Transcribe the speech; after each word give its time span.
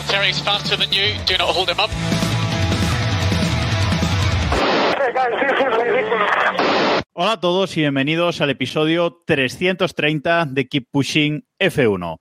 Valtteri's 0.00 0.40
faster 0.40 0.76
than 0.78 0.90
you. 0.92 1.12
Do 1.26 1.36
not 1.36 1.48
hold 1.54 1.68
him 1.68 1.78
up. 1.78 1.90
Hola 7.12 7.32
a 7.32 7.40
todos 7.40 7.76
y 7.76 7.80
bienvenidos 7.80 8.40
al 8.40 8.48
episodio 8.48 9.22
330 9.26 10.46
de 10.46 10.68
Keep 10.68 10.86
Pushing 10.90 11.44
F1. 11.58 12.18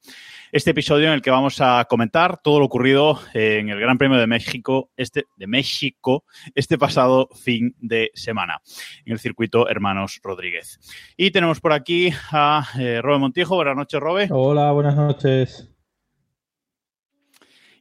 Este 0.52 0.72
episodio 0.72 1.08
en 1.08 1.13
el 1.13 1.22
que 1.22 1.31
vamos 1.31 1.62
a 1.62 1.86
comentar 1.89 2.41
todo 2.41 2.59
lo 2.59 2.66
ocurrido 2.66 3.22
en 3.34 3.70
el 3.70 3.80
Gran 3.80 3.98
Premio 3.98 4.17
de 4.17 4.27
México, 4.27 4.89
este, 4.98 5.25
de 5.38 5.48
México, 5.48 6.25
este 6.55 6.77
pasado 6.77 7.30
fin 7.34 7.75
de 7.80 8.11
semana, 8.14 8.59
en 9.05 9.14
el 9.14 9.20
circuito 9.20 9.70
Hermanos 9.70 10.20
Rodríguez. 10.22 10.80
Y 11.16 11.31
tenemos 11.31 11.61
por 11.61 11.72
aquí 11.72 12.11
a 12.31 12.67
eh, 12.77 13.00
Robe 13.02 13.20
Montijo. 13.20 13.55
Buenas 13.55 13.77
noches, 13.77 14.00
Robe. 14.02 14.27
Hola, 14.31 14.72
buenas 14.73 14.95
noches. 14.98 15.70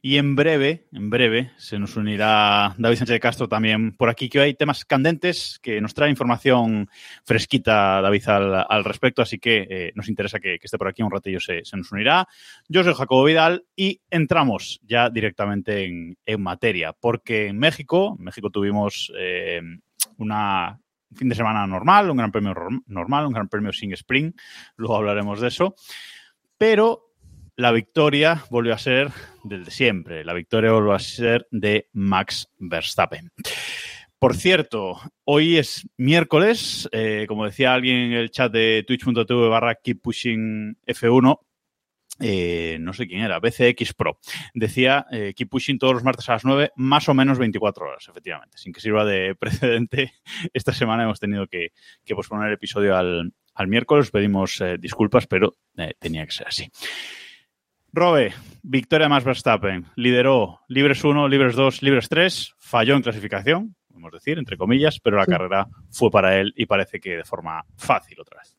Y 0.01 0.17
en 0.17 0.35
breve, 0.35 0.87
en 0.93 1.09
breve, 1.09 1.51
se 1.57 1.77
nos 1.77 1.97
unirá 1.97 2.73
David 2.77 2.97
Sánchez 2.97 3.15
de 3.15 3.19
Castro 3.19 3.49
también 3.49 3.91
por 3.91 4.07
aquí, 4.07 4.29
que 4.29 4.39
hoy 4.39 4.45
hay 4.45 4.53
temas 4.53 4.85
candentes 4.85 5.59
que 5.61 5.81
nos 5.81 5.93
trae 5.93 6.09
información 6.09 6.89
fresquita, 7.25 8.01
David, 8.01 8.29
al, 8.29 8.83
respecto, 8.85 9.21
así 9.21 9.39
que 9.39 9.67
eh, 9.69 9.91
nos 9.95 10.07
interesa 10.07 10.39
que, 10.39 10.57
esté 10.61 10.77
por 10.77 10.87
aquí 10.87 11.03
un 11.03 11.11
ratillo, 11.11 11.41
se, 11.41 11.65
se, 11.65 11.75
nos 11.75 11.91
unirá. 11.91 12.27
Yo 12.69 12.83
soy 12.83 12.93
Jacobo 12.93 13.25
Vidal 13.25 13.65
y 13.75 13.99
entramos 14.09 14.79
ya 14.83 15.09
directamente 15.09 15.85
en, 15.85 16.41
materia, 16.41 16.93
porque 16.93 17.47
en 17.47 17.57
México, 17.57 18.15
en 18.17 18.23
México 18.23 18.49
tuvimos 18.49 19.11
eh, 19.17 19.61
una 20.17 20.79
un 21.11 21.17
fin 21.17 21.27
de 21.27 21.35
semana 21.35 21.65
normal, 21.65 22.09
un 22.09 22.17
gran 22.17 22.31
premio 22.31 22.53
normal, 22.85 23.25
un 23.25 23.33
gran 23.33 23.49
premio 23.49 23.73
sin 23.73 23.91
sprint, 23.93 24.39
luego 24.75 24.95
hablaremos 24.95 25.41
de 25.41 25.47
eso, 25.47 25.75
pero 26.57 27.08
la 27.59 27.73
victoria 27.73 28.45
volvió 28.49 28.73
a 28.73 28.77
ser 28.77 29.11
del 29.43 29.65
de 29.65 29.71
siempre. 29.71 30.23
La 30.23 30.33
victoria 30.33 30.71
volvió 30.71 30.93
a 30.93 30.99
ser 30.99 31.45
de 31.51 31.89
Max 31.91 32.47
Verstappen. 32.57 33.31
Por 34.17 34.37
cierto, 34.37 34.97
hoy 35.25 35.57
es 35.57 35.85
miércoles, 35.97 36.87
eh, 36.93 37.25
como 37.27 37.43
decía 37.43 37.73
alguien 37.73 37.97
en 37.97 38.13
el 38.13 38.31
chat 38.31 38.49
de 38.49 38.85
twitch.tv 38.87 39.49
barra 39.49 39.75
keep 39.75 40.01
pushing 40.01 40.77
F1, 40.87 41.39
eh, 42.21 42.77
no 42.79 42.93
sé 42.93 43.07
quién 43.07 43.21
era, 43.21 43.39
BCX 43.39 43.93
Pro. 43.93 44.19
Decía 44.53 45.05
eh, 45.11 45.33
Keep 45.35 45.49
Pushing 45.49 45.79
todos 45.79 45.93
los 45.93 46.03
martes 46.03 46.27
a 46.29 46.33
las 46.33 46.45
9, 46.45 46.71
más 46.75 47.07
o 47.07 47.13
menos 47.13 47.39
24 47.39 47.85
horas, 47.85 48.07
efectivamente. 48.09 48.57
Sin 48.57 48.71
que 48.73 48.81
sirva 48.81 49.03
de 49.03 49.35
precedente, 49.39 50.13
esta 50.53 50.73
semana 50.73 51.03
hemos 51.03 51.19
tenido 51.19 51.47
que, 51.47 51.71
posponer 52.13 52.47
el 52.47 52.53
episodio 52.53 52.95
al, 52.95 53.33
miércoles. 53.67 54.11
Pedimos 54.11 54.63
disculpas, 54.79 55.27
pero 55.27 55.57
tenía 55.99 56.25
que 56.25 56.31
ser 56.31 56.47
así. 56.47 56.69
Robe, 57.91 58.33
victoria 58.61 59.09
más 59.09 59.23
Verstappen. 59.23 59.85
Lideró 59.95 60.59
libres 60.67 61.03
1, 61.03 61.27
libres 61.27 61.55
2, 61.55 61.81
libres 61.81 62.07
3. 62.09 62.55
Falló 62.59 62.95
en 62.95 63.01
clasificación, 63.01 63.75
podemos 63.87 64.11
decir, 64.11 64.37
entre 64.37 64.57
comillas, 64.57 64.99
pero 64.99 65.17
la 65.17 65.25
sí. 65.25 65.31
carrera 65.31 65.67
fue 65.89 66.11
para 66.11 66.39
él 66.39 66.53
y 66.55 66.65
parece 66.65 66.99
que 66.99 67.17
de 67.17 67.23
forma 67.23 67.63
fácil 67.75 68.19
otra 68.19 68.39
vez. 68.39 68.55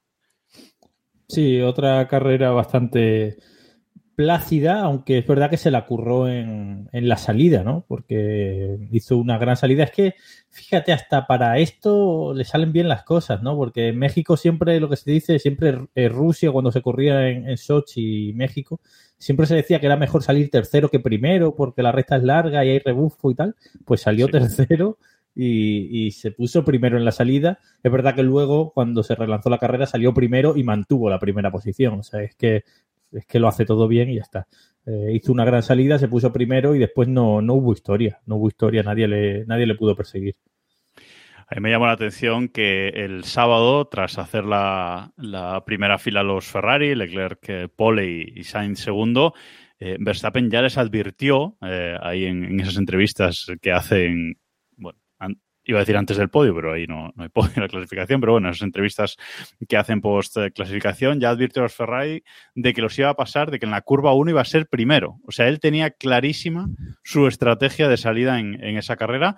Sí, 1.29 1.61
otra 1.61 2.07
carrera 2.09 2.51
bastante 2.51 3.37
plácida, 4.21 4.83
aunque 4.83 5.17
es 5.17 5.27
verdad 5.27 5.49
que 5.49 5.57
se 5.57 5.71
la 5.71 5.87
curró 5.87 6.29
en, 6.29 6.91
en, 6.93 7.09
la 7.09 7.17
salida, 7.17 7.65
¿no? 7.65 7.87
Porque 7.89 8.77
hizo 8.93 9.17
una 9.17 9.39
gran 9.39 9.57
salida. 9.57 9.85
Es 9.85 9.93
que, 9.93 10.15
fíjate, 10.51 10.93
hasta 10.93 11.27
para 11.27 11.57
esto 11.57 12.35
le 12.35 12.45
salen 12.45 12.71
bien 12.71 12.87
las 12.87 13.03
cosas, 13.03 13.43
¿no? 13.43 13.57
Porque 13.57 13.89
en 13.89 13.99
México 13.99 14.37
siempre, 14.37 14.79
lo 14.79 14.91
que 14.91 14.97
se 14.97 15.11
dice, 15.11 15.39
siempre 15.39 15.89
eh, 15.95 16.11
Rusia, 16.11 16.53
cuando 16.53 16.71
se 16.71 16.83
corría 16.83 17.31
en, 17.31 17.49
en 17.49 17.57
Sochi 17.57 18.29
y 18.29 18.33
México, 18.35 18.79
siempre 19.17 19.47
se 19.47 19.55
decía 19.55 19.81
que 19.81 19.87
era 19.87 19.97
mejor 19.97 20.23
salir 20.23 20.51
tercero 20.51 20.91
que 20.91 21.01
primero 21.01 21.57
porque 21.57 21.83
la 21.83 21.91
recta 21.91 22.17
es 22.17 22.23
larga 22.23 22.63
y 22.63 22.69
hay 22.69 22.79
rebufo 22.79 23.31
y 23.31 23.35
tal. 23.37 23.57
Pues 23.87 24.03
salió 24.03 24.27
sí. 24.27 24.33
tercero 24.33 24.99
y, 25.35 26.07
y, 26.09 26.11
se 26.11 26.31
puso 26.31 26.63
primero 26.63 26.99
en 26.99 27.07
la 27.07 27.13
salida. 27.13 27.59
Es 27.83 27.91
verdad 27.91 28.15
que 28.15 28.23
luego, 28.23 28.71
cuando 28.75 29.03
se 29.03 29.15
relanzó 29.15 29.49
la 29.49 29.57
carrera, 29.57 29.87
salió 29.87 30.13
primero 30.13 30.59
y 30.59 30.63
mantuvo 30.63 31.09
la 31.09 31.19
primera 31.19 31.51
posición. 31.51 32.01
O 32.01 32.03
sea, 32.03 32.23
es 32.23 32.35
que, 32.35 32.65
es 33.13 33.27
que 33.27 33.39
lo 33.39 33.49
hace 33.49 33.65
todo 33.65 33.89
bien 33.89 34.11
y 34.11 34.17
ya 34.17 34.23
está. 34.23 34.47
Eh, 34.87 35.13
hizo 35.15 35.33
una 35.33 35.45
gran 35.45 35.63
salida, 35.63 35.99
se 35.99 36.09
puso 36.09 36.33
primero 36.33 36.75
y 36.75 36.79
después 36.79 37.09
no, 37.09 37.43
no 37.43 37.55
hubo 37.55 37.73
historia. 37.73 38.21
No 38.27 38.37
hubo 38.37 38.49
historia, 38.49 38.83
nadie 38.83 39.09
le, 39.09 39.45
nadie 39.47 39.67
le 39.67 39.75
pudo 39.75 39.95
perseguir. 39.97 40.37
A 40.97 41.57
mí 41.57 41.61
me 41.63 41.71
llamó 41.71 41.87
la 41.87 41.93
atención 41.93 42.49
que 42.49 42.89
el 42.89 43.25
sábado, 43.25 43.89
tras 43.89 44.19
hacer 44.19 44.45
la, 44.45 45.13
la 45.17 45.65
primera 45.65 45.99
fila 45.99 46.23
los 46.23 46.47
Ferrari, 46.47 46.95
Leclerc 46.95 47.49
eh, 47.49 47.69
pole 47.69 48.33
y, 48.35 48.45
Sainz 48.45 48.79
segundo, 48.79 49.35
eh, 49.81 49.97
Verstappen 49.99 50.49
ya 50.49 50.63
les 50.63 50.79
advirtió 50.79 51.57
ahí 51.61 52.27
en, 52.27 52.45
en, 52.45 52.61
esas 52.61 52.77
entrevistas 52.77 53.47
que 53.61 53.73
hacen, 53.73 54.39
bueno, 54.77 55.01
an, 55.19 55.41
iba 55.71 55.79
a 55.79 55.83
decir 55.83 55.97
antes 55.97 56.17
del 56.17 56.29
podio, 56.29 56.55
pero 56.55 56.73
ahí 56.73 56.87
no, 56.87 57.13
hay 57.17 57.29
podio 57.29 57.53
en 57.57 57.63
la 57.63 57.69
clasificación, 57.69 58.21
pero 58.21 58.33
bueno, 58.33 58.51
esas 58.51 58.63
entrevistas 58.63 59.17
que 59.69 59.77
hacen 59.77 60.01
post 60.01 60.37
clasificación, 60.55 61.21
ya 61.21 61.31
advirtió 61.31 61.63
a 61.63 61.65
los 61.65 61.75
Ferrari 61.75 62.25
de 62.55 62.75
que 62.75 62.83
los 62.83 62.99
iba 62.99 63.09
a 63.09 63.15
pasar, 63.15 63.51
de 63.51 63.59
que 63.59 63.67
en 63.67 63.73
la 63.73 63.83
curva 63.83 64.15
1 64.15 64.31
iba 64.31 64.41
a 64.41 64.45
ser 64.45 64.67
primero. 64.69 65.19
O 65.27 65.33
sea, 65.33 65.49
él 65.49 65.61
tenía 65.61 65.91
clarísima 65.91 66.69
su 67.05 67.27
estrategia 67.27 67.89
de 67.89 67.97
salida 67.97 68.39
en, 68.39 68.63
en 68.63 68.77
esa 68.77 68.97
carrera 68.97 69.37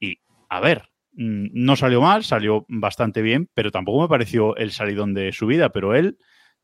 y, 0.00 0.18
a 0.48 0.60
ver, 0.60 0.88
no 1.12 1.76
salió 1.76 2.00
mal, 2.00 2.24
salió 2.24 2.64
bastante 2.68 3.22
bien, 3.22 3.48
pero 3.52 3.70
tampoco 3.70 4.02
me 4.02 4.08
pareció 4.08 4.56
el 4.56 4.70
salidón 4.70 5.14
de 5.14 5.32
su 5.32 5.46
vida, 5.46 5.70
pero 5.70 5.94
él 5.94 6.16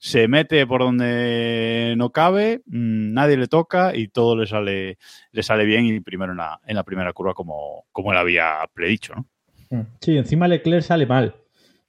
se 0.04 0.28
mete 0.28 0.66
por 0.66 0.82
donde 0.82 1.94
no 1.97 2.10
cabe, 2.10 2.60
nadie 2.66 3.38
le 3.38 3.47
toca 3.47 3.97
y 3.97 4.09
todo 4.09 4.37
le 4.37 4.47
sale, 4.47 4.98
le 5.32 5.42
sale 5.42 5.65
bien 5.65 5.87
y 5.87 6.00
primero 6.00 6.32
en 6.32 6.38
la, 6.38 6.60
en 6.66 6.76
la 6.76 6.82
primera 6.82 7.15
curva 7.15 7.32
como, 7.32 7.87
como 7.91 8.12
él 8.12 8.19
había 8.19 8.59
predicho, 8.75 9.14
¿no? 9.14 9.87
Sí, 10.03 10.19
encima 10.19 10.47
Leclerc 10.47 10.82
sale 10.82 11.06
mal. 11.06 11.37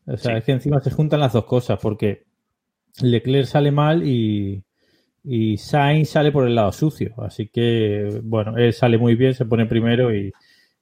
O 0.08 0.16
sea, 0.16 0.32
sí. 0.32 0.38
es 0.38 0.44
que 0.46 0.52
encima 0.54 0.80
se 0.80 0.92
juntan 0.92 1.20
las 1.20 1.34
dos 1.34 1.44
cosas, 1.44 1.78
porque 1.82 2.24
Leclerc 3.02 3.48
sale 3.48 3.72
mal 3.72 4.08
y, 4.08 4.64
y 5.26 5.58
Sainz 5.58 6.12
sale 6.12 6.32
por 6.32 6.48
el 6.48 6.56
lado 6.56 6.72
sucio. 6.72 7.16
Así 7.18 7.50
que, 7.50 8.22
bueno, 8.24 8.56
él 8.56 8.72
sale 8.72 8.98
muy 8.98 9.16
bien, 9.16 9.34
se 9.34 9.44
pone 9.44 9.66
primero 9.66 10.16
y, 10.16 10.32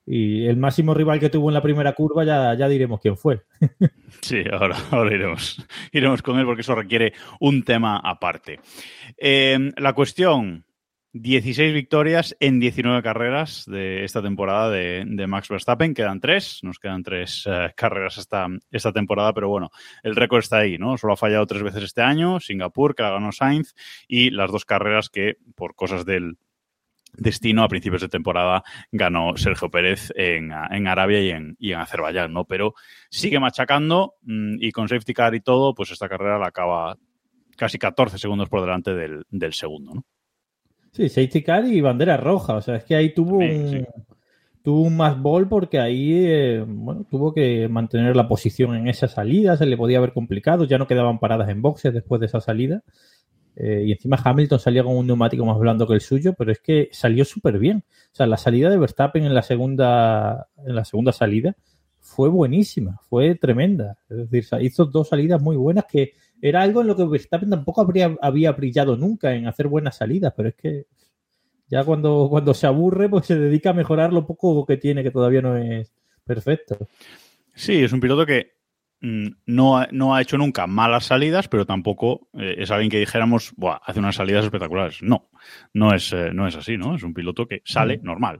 y 0.06 0.46
el 0.46 0.58
máximo 0.58 0.94
rival 0.94 1.20
que 1.20 1.30
tuvo 1.30 1.50
en 1.50 1.54
la 1.54 1.62
primera 1.62 1.94
curva 1.94 2.24
ya, 2.24 2.54
ya 2.56 2.68
diremos 2.68 3.00
quién 3.00 3.18
fue. 3.18 3.44
Sí, 4.22 4.42
ahora, 4.50 4.78
iremos, 5.14 5.66
iremos 5.92 6.22
con 6.22 6.40
él 6.40 6.46
porque 6.46 6.62
eso 6.62 6.76
requiere 6.76 7.14
un 7.42 7.64
tema 7.64 8.00
aparte. 8.02 8.60
Eh, 9.18 9.72
la 9.76 9.94
cuestión, 9.94 10.66
16 11.14 11.74
victorias 11.74 12.36
en 12.40 12.60
19 12.60 13.04
carreras 13.04 13.66
de 13.68 14.04
esta 14.04 14.22
temporada 14.22 14.72
de, 14.72 15.04
de 15.06 15.28
Max 15.28 15.50
Verstappen. 15.50 15.94
Quedan 15.94 16.20
tres, 16.20 16.60
nos 16.64 16.80
quedan 16.80 17.04
tres 17.04 17.46
uh, 17.46 17.70
carreras 17.76 18.18
esta, 18.18 18.48
esta 18.72 18.92
temporada, 18.92 19.32
pero 19.32 19.48
bueno, 19.48 19.70
el 20.02 20.16
récord 20.16 20.40
está 20.40 20.58
ahí, 20.58 20.80
¿no? 20.80 20.98
Solo 20.98 21.14
ha 21.14 21.18
fallado 21.18 21.46
tres 21.46 21.62
veces 21.62 21.84
este 21.84 22.02
año, 22.02 22.40
Singapur, 22.40 22.96
que 22.96 23.04
la 23.04 23.12
ganó 23.12 23.32
Sainz, 23.32 23.76
y 24.08 24.32
las 24.32 24.52
dos 24.52 24.66
carreras 24.66 25.10
que, 25.10 25.38
por 25.56 25.76
cosas 25.76 26.04
del, 26.04 26.38
destino 27.16 27.64
a 27.64 27.68
principios 27.68 28.02
de 28.02 28.10
temporada 28.10 28.64
ganó 28.92 29.36
Sergio 29.38 29.70
Pérez 29.70 30.12
en, 30.16 30.52
en 30.72 30.88
Arabia 30.88 31.22
y 31.22 31.30
en, 31.30 31.56
y 31.60 31.72
en, 31.72 31.80
Azerbaiyán, 31.80 32.34
¿no? 32.34 32.46
Pero 32.46 32.74
sigue 33.10 33.40
machacando 33.40 34.16
mmm, 34.24 34.56
y 34.60 34.72
con 34.72 34.88
safety 34.88 35.14
car 35.14 35.36
y 35.36 35.42
todo, 35.42 35.74
pues 35.74 35.92
esta 35.92 36.10
carrera 36.10 36.40
la 36.40 36.48
acaba 36.48 36.98
casi 37.56 37.78
14 37.78 38.18
segundos 38.18 38.50
por 38.50 38.62
delante 38.62 38.94
del, 38.94 39.24
del 39.30 39.54
segundo, 39.54 39.94
¿no? 39.94 40.06
Sí, 40.92 41.10
safety 41.10 41.42
car 41.42 41.66
y 41.66 41.82
bandera 41.82 42.18
roja, 42.18 42.56
o 42.56 42.62
sea, 42.62 42.76
es 42.76 42.84
que 42.84 42.96
ahí 42.96 43.14
tuvo 43.14 43.40
sí, 43.40 43.46
un... 43.46 43.70
Sí. 43.70 43.86
Tuvo 44.64 44.84
un 44.84 44.96
más 44.96 45.22
ball 45.22 45.50
porque 45.50 45.78
ahí 45.78 46.24
eh, 46.26 46.64
bueno, 46.66 47.06
tuvo 47.12 47.34
que 47.34 47.68
mantener 47.68 48.16
la 48.16 48.30
posición 48.30 48.74
en 48.76 48.88
esa 48.88 49.10
salida, 49.10 49.58
se 49.58 49.66
le 49.66 49.76
podía 49.76 49.98
haber 49.98 50.14
complicado, 50.14 50.64
ya 50.64 50.78
no 50.78 50.88
quedaban 50.88 51.20
paradas 51.20 51.50
en 51.50 51.62
boxes 51.62 51.94
después 51.94 52.22
de 52.22 52.28
esa 52.28 52.40
salida. 52.40 52.82
Eh, 53.56 53.84
y 53.86 53.92
encima 53.92 54.20
Hamilton 54.24 54.60
salía 54.60 54.84
con 54.84 54.98
un 54.98 55.06
neumático 55.06 55.46
más 55.46 55.60
blando 55.60 55.88
que 55.88 55.94
el 55.94 56.02
suyo, 56.02 56.34
pero 56.34 56.52
es 56.52 56.60
que 56.60 56.90
salió 56.92 57.24
súper 57.26 57.60
bien. 57.60 57.84
O 58.12 58.16
sea, 58.16 58.26
la 58.26 58.38
salida 58.38 58.70
de 58.70 58.78
Verstappen 58.78 59.24
en 59.26 59.34
la 59.34 59.44
segunda, 59.44 60.48
en 60.66 60.76
la 60.76 60.86
segunda 60.86 61.12
salida 61.12 61.56
fue 62.00 62.30
buenísima, 62.30 63.00
fue 63.10 63.36
tremenda. 63.36 63.98
Es 64.10 64.30
decir, 64.30 64.60
hizo 64.62 64.86
dos 64.86 65.10
salidas 65.10 65.42
muy 65.42 65.56
buenas 65.56 65.86
que 65.86 66.14
era 66.42 66.62
algo 66.62 66.82
en 66.82 66.88
lo 66.88 66.96
que 66.96 67.06
Verstappen 67.06 67.50
tampoco 67.50 67.82
habría, 67.82 68.16
había 68.22 68.52
brillado 68.52 68.98
nunca 68.98 69.34
en 69.34 69.48
hacer 69.48 69.68
buenas 69.68 69.98
salidas, 69.98 70.34
pero 70.36 70.50
es 70.50 70.56
que 70.56 70.88
Ya 71.70 71.84
cuando, 71.84 72.28
cuando 72.30 72.54
se 72.54 72.68
aburre, 72.68 73.10
pues 73.10 73.26
se 73.26 73.40
dedica 73.40 73.72
a 73.72 73.74
mejorar 73.74 74.14
lo 74.14 74.28
poco 74.28 74.66
que 74.66 74.78
tiene, 74.78 75.04
que 75.04 75.12
todavía 75.12 75.42
no 75.42 75.58
es 75.58 75.92
perfecto. 76.26 76.78
Sí, 77.56 77.84
es 77.84 77.94
un 77.94 78.00
piloto 78.00 78.26
que 78.26 78.52
no, 79.46 79.78
ha, 79.78 79.88
no 79.92 80.16
ha 80.16 80.22
hecho 80.22 80.38
nunca 80.38 80.66
malas 80.66 81.06
salidas, 81.06 81.48
pero 81.50 81.66
tampoco 81.66 82.30
eh, 82.40 82.56
es 82.60 82.72
alguien 82.72 82.90
que 82.90 83.00
dijéramos, 83.00 83.54
Buah, 83.58 83.80
hace 83.86 84.00
unas 84.00 84.16
salidas 84.16 84.46
espectaculares. 84.46 85.04
No, 85.04 85.30
no 85.74 85.94
es, 85.94 86.14
eh, 86.14 86.30
no 86.34 86.48
es 86.48 86.56
así, 86.56 86.78
¿no? 86.78 86.96
Es 86.96 87.04
un 87.04 87.14
piloto 87.14 87.46
que 87.46 87.62
sale 87.66 87.98
Mm. 87.98 88.04
normal. 88.06 88.40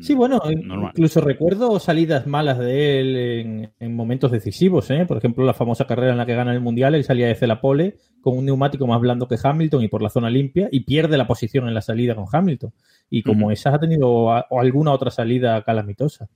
Sí, 0.00 0.14
bueno, 0.14 0.40
Normal. 0.62 0.92
incluso 0.94 1.20
recuerdo 1.20 1.78
salidas 1.78 2.26
malas 2.26 2.58
de 2.58 3.00
él 3.00 3.16
en, 3.16 3.72
en 3.78 3.94
momentos 3.94 4.32
decisivos, 4.32 4.90
¿eh? 4.90 5.04
Por 5.06 5.18
ejemplo, 5.18 5.44
la 5.44 5.52
famosa 5.52 5.86
carrera 5.86 6.12
en 6.12 6.16
la 6.16 6.24
que 6.24 6.34
gana 6.34 6.54
el 6.54 6.60
Mundial, 6.62 6.94
él 6.94 7.04
salía 7.04 7.26
de 7.28 7.46
la 7.46 7.60
pole 7.60 7.98
con 8.22 8.38
un 8.38 8.46
neumático 8.46 8.86
más 8.86 8.98
blando 8.98 9.28
que 9.28 9.36
Hamilton 9.42 9.82
y 9.84 9.88
por 9.88 10.00
la 10.00 10.08
zona 10.08 10.30
limpia 10.30 10.70
y 10.72 10.80
pierde 10.84 11.18
la 11.18 11.26
posición 11.26 11.68
en 11.68 11.74
la 11.74 11.82
salida 11.82 12.14
con 12.14 12.24
Hamilton. 12.32 12.72
Y 13.10 13.22
como 13.22 13.50
esas 13.50 13.74
ha 13.74 13.78
tenido 13.78 14.32
a- 14.32 14.46
o 14.48 14.58
alguna 14.58 14.90
otra 14.90 15.10
salida 15.10 15.62
calamitosa. 15.62 16.28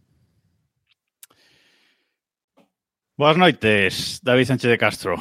Buenas 3.19 3.37
noches, 3.37 4.21
David 4.23 4.45
Sánchez 4.45 4.71
de 4.71 4.79
Castro. 4.79 5.17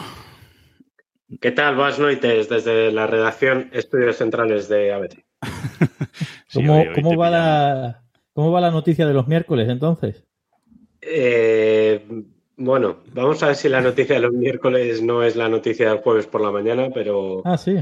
¿Qué 1.41 1.51
tal? 1.51 1.75
Buenas 1.75 1.99
noches 1.99 2.47
desde 2.47 2.91
la 2.91 3.07
redacción 3.07 3.69
Estudios 3.73 4.17
Centrales 4.17 4.69
de 4.69 4.93
ABT. 4.93 5.15
Sí, 6.49 6.59
¿Cómo, 6.65 6.79
hoy- 6.79 6.87
hoy 6.87 6.93
cómo 6.95 7.09
te 7.09 7.15
va 7.17 7.29
la, 7.29 8.03
¿Cómo 8.31 8.51
va 8.53 8.61
la 8.61 8.71
noticia 8.71 9.05
de 9.05 9.13
los 9.13 9.27
miércoles 9.27 9.67
entonces? 9.67 10.23
Eh, 11.01 12.05
bueno, 12.55 12.99
vamos 13.13 13.43
a 13.43 13.47
ver 13.47 13.55
si 13.57 13.67
la 13.67 13.81
noticia 13.81 14.15
de 14.15 14.21
los 14.21 14.31
miércoles 14.31 15.01
no 15.01 15.23
es 15.23 15.35
la 15.35 15.49
noticia 15.49 15.89
del 15.89 15.97
jueves 15.99 16.25
por 16.25 16.39
la 16.41 16.51
mañana, 16.51 16.87
pero 16.93 17.41
Ah, 17.43 17.57
sí. 17.57 17.75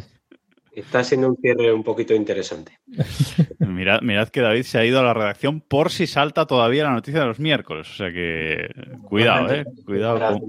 Está 0.76 1.04
siendo 1.04 1.30
un 1.30 1.38
cierre 1.38 1.72
un 1.74 1.84
poquito 1.84 2.14
interesante. 2.14 2.80
Mirad, 3.60 4.02
mirad 4.02 4.30
que 4.30 4.42
David 4.42 4.64
se 4.64 4.78
ha 4.78 4.86
ido 4.86 5.00
a 5.00 5.04
la 5.04 5.14
redacción 5.14 5.62
por 5.62 5.92
si 5.92 6.08
salta 6.08 6.46
todavía 6.46 6.84
la 6.84 6.94
noticia 6.94 7.22
de 7.22 7.26
los 7.26 7.40
miércoles. 7.40 7.90
O 7.90 7.94
sea 7.94 8.12
que 8.12 8.70
cuidado, 9.04 9.54
eh. 9.54 9.66
Cuidado 9.86 10.40
con, 10.40 10.42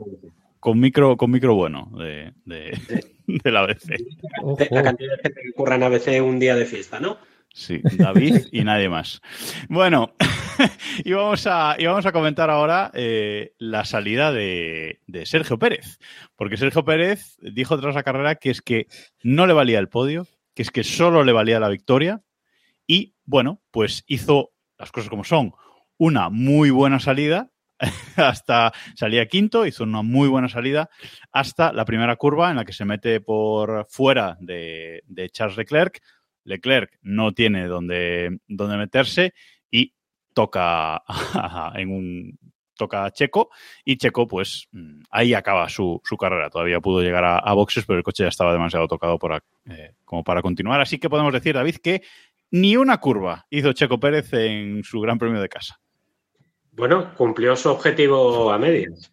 con 0.60 0.80
micro, 0.80 1.16
con 1.16 1.30
micro 1.30 1.54
bueno 1.54 1.90
de, 1.98 2.32
de, 2.44 2.78
de 3.26 3.50
la 3.50 3.60
ABC. 3.60 3.96
Ojo. 4.42 4.58
La 4.70 4.82
cantidad 4.82 5.16
de 5.16 5.22
gente 5.22 5.40
que 5.42 5.52
curra 5.52 5.76
en 5.76 5.82
ABC 5.82 6.22
un 6.22 6.38
día 6.38 6.54
de 6.54 6.66
fiesta, 6.66 7.00
¿no? 7.00 7.18
Sí, 7.52 7.80
David 7.96 8.48
y 8.52 8.64
nadie 8.64 8.88
más. 8.88 9.22
Bueno, 9.68 10.14
y 11.04 11.12
vamos 11.12 11.46
a, 11.46 11.76
y 11.78 11.86
vamos 11.86 12.06
a 12.06 12.12
comentar 12.12 12.50
ahora 12.50 12.90
eh, 12.94 13.54
la 13.58 13.84
salida 13.84 14.32
de, 14.32 15.00
Sergio 15.24 15.58
Pérez. 15.58 15.98
Porque 16.36 16.56
Sergio 16.56 16.84
Pérez 16.84 17.36
dijo 17.40 17.78
tras 17.80 17.94
la 17.94 18.02
carrera 18.02 18.36
que 18.36 18.50
es 18.50 18.60
que 18.62 18.86
no 19.22 19.46
le 19.46 19.52
valía 19.52 19.78
el 19.78 19.88
podio, 19.88 20.26
que 20.54 20.62
es 20.62 20.70
que 20.70 20.84
solo 20.84 21.24
le 21.24 21.32
valía 21.32 21.60
la 21.60 21.68
victoria. 21.68 22.22
Y 22.86 23.14
bueno, 23.24 23.62
pues 23.70 24.04
hizo 24.06 24.52
las 24.78 24.92
cosas 24.92 25.10
como 25.10 25.24
son. 25.24 25.52
Una 25.98 26.28
muy 26.28 26.70
buena 26.70 27.00
salida, 27.00 27.50
hasta 28.16 28.72
salía 28.94 29.26
quinto, 29.26 29.66
hizo 29.66 29.84
una 29.84 30.02
muy 30.02 30.28
buena 30.28 30.48
salida 30.48 30.90
hasta 31.32 31.72
la 31.72 31.84
primera 31.84 32.16
curva 32.16 32.50
en 32.50 32.56
la 32.56 32.64
que 32.64 32.72
se 32.72 32.84
mete 32.84 33.20
por 33.20 33.86
fuera 33.88 34.36
de, 34.40 35.02
de 35.06 35.30
Charles 35.30 35.56
Leclerc. 35.56 36.00
Leclerc 36.44 36.98
no 37.02 37.32
tiene 37.32 37.66
donde, 37.66 38.38
donde 38.46 38.76
meterse 38.76 39.34
y 39.70 39.95
toca 40.36 41.02
en 41.76 41.90
un 41.90 42.38
toca 42.76 43.10
Checo 43.10 43.48
y 43.86 43.96
Checo 43.96 44.28
pues 44.28 44.68
mm, 44.70 45.00
ahí 45.10 45.32
acaba 45.32 45.66
su, 45.70 45.98
su 46.04 46.16
carrera. 46.18 46.50
Todavía 46.50 46.78
pudo 46.80 47.00
llegar 47.00 47.24
a, 47.24 47.38
a 47.38 47.54
boxes, 47.54 47.86
pero 47.86 47.96
el 47.98 48.04
coche 48.04 48.24
ya 48.24 48.28
estaba 48.28 48.52
demasiado 48.52 48.86
tocado 48.86 49.18
por, 49.18 49.42
eh, 49.70 49.94
como 50.04 50.22
para 50.22 50.42
continuar. 50.42 50.82
Así 50.82 50.98
que 50.98 51.08
podemos 51.08 51.32
decir, 51.32 51.54
David, 51.54 51.76
que 51.76 52.02
ni 52.50 52.76
una 52.76 52.98
curva 52.98 53.46
hizo 53.48 53.72
Checo 53.72 53.98
Pérez 53.98 54.30
en 54.34 54.84
su 54.84 55.00
Gran 55.00 55.18
Premio 55.18 55.40
de 55.40 55.48
casa. 55.48 55.80
Bueno, 56.72 57.14
cumplió 57.14 57.56
su 57.56 57.70
objetivo 57.70 58.52
a 58.52 58.58
medias. 58.58 59.10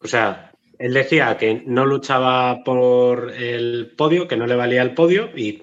O 0.00 0.06
sea, 0.06 0.52
él 0.78 0.94
decía 0.94 1.36
que 1.36 1.62
no 1.66 1.84
luchaba 1.84 2.64
por 2.64 3.30
el 3.30 3.92
podio, 3.94 4.26
que 4.26 4.38
no 4.38 4.46
le 4.46 4.56
valía 4.56 4.80
el 4.80 4.94
podio 4.94 5.28
y 5.36 5.58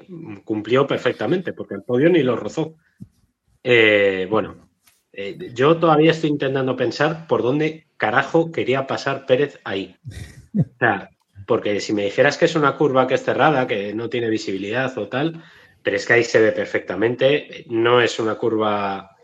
cumplió 0.45 0.85
perfectamente, 0.85 1.51
porque 1.51 1.73
el 1.73 1.81
podio 1.81 2.09
ni 2.09 2.21
lo 2.21 2.35
rozó. 2.35 2.75
Eh, 3.63 4.27
bueno, 4.29 4.69
eh, 5.13 5.51
yo 5.53 5.77
todavía 5.77 6.11
estoy 6.11 6.29
intentando 6.29 6.75
pensar 6.75 7.27
por 7.27 7.43
dónde 7.43 7.87
carajo 7.97 8.51
quería 8.51 8.87
pasar 8.87 9.25
Pérez 9.25 9.59
ahí. 9.63 9.95
O 10.57 10.77
sea, 10.79 11.09
porque 11.45 11.79
si 11.79 11.93
me 11.93 12.05
dijeras 12.05 12.37
que 12.37 12.45
es 12.45 12.55
una 12.55 12.75
curva 12.77 13.07
que 13.07 13.15
es 13.15 13.23
cerrada, 13.23 13.67
que 13.67 13.93
no 13.93 14.09
tiene 14.09 14.29
visibilidad 14.29 14.97
o 14.97 15.07
tal, 15.07 15.43
pero 15.83 15.95
es 15.95 16.05
que 16.05 16.13
ahí 16.13 16.23
se 16.23 16.41
ve 16.41 16.51
perfectamente, 16.51 17.65
no 17.69 18.01
es 18.01 18.19
una 18.19 18.35
curva 18.35 19.15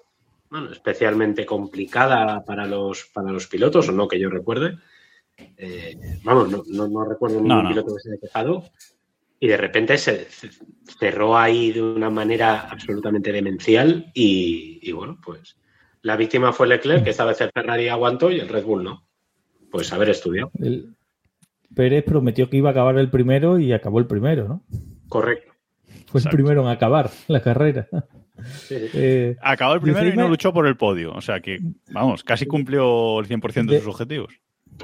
bueno, 0.49 0.71
especialmente 0.71 1.45
complicada 1.45 2.43
para 2.45 2.65
los, 2.65 3.05
para 3.13 3.31
los 3.31 3.47
pilotos, 3.47 3.89
o 3.89 3.91
no 3.91 4.07
que 4.07 4.19
yo 4.19 4.29
recuerde. 4.29 4.77
Eh, 5.57 5.95
vamos, 6.23 6.49
no, 6.49 6.63
no, 6.67 6.87
no 6.87 7.05
recuerdo 7.05 7.41
ningún 7.41 7.63
No, 7.63 7.69
piloto 7.69 7.95
que 7.95 8.01
se 8.01 8.09
haya 8.11 8.21
quejado. 8.21 8.63
Y 9.39 9.47
de 9.47 9.57
repente 9.57 9.97
se 9.97 10.27
cerró 10.99 11.37
ahí 11.37 11.71
de 11.71 11.81
una 11.81 12.09
manera 12.09 12.61
absolutamente 12.61 13.31
demencial. 13.31 14.11
Y, 14.13 14.79
y 14.81 14.91
bueno, 14.93 15.19
pues 15.23 15.57
la 16.01 16.15
víctima 16.17 16.53
fue 16.53 16.67
Leclerc, 16.67 17.03
que 17.03 17.11
esta 17.11 17.25
vez 17.25 17.39
el 17.41 17.51
Ferrari 17.53 17.87
aguantó 17.87 18.31
y 18.31 18.39
el 18.39 18.49
Red 18.49 18.63
Bull 18.65 18.83
no. 18.83 19.05
Pues 19.71 19.91
haber 19.93 20.09
estudiado. 20.09 20.51
El- 20.59 20.95
Pérez 21.75 22.03
prometió 22.05 22.49
que 22.49 22.57
iba 22.57 22.69
a 22.69 22.71
acabar 22.71 22.97
el 22.97 23.09
primero 23.11 23.59
y 23.59 23.71
acabó 23.73 23.99
el 23.99 24.07
primero, 24.07 24.47
¿no? 24.47 24.63
Correcto. 25.09 25.51
Fue 26.07 26.19
Exacto. 26.21 26.29
el 26.29 26.35
primero 26.43 26.61
en 26.63 26.67
acabar 26.69 27.11
la 27.27 27.41
carrera. 27.41 27.87
Sí, 28.45 28.75
sí. 28.79 28.89
Eh, 28.93 29.35
Acabó 29.41 29.73
el 29.73 29.81
primero 29.81 30.07
y 30.07 30.15
no 30.15 30.27
luchó 30.27 30.53
por 30.53 30.65
el 30.65 30.77
podio. 30.77 31.11
O 31.13 31.21
sea 31.21 31.39
que, 31.41 31.59
vamos, 31.91 32.23
casi 32.23 32.45
cumplió 32.47 33.19
el 33.19 33.27
100% 33.27 33.65
de 33.65 33.75
De- 33.75 33.79
sus 33.81 33.89
objetivos. 33.89 34.33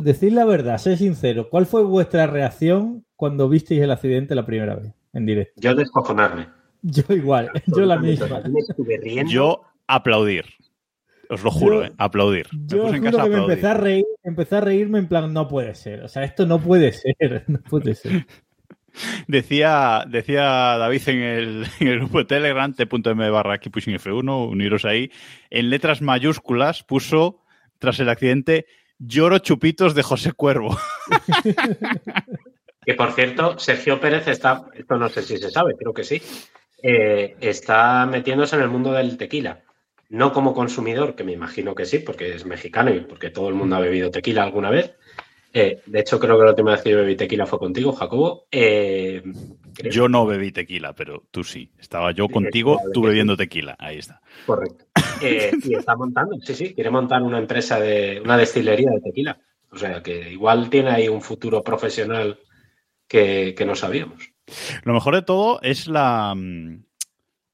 decid 0.01 0.33
la 0.33 0.45
verdad, 0.45 0.77
sé 0.77 0.97
sincero. 0.97 1.49
¿Cuál 1.49 1.65
fue 1.65 1.83
vuestra 1.83 2.27
reacción 2.27 3.05
cuando 3.23 3.47
visteis 3.47 3.81
el 3.81 3.89
accidente 3.91 4.35
la 4.35 4.45
primera 4.45 4.75
vez 4.75 4.91
en 5.13 5.25
directo? 5.25 5.53
Yo 5.61 5.73
descojonarme. 5.75 6.49
Yo 6.81 7.03
igual, 7.15 7.49
yo 7.67 7.85
la 7.85 7.97
misma. 7.97 8.43
Yo 9.29 9.61
aplaudir. 9.87 10.43
Os 11.29 11.41
lo 11.41 11.49
juro, 11.49 11.75
Yo- 11.79 11.85
¿eh? 11.85 11.91
Aplaudir. 11.97 12.47
Me 12.51 12.67
Yo 12.67 12.83
puse 12.83 12.95
en 12.97 13.03
juro 13.05 13.11
casa 13.11 13.21
a 13.21 13.23
que 13.23 13.29
me 13.29 13.35
aplaudir. 13.35 13.53
empecé 13.53 13.67
a 13.67 13.73
reír, 13.75 14.05
empecé 14.23 14.55
a 14.57 14.61
reírme 14.61 14.99
en 14.99 15.07
plan, 15.07 15.31
no 15.33 15.47
puede 15.47 15.73
ser. 15.75 16.03
O 16.03 16.09
sea, 16.09 16.25
esto 16.25 16.45
no 16.45 16.59
puede 16.59 16.91
ser, 16.91 17.45
no 17.47 17.59
puede 17.61 17.95
ser. 17.95 18.25
Decía, 19.29 20.03
decía 20.09 20.43
David 20.77 21.01
en 21.07 21.19
el, 21.19 21.65
en 21.79 21.87
el 21.87 21.99
grupo 21.99 22.17
de 22.17 22.25
Telegram, 22.25 22.73
t.m 22.73 23.29
barra 23.29 23.57
Keep 23.59 23.71
Pushing 23.71 23.95
F1, 23.95 24.49
uniros 24.51 24.83
ahí, 24.83 25.09
en 25.49 25.69
letras 25.69 26.01
mayúsculas 26.01 26.83
puso, 26.83 27.39
tras 27.79 27.97
el 28.01 28.09
accidente, 28.09 28.65
lloro 28.99 29.39
chupitos 29.39 29.95
de 29.95 30.03
José 30.03 30.33
Cuervo. 30.33 30.77
Que 32.85 32.93
por 32.95 33.11
cierto, 33.13 33.57
Sergio 33.59 33.99
Pérez 33.99 34.27
está, 34.27 34.65
esto 34.73 34.97
no 34.97 35.09
sé 35.09 35.21
si 35.21 35.37
se 35.37 35.49
sabe, 35.49 35.75
creo 35.75 35.93
que 35.93 36.03
sí, 36.03 36.21
eh, 36.81 37.37
está 37.39 38.05
metiéndose 38.05 38.57
en 38.57 38.61
el 38.61 38.69
mundo 38.69 38.91
del 38.91 39.17
tequila. 39.17 39.63
No 40.09 40.33
como 40.33 40.53
consumidor, 40.53 41.15
que 41.15 41.23
me 41.23 41.31
imagino 41.31 41.73
que 41.73 41.85
sí, 41.85 41.99
porque 41.99 42.35
es 42.35 42.45
mexicano 42.45 42.93
y 42.93 42.99
porque 42.99 43.29
todo 43.29 43.47
el 43.47 43.55
mundo 43.55 43.77
ha 43.77 43.79
bebido 43.79 44.11
tequila 44.11 44.43
alguna 44.43 44.69
vez. 44.69 44.93
Eh, 45.53 45.81
de 45.85 45.99
hecho, 45.99 46.19
creo 46.19 46.37
que 46.37 46.43
la 46.43 46.49
última 46.49 46.71
vez 46.71 46.81
que 46.81 46.89
yo 46.89 46.97
bebí 46.97 47.15
tequila 47.15 47.45
fue 47.45 47.57
contigo, 47.57 47.93
Jacobo. 47.93 48.47
Eh. 48.51 49.23
Yo 49.89 50.09
no 50.09 50.25
bebí 50.25 50.51
tequila, 50.51 50.93
pero 50.93 51.23
tú 51.31 51.43
sí. 51.43 51.71
Estaba 51.79 52.11
yo 52.11 52.27
contigo, 52.27 52.79
tú 52.93 53.03
bebiendo 53.03 53.37
tequila. 53.37 53.75
Ahí 53.79 53.99
está. 53.99 54.21
Correcto. 54.45 54.85
Y 55.21 55.75
está 55.75 55.95
montando, 55.95 56.35
sí, 56.41 56.53
sí, 56.53 56.73
quiere 56.73 56.89
montar 56.89 57.21
una 57.21 57.39
empresa 57.39 57.79
de 57.79 58.19
una 58.23 58.37
destilería 58.37 58.91
de 58.91 58.99
tequila. 58.99 59.39
O 59.71 59.77
sea 59.77 60.03
que 60.03 60.31
igual 60.31 60.69
tiene 60.69 60.89
ahí 60.89 61.07
un 61.07 61.21
futuro 61.21 61.63
profesional 61.63 62.39
que, 63.13 63.53
que 63.55 63.65
no 63.65 63.75
sabíamos. 63.75 64.31
Lo 64.83 64.93
mejor 64.93 65.13
de 65.13 65.21
todo 65.21 65.61
es 65.61 65.87
la, 65.87 66.33
mm, 66.35 66.83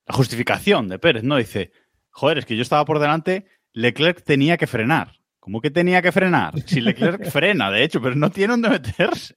la 0.08 0.16
justificación 0.16 0.88
de 0.88 1.00
Pérez, 1.00 1.24
¿no? 1.24 1.36
Dice, 1.36 1.72
joder, 2.12 2.38
es 2.38 2.46
que 2.46 2.56
yo 2.56 2.62
estaba 2.62 2.86
por 2.86 3.00
delante, 3.00 3.46
Leclerc 3.74 4.24
tenía 4.24 4.56
que 4.56 4.68
frenar. 4.68 5.20
¿Cómo 5.42 5.60
que 5.60 5.70
tenía 5.70 6.01
que 6.01 6.13
frenar? 6.13 6.58
Si 6.66 6.80
Leclerc 6.80 7.25
frena, 7.30 7.70
de 7.72 7.84
hecho, 7.84 8.01
pero 8.01 8.16
no 8.16 8.30
tiene 8.32 8.54
dónde 8.54 8.70
meterse. 8.70 9.36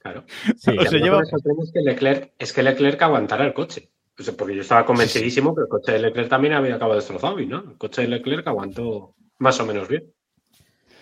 Claro. 0.00 0.24
Sí, 0.56 0.70
O 0.78 0.82
lleva- 0.84 1.22
es 1.22 1.72
que 1.72 1.80
Leclerc, 1.80 2.32
es 2.38 2.52
que 2.52 2.62
Leclerc 2.62 3.02
aguantara 3.02 3.44
el 3.44 3.52
coche. 3.52 3.90
O 4.16 4.22
sea, 4.22 4.34
porque 4.36 4.54
yo 4.54 4.62
estaba 4.62 4.86
convencidísimo 4.86 5.54
que 5.56 5.62
el 5.62 5.68
coche 5.68 5.92
de 5.92 5.98
Leclerc 5.98 6.28
también 6.28 6.54
había 6.54 6.76
acabado 6.76 6.96
destrozado 6.96 7.40
y 7.40 7.46
no. 7.46 7.58
El 7.70 7.76
coche 7.78 8.02
de 8.02 8.08
Leclerc 8.08 8.46
aguantó 8.46 9.14
más 9.38 9.58
o 9.60 9.66
menos 9.66 9.88
bien. 9.88 10.04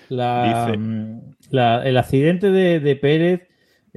La- 0.09 0.67
Dice- 0.67 0.79
mm, 0.79 1.35
la- 1.51 1.87
el 1.87 1.97
accidente 1.99 2.51
de, 2.51 2.81
de 2.81 2.97
Pérez 2.97 3.49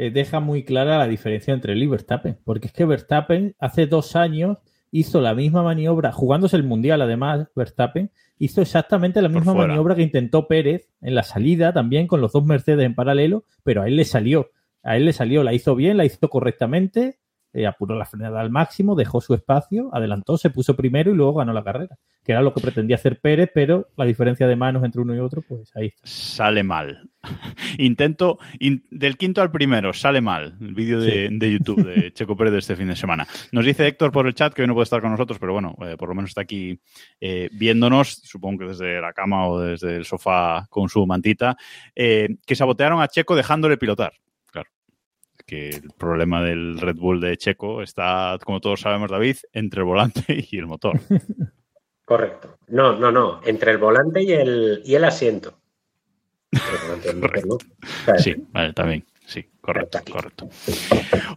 eh, 0.02 0.12
deja 0.12 0.40
muy 0.40 0.64
clara 0.64 0.98
la 0.98 1.10
diferencia 1.10 1.54
entre 1.54 1.74
él 1.74 1.84
y 1.84 1.88
Verstappen, 1.88 2.38
porque 2.46 2.68
es 2.68 2.74
que 2.74 2.86
Verstappen 2.86 3.54
hace 3.60 3.86
dos 3.86 4.16
años 4.16 4.60
hizo 4.92 5.20
la 5.20 5.36
misma 5.36 5.62
maniobra, 5.62 6.14
jugándose 6.14 6.56
el 6.56 6.64
Mundial 6.64 7.02
además, 7.02 7.50
Verstappen 7.54 8.10
hizo 8.38 8.62
exactamente 8.62 9.22
la 9.22 9.28
misma 9.28 9.54
maniobra 9.54 9.96
que 9.96 10.04
intentó 10.04 10.48
Pérez 10.48 10.88
en 11.02 11.16
la 11.16 11.24
salida 11.24 11.74
también 11.74 12.08
con 12.08 12.22
los 12.22 12.32
dos 12.32 12.46
Mercedes 12.46 12.86
en 12.86 12.96
paralelo, 12.96 13.44
pero 13.64 13.82
a 13.82 13.88
él 13.90 13.98
le 13.98 14.06
salió, 14.06 14.52
a 14.84 14.96
él 14.96 15.04
le 15.04 15.12
salió, 15.12 15.44
la 15.44 15.54
hizo 15.54 15.76
bien, 15.76 15.98
la 15.98 16.06
hizo 16.06 16.30
correctamente 16.30 17.19
eh, 17.54 17.66
apuró 17.66 17.96
la 17.96 18.06
frenada 18.06 18.42
al 18.42 18.50
máximo, 18.50 18.96
dejó 18.96 19.22
su 19.22 19.34
espacio, 19.34 19.90
adelantó, 19.94 20.38
se 20.38 20.50
puso 20.50 20.76
primero 20.76 21.12
y 21.12 21.16
luego 21.16 21.36
ganó 21.36 21.54
la 21.54 21.64
carrera, 21.64 21.98
que 22.24 22.32
era 22.32 22.42
lo 22.42 22.54
que 22.54 22.62
pretendía 22.62 22.96
hacer 22.96 23.20
Pérez, 23.20 23.50
pero 23.54 23.88
la 23.98 24.06
diferencia 24.06 24.48
de 24.48 24.56
manos 24.56 24.84
entre 24.84 25.02
uno 25.02 25.16
y 25.16 25.20
otro, 25.20 25.42
pues 25.42 25.72
ahí 25.76 25.88
está. 25.88 26.02
Sale 26.04 26.64
mal. 26.64 27.10
Intento 27.78 28.40
in- 28.60 28.86
del 28.92 29.18
quinto 29.18 29.42
al 29.42 29.52
primero, 29.52 29.94
sale 29.94 30.22
mal. 30.22 30.56
El 30.62 30.74
vídeo 30.74 31.00
de, 31.02 31.30
de 31.32 31.52
YouTube 31.52 31.84
de 31.86 32.12
Checo 32.14 32.36
Pérez 32.38 32.54
de 32.54 32.60
este 32.60 32.76
fin 32.76 32.88
de 32.88 32.96
semana. 32.96 33.28
Nos 33.52 33.66
dice 33.66 33.88
Héctor 33.88 34.12
por 34.12 34.28
el 34.28 34.34
chat 34.36 34.54
que 34.54 34.62
hoy 34.62 34.68
no 34.68 34.74
puede 34.74 34.84
estar 34.84 35.02
con 35.02 35.12
nosotros, 35.12 35.40
pero 35.40 35.54
bueno, 35.54 35.76
eh, 35.82 35.96
por 35.98 36.10
lo 36.10 36.16
menos 36.16 36.32
está 36.32 36.42
aquí 36.42 36.80
eh, 37.20 37.50
viéndonos, 37.54 38.22
supongo 38.24 38.60
que 38.60 38.66
desde 38.68 39.02
la 39.02 39.14
cama 39.14 39.48
o 39.48 39.60
desde 39.60 39.96
el 39.98 40.06
sofá 40.06 40.66
con 40.70 40.88
su 40.90 41.06
mantita, 41.06 41.56
que 41.96 42.56
sabotearon 42.56 43.02
a 43.02 43.08
Checo 43.08 43.36
dejándole 43.36 43.78
pilotar. 43.78 44.14
Que 45.50 45.70
el 45.70 45.90
problema 45.98 46.44
del 46.44 46.80
Red 46.80 46.98
Bull 46.98 47.20
de 47.20 47.36
Checo 47.36 47.82
está, 47.82 48.38
como 48.44 48.60
todos 48.60 48.82
sabemos, 48.82 49.10
David, 49.10 49.38
entre 49.52 49.80
el 49.80 49.86
volante 49.86 50.24
y 50.52 50.58
el 50.60 50.68
motor. 50.68 51.00
Correcto. 52.06 52.60
No, 52.68 52.96
no, 52.96 53.12
no. 53.12 53.42
Entre 53.44 53.72
el 53.72 53.80
volante 53.80 54.22
y 54.22 54.32
el, 54.32 54.84
y 54.86 54.94
el 54.94 55.06
asiento. 55.06 55.56
El 56.52 56.88
volante, 56.88 57.10
el 57.10 57.18
motor, 57.18 57.48
¿no? 57.48 57.56
O 57.56 58.06
sea, 58.06 58.18
Sí, 58.18 58.36
vale, 58.52 58.74
también. 58.74 59.06
Sí, 59.30 59.46
correcto, 59.62 60.00
correcto. 60.12 60.50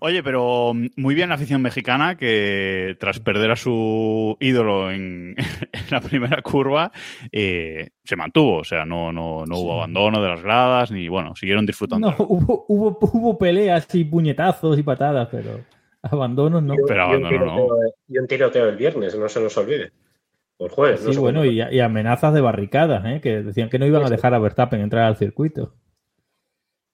Oye, 0.00 0.22
pero 0.22 0.72
mm, 0.72 0.87
muy 0.96 1.14
bien 1.14 1.28
la 1.28 1.34
afición 1.34 1.61
mexicana 1.61 2.16
que 2.16 2.96
tras 2.99 3.20
perder 3.20 3.50
a 3.50 3.56
su 3.56 4.34
ídolo 4.40 4.90
en, 4.90 5.37
en 5.72 5.84
la 5.90 6.00
primera 6.00 6.40
curva 6.40 6.90
eh, 7.30 7.90
se 8.02 8.16
mantuvo. 8.16 8.61
O 8.61 8.64
sea, 8.64 8.87
no, 8.87 9.12
no, 9.12 9.44
no 9.44 9.58
hubo 9.58 9.75
abandono 9.75 10.22
de 10.22 10.28
las 10.30 10.42
gradas 10.42 10.90
ni, 10.90 11.06
bueno, 11.08 11.37
siguieron 11.37 11.66
disfrutando. 11.66 12.12
No, 12.12 12.16
hubo, 12.26 12.64
hubo, 12.68 12.99
hubo 12.99 13.37
peleas 13.37 13.87
y 13.94 14.04
puñetazos 14.04 14.78
y 14.78 14.82
patadas, 14.82 15.28
pero 15.30 15.61
abandonos 16.00 16.62
no. 16.62 16.75
Pero 16.88 17.12
y 17.12 17.16
un 17.16 17.26
abandono 17.26 17.44
no. 17.44 17.68
Y 18.08 18.16
un 18.16 18.26
tiroteo 18.26 18.70
el 18.70 18.76
viernes, 18.78 19.14
no 19.18 19.28
se 19.28 19.38
nos 19.38 19.54
olvide. 19.58 19.92
El 20.58 20.70
jueves. 20.70 21.04
no 21.04 21.12
Sí, 21.12 21.18
bueno, 21.18 21.44
y, 21.44 21.61
y 21.61 21.80
amenazas 21.80 22.32
de 22.32 22.40
barricadas, 22.40 23.04
¿eh? 23.04 23.20
que 23.20 23.42
decían 23.42 23.68
que 23.68 23.78
no 23.78 23.84
iban 23.84 24.02
a 24.02 24.08
dejar 24.08 24.32
a 24.32 24.38
Verstappen 24.38 24.80
entrar 24.80 25.04
al 25.04 25.16
circuito. 25.16 25.75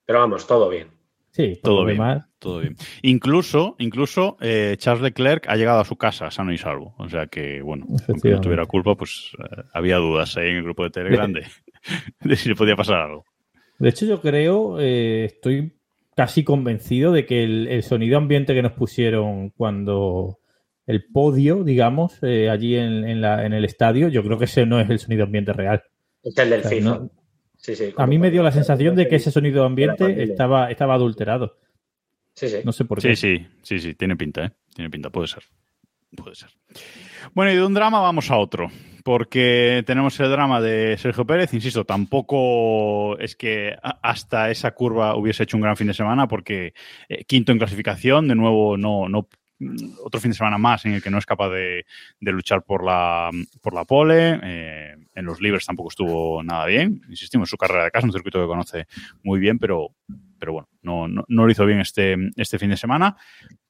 Pero 0.09 0.21
vamos, 0.21 0.47
todo 0.47 0.71
bien. 0.71 0.89
Sí, 1.33 1.61
Todo 1.63 1.85
bien, 1.85 1.99
demás. 1.99 2.25
todo 2.39 2.61
bien. 2.61 2.77
Incluso, 3.03 3.77
incluso 3.79 4.39
eh, 4.41 4.75
Charles 4.79 5.03
Leclerc 5.03 5.47
ha 5.49 5.55
llegado 5.57 5.81
a 5.81 5.85
su 5.85 5.97
casa 5.97 6.31
sano 6.31 6.51
y 6.51 6.57
salvo. 6.57 6.95
O 6.97 7.09
sea 7.11 7.27
que, 7.27 7.61
bueno, 7.61 7.87
aunque 8.09 8.31
no 8.31 8.41
tuviera 8.41 8.65
culpa, 8.65 8.95
pues 8.97 9.33
eh, 9.39 9.63
había 9.75 9.99
dudas 9.99 10.35
ahí 10.39 10.49
en 10.49 10.57
el 10.57 10.63
grupo 10.65 10.83
de 10.85 10.91
Telegram 10.91 11.31
de, 11.31 11.45
de 12.23 12.37
si 12.37 12.49
le 12.49 12.57
podía 12.57 12.75
pasar 12.75 12.97
algo. 13.03 13.25
De 13.79 13.91
hecho, 13.91 14.07
yo 14.07 14.21
creo, 14.23 14.81
eh, 14.81 15.27
estoy 15.27 15.75
casi 16.17 16.43
convencido 16.43 17.13
de 17.13 17.27
que 17.27 17.45
el, 17.45 17.69
el 17.69 17.83
sonido 17.83 18.17
ambiente 18.17 18.55
que 18.55 18.63
nos 18.63 18.73
pusieron 18.73 19.51
cuando 19.51 20.39
el 20.87 21.05
podio, 21.05 21.63
digamos, 21.65 22.19
eh, 22.23 22.49
allí 22.49 22.75
en, 22.77 23.05
en 23.07 23.21
la- 23.21 23.45
en 23.45 23.53
el 23.53 23.67
estadio, 23.67 24.09
yo 24.09 24.25
creo 24.25 24.39
que 24.39 24.47
ese 24.47 24.65
no 24.65 24.81
es 24.81 24.89
el 24.89 24.99
sonido 24.99 25.25
ambiente 25.25 25.53
real. 25.53 25.83
Es 26.25 26.37
el 26.39 26.49
del 26.51 26.61
O 26.61 26.63
sea, 26.63 26.71
FIFA. 26.71 26.89
no- 26.99 27.11
Sí, 27.59 27.77
sí. 27.77 27.93
a 27.97 28.07
mí 28.07 28.19
me 28.19 28.31
dio 28.31 28.43
la 28.43 28.53
sensación 28.53 28.97
de 28.97 29.09
que 29.09 29.17
ese 29.17 29.31
sonido 29.31 29.65
ambiente 29.65 30.23
estaba, 30.23 30.71
estaba 30.71 30.95
adulterado. 30.95 31.59
Sí, 32.35 32.49
sí. 32.49 32.59
No 32.65 32.73
sé 32.73 32.85
por 32.85 33.03
qué. 33.03 33.15
Sí, 33.15 33.39
sí, 33.39 33.47
sí, 33.63 33.79
sí, 33.81 33.95
tiene 33.95 34.17
pinta, 34.17 34.45
¿eh? 34.45 34.53
Tiene 34.75 34.89
pinta, 34.91 35.11
puede 35.11 35.27
ser. 35.27 35.43
Puede 36.17 36.37
ser. 36.37 36.51
Bueno, 37.35 37.53
y 37.53 37.57
de 37.57 37.65
un 37.65 37.75
drama 37.75 38.01
vamos 38.01 38.31
a 38.31 38.39
otro, 38.39 38.71
porque 39.05 39.83
tenemos 39.87 40.19
el 40.21 40.31
drama 40.31 40.61
de 40.61 40.97
Sergio 40.97 41.27
Pérez, 41.27 41.53
insisto, 41.53 41.85
tampoco 41.85 43.19
es 43.19 43.37
que 43.37 43.77
hasta 43.83 44.51
esa 44.51 44.71
curva 44.71 45.17
hubiese 45.17 45.43
hecho 45.43 45.57
un 45.57 45.63
gran 45.63 45.77
fin 45.77 45.89
de 45.89 45.95
semana, 45.95 46.29
porque 46.29 46.73
eh, 47.09 47.25
quinto 47.25 47.53
en 47.53 47.59
clasificación, 47.59 48.29
de 48.29 48.37
nuevo, 48.37 48.77
no, 48.77 49.09
no 49.09 49.29
otro 50.05 50.21
fin 50.21 50.31
de 50.31 50.37
semana 50.37 50.59
más 50.59 50.85
en 50.85 50.95
el 50.95 51.03
que 51.03 51.11
no 51.11 51.19
es 51.19 51.27
capaz 51.27 51.51
de, 51.51 51.85
de 52.21 52.33
luchar 52.33 52.63
por 52.63 52.85
la, 52.85 53.31
por 53.61 53.75
la 53.75 53.85
pole. 53.85 54.39
eh, 54.43 54.97
en 55.15 55.25
los 55.25 55.41
libres 55.41 55.67
tampoco 55.67 55.91
estuvo 55.91 56.43
nada 56.43 56.67
bien. 56.67 57.03
Insistimos, 57.09 57.51
su 57.51 57.57
carrera 57.57 57.85
de 57.85 57.91
casa, 57.91 58.07
un 58.07 58.13
circuito 58.13 58.41
que 58.41 58.47
conoce 58.47 58.87
muy 59.23 59.41
bien, 59.41 59.59
pero, 59.59 59.95
pero 60.39 60.53
bueno, 60.53 60.69
no, 60.83 61.09
no, 61.09 61.25
no 61.27 61.45
lo 61.45 61.51
hizo 61.51 61.67
bien 61.67 61.81
este, 61.81 62.17
este 62.37 62.59
fin 62.59 62.71
de 62.71 62.77
semana. 62.77 63.17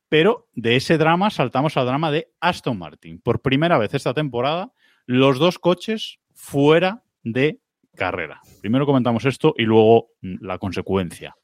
Pero 0.08 0.48
de 0.54 0.76
ese 0.76 0.96
drama 0.98 1.30
saltamos 1.30 1.76
al 1.76 1.86
drama 1.86 2.10
de 2.10 2.30
Aston 2.40 2.78
Martin. 2.78 3.20
Por 3.20 3.40
primera 3.42 3.78
vez 3.78 3.94
esta 3.94 4.14
temporada, 4.14 4.72
los 5.06 5.38
dos 5.38 5.58
coches 5.58 6.18
fuera 6.34 7.02
de 7.22 7.60
carrera. 7.94 8.40
Primero 8.60 8.86
comentamos 8.86 9.24
esto 9.24 9.54
y 9.56 9.64
luego 9.64 10.10
mm, 10.22 10.36
la 10.40 10.58
consecuencia. 10.58 11.36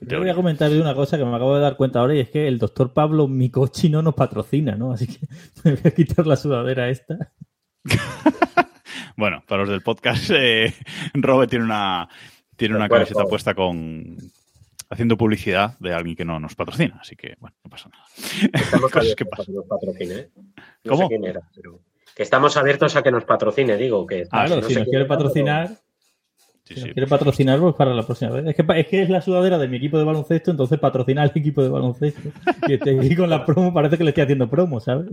Yo 0.00 0.18
voy 0.20 0.28
a 0.30 0.34
comentar 0.34 0.70
una 0.72 0.94
cosa 0.94 1.18
que 1.18 1.24
me 1.24 1.34
acabo 1.34 1.56
de 1.56 1.60
dar 1.60 1.76
cuenta 1.76 1.98
ahora 2.00 2.14
y 2.14 2.20
es 2.20 2.30
que 2.30 2.46
el 2.46 2.58
doctor 2.58 2.92
Pablo 2.92 3.26
Micochi 3.26 3.88
no 3.88 4.00
nos 4.02 4.14
patrocina, 4.14 4.76
¿no? 4.76 4.92
Así 4.92 5.06
que 5.06 5.26
me 5.64 5.72
voy 5.72 5.80
a 5.84 5.90
quitar 5.90 6.26
la 6.26 6.36
sudadera 6.36 6.88
esta. 6.88 7.32
Bueno, 9.16 9.42
para 9.48 9.62
los 9.62 9.70
del 9.70 9.82
podcast, 9.82 10.30
eh, 10.32 10.72
Robert 11.14 11.50
tiene 11.50 11.64
una, 11.64 12.08
tiene 12.56 12.76
una 12.76 12.84
De 12.84 12.90
camiseta 12.90 13.24
puesta 13.24 13.52
con 13.52 14.16
haciendo 14.90 15.16
publicidad 15.16 15.76
de 15.80 15.92
alguien 15.92 16.14
que 16.14 16.24
no 16.24 16.38
nos 16.38 16.54
patrocina, 16.54 16.98
así 17.00 17.16
que 17.16 17.34
bueno, 17.40 17.56
no 17.64 17.68
pasa 17.70 17.88
nada. 17.88 18.04
Estamos 18.52 18.90
Cosas 18.92 19.16
que 19.16 19.24
pasan. 19.26 19.56
nos 19.56 19.66
patrocine. 19.66 20.14
¿eh? 20.14 20.30
No 20.84 20.92
¿Cómo? 20.92 21.02
sé 21.02 21.08
quién 21.08 21.24
era, 21.24 21.40
pero 21.52 21.80
que 22.14 22.22
estamos 22.22 22.56
abiertos 22.56 22.94
a 22.94 23.02
que 23.02 23.10
nos 23.10 23.24
patrocine, 23.24 23.76
digo. 23.76 24.06
Que, 24.06 24.26
Claro, 24.28 24.56
no 24.56 24.62
si 24.62 24.74
nos 24.74 24.84
quiere 24.84 24.98
era, 25.00 25.08
pero- 25.08 25.18
patrocinar, 25.18 25.70
Sí, 26.68 26.74
si 26.74 26.82
sí. 26.82 26.90
quiere 26.90 27.06
patrocinar, 27.06 27.58
pues 27.58 27.74
para 27.76 27.94
la 27.94 28.02
próxima 28.02 28.30
vez. 28.30 28.46
Es 28.46 28.54
que, 28.54 28.78
es 28.78 28.86
que 28.88 29.02
es 29.02 29.08
la 29.08 29.22
sudadera 29.22 29.56
de 29.56 29.68
mi 29.68 29.78
equipo 29.78 29.96
de 29.96 30.04
baloncesto, 30.04 30.50
entonces 30.50 30.78
patrocina 30.78 31.22
al 31.22 31.32
equipo 31.34 31.62
de 31.62 31.70
baloncesto. 31.70 32.28
Y 32.66 32.74
estoy 32.74 32.98
aquí 32.98 33.16
con 33.16 33.30
la 33.30 33.46
promo, 33.46 33.72
parece 33.72 33.96
que 33.96 34.04
le 34.04 34.10
estoy 34.10 34.24
haciendo 34.24 34.50
promo, 34.50 34.78
¿sabes? 34.78 35.08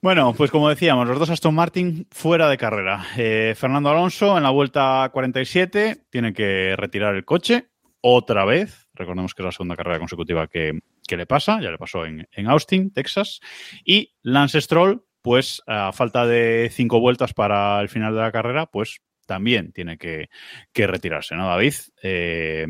Bueno, 0.00 0.34
pues 0.36 0.50
como 0.50 0.68
decíamos, 0.68 1.06
los 1.06 1.18
dos 1.18 1.30
Aston 1.30 1.54
Martin 1.54 2.08
fuera 2.10 2.48
de 2.48 2.56
carrera. 2.56 3.04
Eh, 3.16 3.54
Fernando 3.56 3.90
Alonso 3.90 4.36
en 4.36 4.42
la 4.42 4.50
vuelta 4.50 5.08
47 5.12 6.06
tiene 6.10 6.32
que 6.32 6.74
retirar 6.76 7.14
el 7.14 7.24
coche 7.24 7.68
otra 8.00 8.44
vez. 8.44 8.88
Recordemos 8.94 9.34
que 9.34 9.42
es 9.42 9.46
la 9.46 9.52
segunda 9.52 9.76
carrera 9.76 10.00
consecutiva 10.00 10.48
que, 10.48 10.80
que 11.06 11.16
le 11.16 11.26
pasa, 11.26 11.60
ya 11.60 11.70
le 11.70 11.78
pasó 11.78 12.04
en, 12.04 12.26
en 12.32 12.48
Austin, 12.48 12.90
Texas. 12.92 13.40
Y 13.84 14.14
Lance 14.22 14.60
Stroll, 14.60 15.04
pues 15.20 15.62
a 15.68 15.92
falta 15.92 16.26
de 16.26 16.68
cinco 16.72 16.98
vueltas 16.98 17.32
para 17.32 17.80
el 17.80 17.88
final 17.88 18.14
de 18.14 18.22
la 18.22 18.32
carrera, 18.32 18.66
pues 18.66 19.02
también 19.26 19.72
tiene 19.72 19.98
que, 19.98 20.28
retirarse, 20.74 21.34
¿no, 21.34 21.48
David? 21.48 21.74
Eh, 22.02 22.66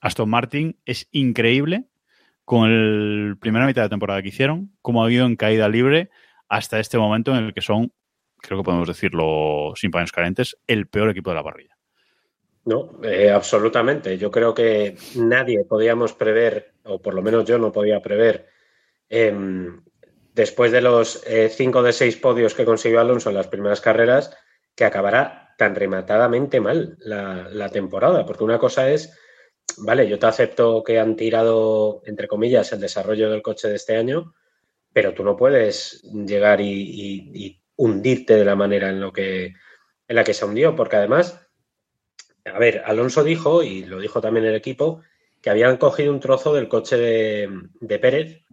Aston 0.00 0.30
Martin 0.30 0.78
es 0.84 1.08
increíble 1.12 1.84
con 2.44 2.70
el 2.70 3.36
primera 3.38 3.66
mitad 3.66 3.82
de 3.82 3.88
temporada 3.90 4.22
que 4.22 4.28
hicieron, 4.28 4.72
cómo 4.80 5.04
ha 5.04 5.12
ido 5.12 5.26
en 5.26 5.36
caída 5.36 5.68
libre 5.68 6.10
hasta 6.48 6.80
este 6.80 6.96
momento 6.96 7.36
en 7.36 7.44
el 7.44 7.54
que 7.54 7.60
son, 7.60 7.92
creo 8.38 8.58
que 8.58 8.64
podemos 8.64 8.88
decirlo 8.88 9.72
sin 9.76 9.90
paños 9.90 10.12
calientes, 10.12 10.56
el 10.66 10.86
peor 10.86 11.10
equipo 11.10 11.30
de 11.30 11.36
la 11.36 11.44
parrilla. 11.44 11.76
No, 12.64 13.00
eh, 13.02 13.30
absolutamente. 13.30 14.18
Yo 14.18 14.30
creo 14.30 14.52
que 14.54 14.96
nadie 15.16 15.64
podíamos 15.64 16.12
prever, 16.12 16.74
o 16.84 17.00
por 17.00 17.14
lo 17.14 17.22
menos 17.22 17.46
yo 17.46 17.58
no 17.58 17.72
podía 17.72 18.02
prever, 18.02 18.46
em, 19.08 19.82
después 20.34 20.70
de 20.70 20.82
los 20.82 21.22
eh, 21.26 21.48
cinco 21.48 21.82
de 21.82 21.92
seis 21.92 22.16
podios 22.16 22.54
que 22.54 22.66
consiguió 22.66 23.00
Alonso 23.00 23.30
en 23.30 23.36
las 23.36 23.48
primeras 23.48 23.80
carreras, 23.80 24.36
que 24.74 24.84
acabará 24.84 25.47
tan 25.58 25.74
rematadamente 25.74 26.60
mal 26.62 26.96
la, 27.00 27.48
la 27.52 27.68
temporada. 27.70 28.24
Porque 28.26 28.44
una 28.44 28.58
cosa 28.58 28.90
es, 28.90 29.12
vale, 29.78 30.08
yo 30.08 30.18
te 30.18 30.26
acepto 30.26 30.82
que 30.84 30.98
han 30.98 31.16
tirado, 31.16 32.02
entre 32.06 32.28
comillas, 32.28 32.72
el 32.72 32.80
desarrollo 32.80 33.30
del 33.30 33.42
coche 33.42 33.68
de 33.68 33.76
este 33.76 33.96
año, 33.96 34.34
pero 34.92 35.14
tú 35.14 35.24
no 35.24 35.36
puedes 35.36 36.02
llegar 36.04 36.60
y, 36.62 36.70
y- 36.72 37.32
y 37.46 37.62
hundirte 37.76 38.36
de 38.36 38.44
la 38.46 38.56
manera 38.56 38.90
en, 38.90 39.00
lo 39.00 39.12
que, 39.12 39.46
en 40.08 40.16
la 40.16 40.24
que 40.24 40.34
se 40.34 40.44
hundió, 40.46 40.74
porque 40.76 40.96
además 40.96 41.40
a 42.44 42.58
ver, 42.58 42.82
Alonso 42.86 43.22
dijo, 43.24 43.62
y 43.62 43.84
lo 43.84 44.00
dijo 44.00 44.20
también 44.20 44.46
el 44.46 44.54
equipo, 44.54 45.02
que 45.42 45.50
habían 45.50 45.76
cogido 45.76 46.12
un 46.12 46.20
trozo 46.20 46.54
del 46.54 46.68
coche 46.68 46.96
de, 46.96 47.48
de 47.80 47.98
Pérez 47.98 48.44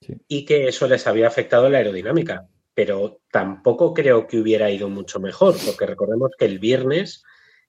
Sí. 0.00 0.14
y 0.28 0.44
que 0.44 0.68
eso 0.68 0.86
les 0.86 1.06
había 1.06 1.28
afectado 1.28 1.70
la 1.70 1.78
aerodinámica. 1.78 2.46
Pero 2.74 3.20
tampoco 3.30 3.94
creo 3.94 4.26
que 4.26 4.38
hubiera 4.38 4.70
ido 4.70 4.88
mucho 4.88 5.20
mejor, 5.20 5.54
porque 5.64 5.86
recordemos 5.86 6.32
que 6.36 6.44
el 6.44 6.58
viernes 6.58 7.22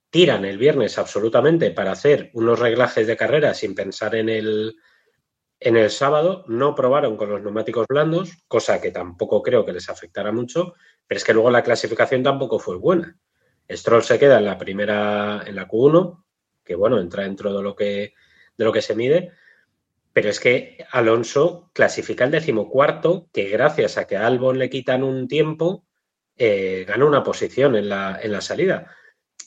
tiran 0.09 0.45
el 0.45 0.57
viernes 0.57 0.97
absolutamente 0.97 1.71
para 1.71 1.91
hacer 1.91 2.31
unos 2.33 2.59
reglajes 2.59 3.05
de 3.05 3.17
carrera 3.17 3.53
sin 3.53 3.75
pensar 3.75 4.15
en 4.15 4.29
el, 4.29 4.75
en 5.59 5.77
el 5.77 5.89
sábado. 5.89 6.45
No 6.47 6.73
probaron 6.73 7.17
con 7.17 7.29
los 7.29 7.41
neumáticos 7.41 7.85
blandos, 7.87 8.37
cosa 8.47 8.79
que 8.81 8.91
tampoco 8.91 9.41
creo 9.43 9.65
que 9.65 9.73
les 9.73 9.89
afectara 9.89 10.31
mucho, 10.31 10.73
pero 11.05 11.17
es 11.17 11.23
que 11.23 11.33
luego 11.33 11.51
la 11.51 11.63
clasificación 11.63 12.23
tampoco 12.23 12.59
fue 12.59 12.77
buena. 12.77 13.17
Stroll 13.69 14.03
se 14.03 14.19
queda 14.19 14.37
en 14.37 14.45
la 14.45 14.57
primera, 14.57 15.43
en 15.45 15.55
la 15.55 15.67
Q1, 15.67 16.23
que 16.63 16.75
bueno, 16.75 16.99
entra 16.99 17.23
dentro 17.23 17.53
de 17.53 17.63
lo 17.63 17.75
que, 17.75 18.13
de 18.57 18.65
lo 18.65 18.71
que 18.71 18.81
se 18.81 18.95
mide, 18.95 19.31
pero 20.15 20.29
es 20.29 20.39
que 20.39 20.77
Alonso 20.91 21.69
clasifica 21.73 22.23
el 22.23 22.31
decimocuarto, 22.31 23.27
que 23.33 23.49
gracias 23.49 23.97
a 23.97 24.07
que 24.07 24.15
a 24.15 24.25
Albon 24.25 24.57
le 24.57 24.69
quitan 24.69 25.03
un 25.03 25.27
tiempo, 25.27 25.83
eh, 26.37 26.85
gana 26.87 27.03
una 27.03 27.21
posición 27.21 27.75
en 27.75 27.89
la, 27.89 28.17
en 28.23 28.31
la 28.31 28.39
salida. 28.39 28.95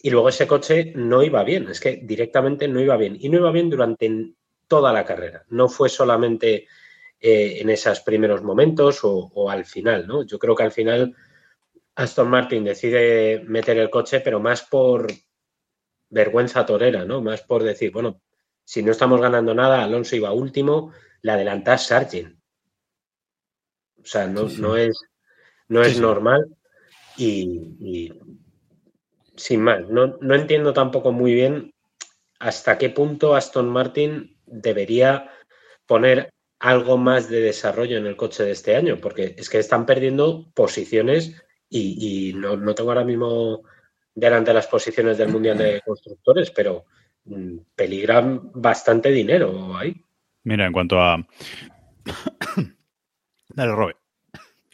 Y 0.03 0.11
luego 0.11 0.29
ese 0.29 0.47
coche 0.47 0.93
no 0.95 1.23
iba 1.23 1.43
bien, 1.43 1.69
es 1.71 1.81
que 1.81 2.01
directamente 2.03 2.69
no 2.69 2.83
iba 2.83 2.99
bien. 2.99 3.17
Y 3.19 3.31
no 3.31 3.39
iba 3.39 3.51
bien 3.51 3.71
durante 3.71 4.35
toda 4.67 4.93
la 4.93 5.07
carrera. 5.07 5.47
No 5.49 5.71
fue 5.71 5.89
solamente 5.89 6.67
eh, 7.19 7.57
en 7.61 7.71
esos 7.71 8.01
primeros 8.01 8.43
momentos 8.43 9.03
o, 9.05 9.31
o, 9.35 9.49
al 9.49 9.65
final, 9.65 10.07
¿no? 10.07 10.27
Yo 10.27 10.39
creo 10.39 10.55
que 10.55 10.65
al 10.65 10.73
final 10.73 11.17
Aston 11.95 12.29
Martin 12.29 12.65
decide 12.65 13.43
meter 13.47 13.79
el 13.79 13.89
coche, 13.89 14.21
pero 14.21 14.39
más 14.39 14.65
por 14.65 15.07
vergüenza 16.11 16.67
torera, 16.67 17.07
¿no? 17.07 17.23
Más 17.23 17.41
por 17.41 17.63
decir, 17.63 17.91
bueno, 17.91 18.21
si 18.69 18.83
no 18.83 18.93
estamos 18.93 19.19
ganando 19.19 19.55
nada, 19.55 19.83
Alonso 19.83 20.15
iba 20.15 20.31
último, 20.31 20.93
le 21.23 21.33
adelantás 21.33 21.87
Sargent. 21.87 22.39
O 23.99 24.05
sea, 24.05 24.27
no, 24.27 24.47
sí, 24.47 24.57
sí. 24.57 24.61
no 24.61 24.77
es, 24.77 25.01
no 25.69 25.81
es 25.81 25.99
normal 25.99 26.55
y, 27.17 27.79
y, 27.81 28.13
sin 29.37 29.63
más. 29.63 29.89
No, 29.89 30.19
no 30.21 30.35
entiendo 30.35 30.75
tampoco 30.75 31.13
muy 31.13 31.33
bien 31.33 31.73
hasta 32.41 32.77
qué 32.77 32.91
punto 32.91 33.35
Aston 33.35 33.71
Martin 33.71 34.37
debería 34.45 35.31
poner 35.87 36.29
algo 36.59 36.99
más 36.99 37.31
de 37.31 37.41
desarrollo 37.41 37.97
en 37.97 38.05
el 38.05 38.17
coche 38.17 38.45
de 38.45 38.51
este 38.51 38.77
año, 38.77 38.99
porque 39.01 39.35
es 39.39 39.49
que 39.49 39.61
están 39.61 39.87
perdiendo 39.87 40.53
posiciones 40.53 41.43
y, 41.71 42.29
y 42.29 42.35
no, 42.35 42.59
no, 42.59 42.75
tengo 42.75 42.91
ahora 42.91 43.05
mismo 43.05 43.63
delante 44.15 44.53
las 44.53 44.67
posiciones 44.67 45.17
del 45.17 45.31
Mundial 45.31 45.57
de 45.57 45.81
Constructores, 45.81 46.51
pero 46.51 46.85
peligran 47.75 48.51
bastante 48.55 49.11
dinero 49.11 49.77
ahí. 49.77 49.97
Mira, 50.45 50.67
en 50.67 50.73
cuanto 50.73 51.01
a... 51.01 51.27
Dale, 53.49 53.73
Robert. 53.73 53.99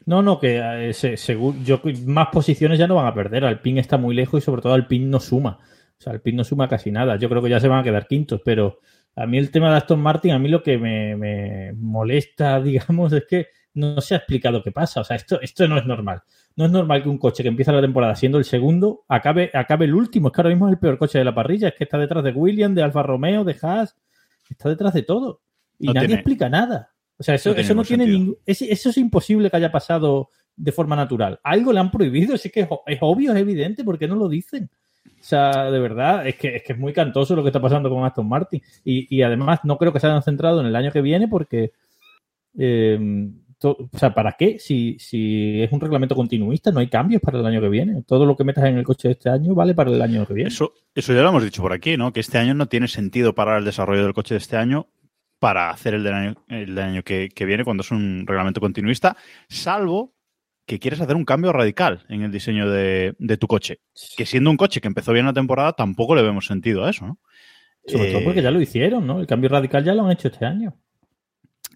No, 0.06 0.22
no, 0.22 0.38
que 0.38 0.60
eh, 0.88 0.92
se, 0.92 1.16
según 1.16 1.64
yo 1.64 1.80
más 2.06 2.28
posiciones 2.28 2.78
ya 2.78 2.86
no 2.86 2.96
van 2.96 3.06
a 3.06 3.14
perder. 3.14 3.44
Alpine 3.44 3.80
está 3.80 3.96
muy 3.96 4.14
lejos 4.14 4.42
y 4.42 4.44
sobre 4.44 4.62
todo 4.62 4.74
Alpine 4.74 5.06
no 5.06 5.20
suma. 5.20 5.58
O 5.98 6.02
sea, 6.02 6.12
Alpine 6.12 6.38
no 6.38 6.44
suma 6.44 6.68
casi 6.68 6.90
nada. 6.90 7.16
Yo 7.16 7.28
creo 7.28 7.42
que 7.42 7.50
ya 7.50 7.60
se 7.60 7.68
van 7.68 7.80
a 7.80 7.82
quedar 7.82 8.06
quintos, 8.06 8.42
pero 8.44 8.80
a 9.16 9.26
mí 9.26 9.38
el 9.38 9.50
tema 9.50 9.70
de 9.70 9.76
Aston 9.78 10.00
Martin, 10.00 10.32
a 10.32 10.38
mí 10.38 10.48
lo 10.48 10.62
que 10.62 10.76
me, 10.76 11.16
me 11.16 11.72
molesta, 11.74 12.60
digamos, 12.62 13.12
es 13.12 13.24
que 13.26 13.46
no 13.74 14.00
se 14.00 14.14
ha 14.14 14.18
explicado 14.18 14.62
qué 14.62 14.72
pasa. 14.72 15.00
O 15.00 15.04
sea, 15.04 15.16
esto, 15.16 15.40
esto 15.40 15.66
no 15.68 15.76
es 15.76 15.84
normal. 15.84 16.22
No 16.56 16.66
es 16.66 16.70
normal 16.70 17.02
que 17.02 17.08
un 17.08 17.18
coche 17.18 17.42
que 17.42 17.48
empieza 17.48 17.72
la 17.72 17.80
temporada 17.80 18.14
siendo 18.14 18.38
el 18.38 18.44
segundo 18.44 19.04
acabe, 19.08 19.50
acabe 19.52 19.86
el 19.86 19.94
último. 19.94 20.28
Es 20.28 20.34
que 20.34 20.40
ahora 20.40 20.50
mismo 20.50 20.68
es 20.68 20.74
el 20.74 20.78
peor 20.78 20.96
coche 20.96 21.18
de 21.18 21.24
la 21.24 21.34
parrilla. 21.34 21.68
Es 21.68 21.74
que 21.74 21.84
está 21.84 21.98
detrás 21.98 22.22
de 22.22 22.30
William, 22.30 22.74
de 22.74 22.82
Alfa 22.82 23.02
Romeo, 23.02 23.44
de 23.44 23.56
Haas. 23.60 23.96
Está 24.48 24.68
detrás 24.68 24.94
de 24.94 25.02
todo. 25.02 25.42
Y 25.78 25.88
no 25.88 25.94
nadie 25.94 26.08
tiene, 26.08 26.20
explica 26.20 26.48
nada. 26.48 26.92
O 27.18 27.22
sea, 27.22 27.34
eso 27.34 27.50
no 27.50 27.54
tiene, 27.54 27.66
eso 27.66 27.74
no 27.74 27.84
tiene 27.84 28.06
ningún. 28.06 28.36
Es, 28.46 28.62
eso 28.62 28.90
es 28.90 28.98
imposible 28.98 29.50
que 29.50 29.56
haya 29.56 29.72
pasado 29.72 30.30
de 30.54 30.70
forma 30.70 30.94
natural. 30.94 31.40
Algo 31.42 31.72
le 31.72 31.80
han 31.80 31.90
prohibido. 31.90 32.36
Es 32.36 32.42
que 32.52 32.60
es, 32.60 32.68
es 32.86 32.98
obvio, 33.00 33.32
es 33.32 33.38
evidente. 33.38 33.82
¿Por 33.82 33.98
qué 33.98 34.06
no 34.06 34.14
lo 34.14 34.28
dicen? 34.28 34.70
O 35.04 35.26
sea, 35.26 35.70
de 35.70 35.80
verdad, 35.80 36.26
es 36.26 36.36
que, 36.36 36.54
es 36.56 36.62
que 36.62 36.74
es 36.74 36.78
muy 36.78 36.92
cantoso 36.92 37.34
lo 37.34 37.42
que 37.42 37.48
está 37.48 37.60
pasando 37.60 37.90
con 37.90 38.04
Aston 38.04 38.28
Martin. 38.28 38.62
Y, 38.84 39.14
y 39.14 39.22
además, 39.22 39.60
no 39.64 39.76
creo 39.78 39.92
que 39.92 39.98
se 39.98 40.06
hayan 40.06 40.22
centrado 40.22 40.60
en 40.60 40.66
el 40.66 40.76
año 40.76 40.92
que 40.92 41.02
viene 41.02 41.26
porque. 41.26 41.72
Eh, 42.56 43.32
o 43.70 43.98
sea, 43.98 44.14
¿para 44.14 44.32
qué? 44.32 44.58
Si, 44.58 44.96
si 44.98 45.62
es 45.62 45.72
un 45.72 45.80
reglamento 45.80 46.14
continuista, 46.14 46.70
no 46.70 46.80
hay 46.80 46.88
cambios 46.88 47.20
para 47.22 47.38
el 47.38 47.46
año 47.46 47.60
que 47.60 47.68
viene. 47.68 48.02
Todo 48.02 48.26
lo 48.26 48.36
que 48.36 48.44
metas 48.44 48.64
en 48.64 48.78
el 48.78 48.84
coche 48.84 49.08
de 49.08 49.12
este 49.12 49.30
año 49.30 49.54
vale 49.54 49.74
para 49.74 49.90
el 49.90 50.00
año 50.00 50.26
que 50.26 50.34
viene. 50.34 50.48
Eso, 50.48 50.72
eso 50.94 51.12
ya 51.12 51.22
lo 51.22 51.28
hemos 51.28 51.44
dicho 51.44 51.62
por 51.62 51.72
aquí, 51.72 51.96
¿no? 51.96 52.12
Que 52.12 52.20
este 52.20 52.38
año 52.38 52.54
no 52.54 52.66
tiene 52.66 52.88
sentido 52.88 53.34
parar 53.34 53.58
el 53.58 53.64
desarrollo 53.64 54.04
del 54.04 54.14
coche 54.14 54.34
de 54.34 54.38
este 54.38 54.56
año 54.56 54.88
para 55.38 55.70
hacer 55.70 55.94
el 55.94 56.04
del 56.04 56.14
año, 56.14 56.34
el 56.48 56.74
del 56.74 56.84
año 56.84 57.02
que, 57.02 57.28
que 57.28 57.44
viene 57.44 57.64
cuando 57.64 57.82
es 57.82 57.90
un 57.90 58.24
reglamento 58.26 58.60
continuista, 58.60 59.16
salvo 59.48 60.14
que 60.66 60.78
quieres 60.78 61.00
hacer 61.00 61.16
un 61.16 61.24
cambio 61.24 61.52
radical 61.52 62.06
en 62.08 62.22
el 62.22 62.32
diseño 62.32 62.70
de, 62.70 63.14
de, 63.18 63.36
tu 63.36 63.46
coche. 63.46 63.80
Que 64.16 64.24
siendo 64.24 64.50
un 64.50 64.56
coche 64.56 64.80
que 64.80 64.88
empezó 64.88 65.12
bien 65.12 65.26
la 65.26 65.32
temporada, 65.32 65.74
tampoco 65.74 66.14
le 66.14 66.22
vemos 66.22 66.46
sentido 66.46 66.84
a 66.84 66.90
eso, 66.90 67.06
¿no? 67.06 67.18
Sobre 67.86 68.08
eh, 68.08 68.12
todo 68.12 68.24
porque 68.24 68.42
ya 68.42 68.50
lo 68.50 68.60
hicieron, 68.60 69.06
¿no? 69.06 69.20
El 69.20 69.26
cambio 69.26 69.50
radical 69.50 69.84
ya 69.84 69.94
lo 69.94 70.04
han 70.04 70.12
hecho 70.12 70.28
este 70.28 70.46
año. 70.46 70.74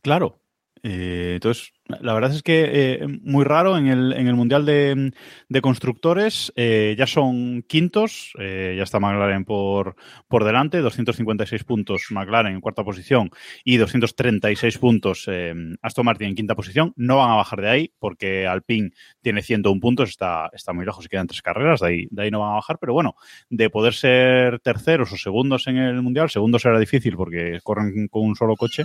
Claro, 0.00 0.40
eh, 0.82 1.32
entonces, 1.34 1.72
la 1.88 2.12
verdad 2.12 2.32
es 2.32 2.42
que 2.42 2.70
eh, 2.70 3.06
muy 3.22 3.44
raro 3.44 3.78
en 3.78 3.86
el, 3.86 4.12
en 4.12 4.28
el 4.28 4.34
Mundial 4.34 4.66
de, 4.66 5.12
de 5.48 5.60
Constructores. 5.62 6.52
Eh, 6.54 6.94
ya 6.98 7.06
son 7.06 7.62
quintos, 7.62 8.32
eh, 8.38 8.74
ya 8.76 8.82
está 8.82 9.00
McLaren 9.00 9.44
por, 9.44 9.96
por 10.28 10.44
delante, 10.44 10.78
256 10.78 11.64
puntos 11.64 12.08
McLaren 12.10 12.54
en 12.54 12.60
cuarta 12.60 12.84
posición 12.84 13.30
y 13.64 13.78
236 13.78 14.78
puntos 14.78 15.24
eh, 15.28 15.54
Aston 15.80 16.04
Martin 16.04 16.28
en 16.28 16.34
quinta 16.34 16.54
posición. 16.54 16.92
No 16.96 17.16
van 17.16 17.30
a 17.30 17.36
bajar 17.36 17.62
de 17.62 17.70
ahí 17.70 17.92
porque 17.98 18.46
Alpine 18.46 18.90
tiene 19.22 19.42
101 19.42 19.80
puntos, 19.80 20.10
está, 20.10 20.50
está 20.52 20.74
muy 20.74 20.84
lejos 20.84 21.06
y 21.06 21.08
quedan 21.08 21.26
tres 21.26 21.40
carreras, 21.40 21.80
de 21.80 21.86
ahí, 21.86 22.08
de 22.10 22.22
ahí 22.22 22.30
no 22.30 22.40
van 22.40 22.52
a 22.52 22.56
bajar. 22.56 22.78
Pero 22.78 22.92
bueno, 22.92 23.14
de 23.48 23.70
poder 23.70 23.94
ser 23.94 24.60
terceros 24.60 25.10
o 25.12 25.16
segundos 25.16 25.66
en 25.66 25.78
el 25.78 26.02
Mundial, 26.02 26.28
segundos 26.28 26.62
será 26.62 26.78
difícil 26.78 27.16
porque 27.16 27.60
corren 27.62 28.08
con 28.08 28.24
un 28.24 28.36
solo 28.36 28.56
coche, 28.56 28.82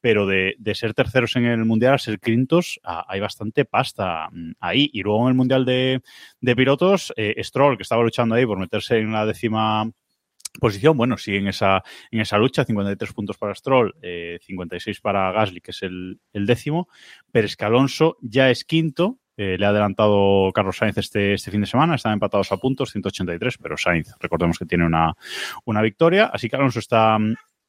pero 0.00 0.26
de, 0.26 0.54
de 0.58 0.74
ser 0.74 0.94
terceros 0.94 1.36
en 1.36 1.44
el 1.44 1.64
Mundial 1.64 1.98
ser 1.98 2.18
quintos, 2.46 2.80
hay 2.84 3.20
bastante 3.20 3.64
pasta 3.64 4.28
mm, 4.30 4.52
ahí. 4.60 4.90
Y 4.92 5.02
luego 5.02 5.22
en 5.22 5.28
el 5.28 5.34
Mundial 5.34 5.64
de, 5.64 6.02
pilotos, 6.56 7.12
eh, 7.16 7.42
Stroll, 7.42 7.76
que 7.76 7.82
estaba 7.82 8.02
luchando 8.02 8.34
ahí 8.34 8.46
por 8.46 8.58
meterse 8.58 8.98
en 8.98 9.12
la 9.12 9.26
décima 9.26 9.90
posición, 10.58 10.96
bueno, 10.96 11.18
sigue 11.18 11.38
en 11.38 11.48
esa, 11.48 11.82
en 12.10 12.20
esa 12.20 12.38
lucha, 12.38 12.64
53 12.64 13.12
puntos 13.12 13.36
para 13.36 13.54
Stroll, 13.54 13.94
eh, 14.00 14.38
56 14.42 15.00
para 15.00 15.30
Gasly, 15.32 15.60
que 15.60 15.72
es 15.72 15.82
el, 15.82 16.18
décimo, 16.32 16.88
pero 17.30 17.46
es 17.46 17.56
que 17.56 17.64
Alonso 17.66 18.16
ya 18.22 18.48
es 18.48 18.64
quinto, 18.64 19.18
eh, 19.36 19.58
le 19.58 19.66
ha 19.66 19.68
adelantado 19.68 20.50
Carlos 20.54 20.78
Sainz 20.78 20.96
este, 20.96 21.34
este 21.34 21.50
fin 21.50 21.60
de 21.60 21.66
semana, 21.66 21.96
están 21.96 22.14
empatados 22.14 22.50
a 22.52 22.56
puntos, 22.56 22.90
183, 22.92 23.58
pero 23.58 23.76
Sainz, 23.76 24.14
recordemos 24.18 24.58
que 24.58 24.64
tiene 24.64 24.86
una, 24.86 25.12
una 25.66 25.82
victoria, 25.82 26.30
así 26.32 26.48
que 26.48 26.56
Alonso 26.56 26.78
está, 26.78 27.18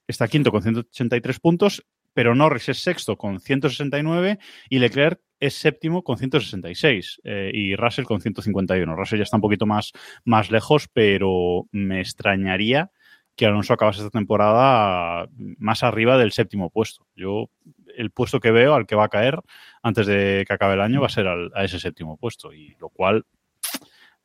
está 0.08 0.30
quinto 0.30 0.50
con 0.52 0.64
183 0.64 1.40
puntos, 1.42 1.84
pero 2.18 2.34
Norris 2.34 2.68
es 2.70 2.80
sexto 2.80 3.16
con 3.16 3.40
169 3.40 4.40
y 4.72 4.80
Leclerc 4.80 5.22
es 5.40 5.54
séptimo 5.54 6.04
con 6.04 6.18
166 6.18 7.22
eh, 7.24 7.52
y 7.54 7.76
Russell 7.76 8.06
con 8.06 8.22
151. 8.22 8.96
Russell 8.96 9.20
ya 9.20 9.24
está 9.24 9.38
un 9.38 9.42
poquito 9.42 9.68
más, 9.68 9.92
más 10.26 10.50
lejos, 10.50 10.88
pero 10.92 11.68
me 11.72 12.00
extrañaría 12.00 12.90
que 13.36 13.46
Alonso 13.46 13.72
acabase 13.72 14.00
esta 14.00 14.10
temporada 14.10 15.30
más 15.60 15.84
arriba 15.84 16.18
del 16.18 16.32
séptimo 16.32 16.72
puesto. 16.72 17.06
Yo, 17.16 17.52
el 17.96 18.10
puesto 18.10 18.40
que 18.40 18.50
veo 18.50 18.74
al 18.74 18.88
que 18.88 18.96
va 18.96 19.06
a 19.06 19.10
caer 19.10 19.40
antes 19.84 20.08
de 20.08 20.44
que 20.48 20.54
acabe 20.54 20.74
el 20.74 20.82
año 20.82 21.02
va 21.02 21.06
a 21.06 21.12
ser 21.12 21.28
al, 21.28 21.52
a 21.54 21.66
ese 21.66 21.80
séptimo 21.80 22.18
puesto, 22.18 22.52
y 22.52 22.76
lo 22.80 22.90
cual, 22.90 23.28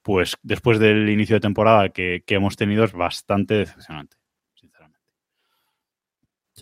pues 0.00 0.38
después 0.42 0.78
del 0.78 1.10
inicio 1.10 1.36
de 1.36 1.40
temporada 1.40 1.90
que, 1.90 2.24
que 2.26 2.36
hemos 2.36 2.56
tenido 2.56 2.84
es 2.84 2.94
bastante 2.94 3.52
decepcionante. 3.52 4.21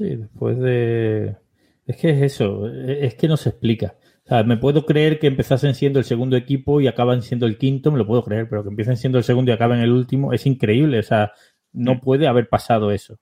Sí, 0.01 0.17
después 0.17 0.59
de... 0.59 1.37
Es 1.85 1.97
que 1.99 2.11
es 2.11 2.23
eso, 2.23 2.67
es 2.69 3.15
que 3.17 3.29
no 3.29 3.37
se 3.37 3.51
explica. 3.51 3.97
O 4.25 4.29
sea, 4.29 4.45
me 4.45 4.57
puedo 4.57 4.87
creer 4.87 5.19
que 5.19 5.27
empezasen 5.27 5.75
siendo 5.75 5.99
el 5.99 6.07
segundo 6.07 6.39
equipo 6.39 6.81
y 6.81 6.87
acaban 6.87 7.21
siendo 7.21 7.45
el 7.45 7.59
quinto, 7.59 7.93
me 7.93 7.99
lo 7.99 8.07
puedo 8.07 8.25
creer, 8.25 8.49
pero 8.49 8.63
que 8.63 8.71
empiecen 8.71 8.97
siendo 8.97 9.19
el 9.19 9.25
segundo 9.25 9.51
y 9.51 9.55
acaben 9.55 9.81
el 9.81 9.93
último 9.93 10.33
es 10.33 10.47
increíble. 10.47 11.01
O 11.01 11.03
sea, 11.03 11.33
no 11.73 12.01
puede 12.01 12.29
haber 12.29 12.49
pasado 12.49 12.93
eso. 12.93 13.19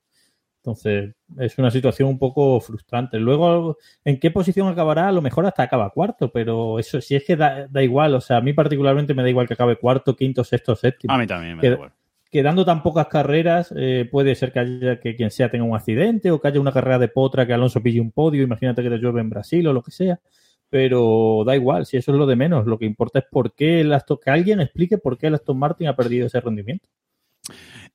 Entonces, 0.58 1.16
es 1.38 1.58
una 1.58 1.72
situación 1.72 2.10
un 2.10 2.18
poco 2.20 2.60
frustrante. 2.60 3.18
Luego, 3.18 3.78
¿en 4.04 4.20
qué 4.20 4.30
posición 4.30 4.68
acabará? 4.68 5.08
A 5.08 5.12
lo 5.12 5.22
mejor 5.22 5.46
hasta 5.46 5.64
acaba 5.64 5.90
cuarto, 5.90 6.30
pero 6.30 6.78
eso 6.78 7.00
si 7.00 7.16
es 7.16 7.24
que 7.24 7.34
da, 7.34 7.66
da 7.68 7.82
igual. 7.82 8.14
O 8.14 8.20
sea, 8.20 8.36
a 8.36 8.40
mí 8.40 8.52
particularmente 8.52 9.14
me 9.14 9.22
da 9.22 9.30
igual 9.30 9.48
que 9.48 9.54
acabe 9.54 9.78
cuarto, 9.78 10.14
quinto, 10.14 10.44
sexto, 10.44 10.76
séptimo. 10.76 11.12
A 11.12 11.18
mí 11.18 11.26
también 11.26 11.56
me 11.56 11.68
da 11.68 11.74
igual 11.74 11.92
quedando 12.30 12.64
tan 12.64 12.82
pocas 12.82 13.08
carreras, 13.08 13.72
eh, 13.76 14.08
puede 14.10 14.34
ser 14.34 14.52
que 14.52 14.58
haya 14.60 15.00
que 15.00 15.16
quien 15.16 15.30
sea 15.30 15.50
tenga 15.50 15.64
un 15.64 15.74
accidente 15.74 16.30
o 16.30 16.40
que 16.40 16.48
haya 16.48 16.60
una 16.60 16.72
carrera 16.72 16.98
de 16.98 17.08
potra 17.08 17.46
que 17.46 17.54
Alonso 17.54 17.82
pille 17.82 18.00
un 18.00 18.12
podio, 18.12 18.42
imagínate 18.42 18.82
que 18.82 18.90
te 18.90 18.98
llueve 18.98 19.20
en 19.20 19.30
Brasil 19.30 19.66
o 19.66 19.72
lo 19.72 19.82
que 19.82 19.90
sea. 19.90 20.20
Pero 20.70 21.44
da 21.46 21.56
igual, 21.56 21.86
si 21.86 21.96
eso 21.96 22.12
es 22.12 22.18
lo 22.18 22.26
de 22.26 22.36
menos. 22.36 22.66
Lo 22.66 22.78
que 22.78 22.84
importa 22.84 23.20
es 23.20 23.24
por 23.30 23.54
qué 23.54 23.80
el 23.80 23.92
Aston, 23.92 24.18
que 24.22 24.30
alguien 24.30 24.60
explique 24.60 24.98
por 24.98 25.16
qué 25.16 25.28
el 25.28 25.34
Aston 25.34 25.58
Martin 25.58 25.88
ha 25.88 25.96
perdido 25.96 26.26
ese 26.26 26.40
rendimiento. 26.40 26.88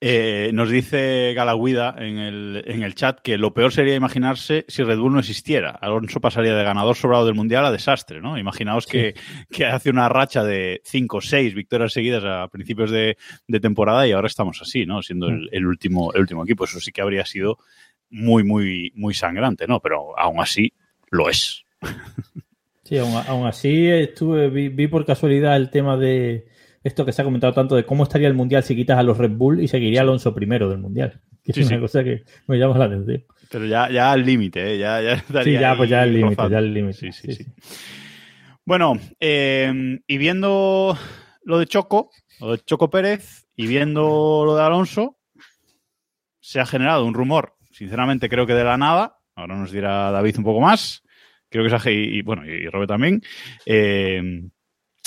Eh, 0.00 0.50
nos 0.52 0.70
dice 0.70 1.32
Galaguida 1.34 1.94
en 1.98 2.18
el, 2.18 2.64
en 2.66 2.82
el 2.82 2.94
chat 2.94 3.20
que 3.20 3.38
lo 3.38 3.54
peor 3.54 3.72
sería 3.72 3.94
imaginarse 3.94 4.64
si 4.68 4.82
Red 4.82 4.98
Bull 4.98 5.12
no 5.12 5.20
existiera. 5.20 5.70
Alonso 5.70 6.20
pasaría 6.20 6.54
de 6.54 6.64
ganador 6.64 6.96
sobrado 6.96 7.26
del 7.26 7.34
Mundial 7.34 7.64
a 7.64 7.72
desastre, 7.72 8.20
¿no? 8.20 8.36
Imaginaos 8.36 8.84
sí. 8.84 8.90
que, 8.90 9.14
que, 9.50 9.66
hace 9.66 9.90
una 9.90 10.08
racha 10.08 10.44
de 10.44 10.82
5 10.84 11.16
o 11.16 11.20
6 11.20 11.54
victorias 11.54 11.92
seguidas 11.92 12.24
a 12.24 12.48
principios 12.48 12.90
de, 12.90 13.16
de, 13.46 13.60
temporada 13.60 14.06
y 14.06 14.12
ahora 14.12 14.26
estamos 14.26 14.60
así, 14.60 14.84
¿no? 14.84 15.02
Siendo 15.02 15.28
el, 15.28 15.48
el, 15.52 15.66
último, 15.66 16.12
el 16.12 16.22
último 16.22 16.44
equipo. 16.44 16.64
Eso 16.64 16.80
sí 16.80 16.92
que 16.92 17.00
habría 17.00 17.24
sido 17.24 17.58
muy, 18.10 18.44
muy, 18.44 18.92
muy 18.94 19.14
sangrante, 19.14 19.66
¿no? 19.66 19.80
Pero 19.80 20.18
aún 20.18 20.40
así 20.40 20.72
lo 21.10 21.28
es. 21.28 21.64
Sí, 22.82 22.98
aún, 22.98 23.14
aún 23.26 23.46
así 23.46 23.88
estuve, 23.88 24.50
vi, 24.50 24.68
vi 24.68 24.88
por 24.88 25.06
casualidad 25.06 25.56
el 25.56 25.70
tema 25.70 25.96
de 25.96 26.48
esto 26.84 27.04
que 27.04 27.12
se 27.12 27.22
ha 27.22 27.24
comentado 27.24 27.54
tanto 27.54 27.74
de 27.74 27.84
cómo 27.84 28.04
estaría 28.04 28.28
el 28.28 28.34
Mundial 28.34 28.62
si 28.62 28.76
quitas 28.76 28.98
a 28.98 29.02
los 29.02 29.16
Red 29.16 29.32
Bull 29.32 29.60
y 29.60 29.68
seguiría 29.68 30.02
Alonso 30.02 30.34
primero 30.34 30.68
del 30.68 30.78
Mundial. 30.78 31.20
Que 31.42 31.52
es 31.52 31.58
una 31.66 31.76
sí. 31.76 31.80
cosa 31.80 32.04
que 32.04 32.24
me 32.46 32.58
llama 32.58 32.78
la 32.78 32.84
atención. 32.84 33.24
Pero 33.50 33.66
ya, 33.66 33.90
ya 33.90 34.12
al 34.12 34.24
límite, 34.24 34.74
¿eh? 34.74 34.78
ya, 34.78 35.00
ya 35.00 35.42
Sí, 35.42 35.52
ya, 35.52 35.76
pues 35.76 35.90
ya 35.90 36.02
al 36.02 36.12
límite, 36.12 36.42
ya 36.50 36.58
al 36.58 36.72
límite. 36.72 36.98
Sí, 36.98 37.12
sí, 37.12 37.32
sí, 37.32 37.46
Bueno, 38.64 38.98
eh, 39.18 39.98
y 40.06 40.18
viendo 40.18 40.96
lo 41.42 41.58
de 41.58 41.66
Choco, 41.66 42.10
lo 42.40 42.52
de 42.52 42.58
Choco 42.58 42.90
Pérez, 42.90 43.46
y 43.56 43.66
viendo 43.66 44.44
lo 44.44 44.56
de 44.56 44.62
Alonso, 44.62 45.18
se 46.40 46.60
ha 46.60 46.66
generado 46.66 47.04
un 47.04 47.14
rumor, 47.14 47.54
sinceramente 47.70 48.28
creo 48.28 48.46
que 48.46 48.54
de 48.54 48.64
la 48.64 48.76
nada, 48.76 49.18
ahora 49.34 49.56
nos 49.56 49.72
dirá 49.72 50.10
David 50.10 50.38
un 50.38 50.44
poco 50.44 50.60
más, 50.60 51.02
creo 51.48 51.66
que 51.66 51.74
ha, 51.74 51.90
y, 51.90 52.18
y 52.18 52.22
bueno, 52.22 52.44
y 52.46 52.66
Robert 52.68 52.88
también, 52.88 53.22
eh, 53.64 54.42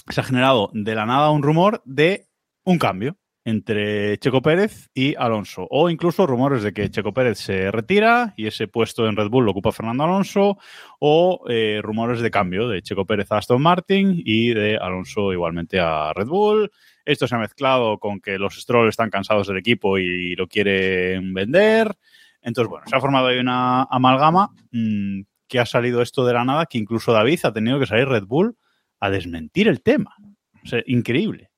se 0.09 0.21
ha 0.21 0.23
generado 0.23 0.69
de 0.73 0.95
la 0.95 1.05
nada 1.05 1.31
un 1.31 1.43
rumor 1.43 1.81
de 1.85 2.27
un 2.63 2.77
cambio 2.77 3.17
entre 3.47 4.17
Checo 4.17 4.41
Pérez 4.41 4.89
y 4.93 5.15
Alonso. 5.15 5.67
O 5.69 5.89
incluso 5.89 6.27
rumores 6.27 6.63
de 6.63 6.73
que 6.73 6.89
Checo 6.89 7.13
Pérez 7.13 7.37
se 7.37 7.71
retira 7.71 8.33
y 8.35 8.45
ese 8.45 8.67
puesto 8.67 9.07
en 9.07 9.15
Red 9.15 9.29
Bull 9.29 9.45
lo 9.45 9.51
ocupa 9.51 9.71
Fernando 9.71 10.03
Alonso. 10.03 10.57
O 10.99 11.45
eh, 11.47 11.79
rumores 11.81 12.19
de 12.19 12.29
cambio 12.29 12.67
de 12.67 12.81
Checo 12.81 13.05
Pérez 13.05 13.31
a 13.31 13.37
Aston 13.37 13.61
Martin 13.61 14.21
y 14.25 14.53
de 14.53 14.75
Alonso 14.75 15.31
igualmente 15.31 15.79
a 15.79 16.11
Red 16.11 16.27
Bull. 16.27 16.71
Esto 17.05 17.25
se 17.25 17.35
ha 17.35 17.39
mezclado 17.39 17.99
con 17.99 18.19
que 18.19 18.37
los 18.37 18.59
Stroll 18.59 18.89
están 18.89 19.09
cansados 19.09 19.47
del 19.47 19.59
equipo 19.59 19.97
y 19.97 20.35
lo 20.35 20.47
quieren 20.47 21.33
vender. 21.33 21.95
Entonces, 22.41 22.69
bueno, 22.69 22.85
se 22.85 22.97
ha 22.97 22.99
formado 22.99 23.27
ahí 23.27 23.39
una 23.39 23.83
amalgama 23.83 24.49
mmm, 24.71 25.21
que 25.47 25.59
ha 25.59 25.65
salido 25.65 26.01
esto 26.01 26.25
de 26.25 26.33
la 26.33 26.43
nada, 26.43 26.65
que 26.65 26.79
incluso 26.79 27.13
David 27.13 27.39
ha 27.43 27.53
tenido 27.53 27.79
que 27.79 27.85
salir 27.85 28.09
Red 28.09 28.25
Bull 28.25 28.57
a 28.99 29.09
desmentir 29.09 29.67
el 29.67 29.81
tema. 29.81 30.15
O 30.63 30.67
sea, 30.67 30.81
increíble. 30.85 31.49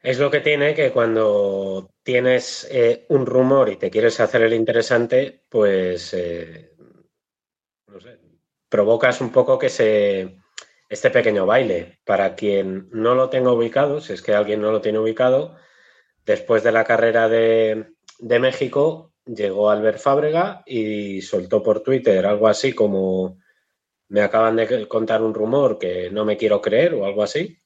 Es 0.00 0.18
lo 0.18 0.30
que 0.30 0.40
tiene 0.40 0.74
que 0.74 0.90
cuando 0.90 1.90
tienes 2.02 2.68
eh, 2.70 3.06
un 3.08 3.24
rumor 3.24 3.68
y 3.68 3.76
te 3.76 3.90
quieres 3.90 4.18
hacer 4.18 4.42
el 4.42 4.52
interesante, 4.52 5.44
pues 5.48 6.12
eh, 6.14 6.72
no 7.86 8.00
sé, 8.00 8.18
provocas 8.68 9.20
un 9.20 9.30
poco 9.30 9.58
que 9.58 9.68
se 9.68 10.38
este 10.88 11.10
pequeño 11.10 11.46
baile. 11.46 12.00
Para 12.04 12.34
quien 12.34 12.88
no 12.92 13.14
lo 13.14 13.30
tenga 13.30 13.52
ubicado, 13.52 14.00
si 14.00 14.12
es 14.12 14.22
que 14.22 14.34
alguien 14.34 14.60
no 14.60 14.72
lo 14.72 14.80
tiene 14.80 14.98
ubicado, 14.98 15.56
después 16.26 16.62
de 16.62 16.72
la 16.72 16.84
carrera 16.84 17.28
de, 17.28 17.94
de 18.18 18.38
México 18.38 19.12
llegó 19.24 19.70
Albert 19.70 19.98
Fábrega 19.98 20.62
y 20.66 21.22
soltó 21.22 21.62
por 21.62 21.80
Twitter 21.80 22.26
algo 22.26 22.48
así 22.48 22.72
como 22.72 23.38
me 24.12 24.20
acaban 24.20 24.56
de 24.56 24.86
contar 24.88 25.22
un 25.22 25.32
rumor 25.32 25.78
que 25.78 26.10
no 26.10 26.26
me 26.26 26.36
quiero 26.36 26.60
creer 26.60 26.92
o 26.92 27.06
algo 27.06 27.22
así 27.22 27.58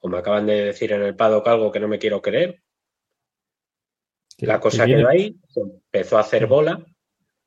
o 0.00 0.08
me 0.08 0.18
acaban 0.18 0.46
de 0.46 0.64
decir 0.64 0.90
en 0.90 1.02
el 1.02 1.14
paddock 1.14 1.46
algo 1.46 1.70
que 1.70 1.78
no 1.78 1.86
me 1.86 2.00
quiero 2.00 2.20
creer. 2.20 2.60
La 4.38 4.58
cosa 4.58 4.84
quedó 4.84 5.08
ahí, 5.08 5.36
se 5.48 5.60
empezó 5.60 6.16
a 6.16 6.22
hacer 6.22 6.48
bola, 6.48 6.84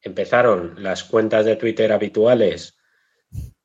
empezaron 0.02 0.82
las 0.82 1.04
cuentas 1.04 1.44
de 1.44 1.58
Twitter 1.58 1.92
habituales, 1.92 2.78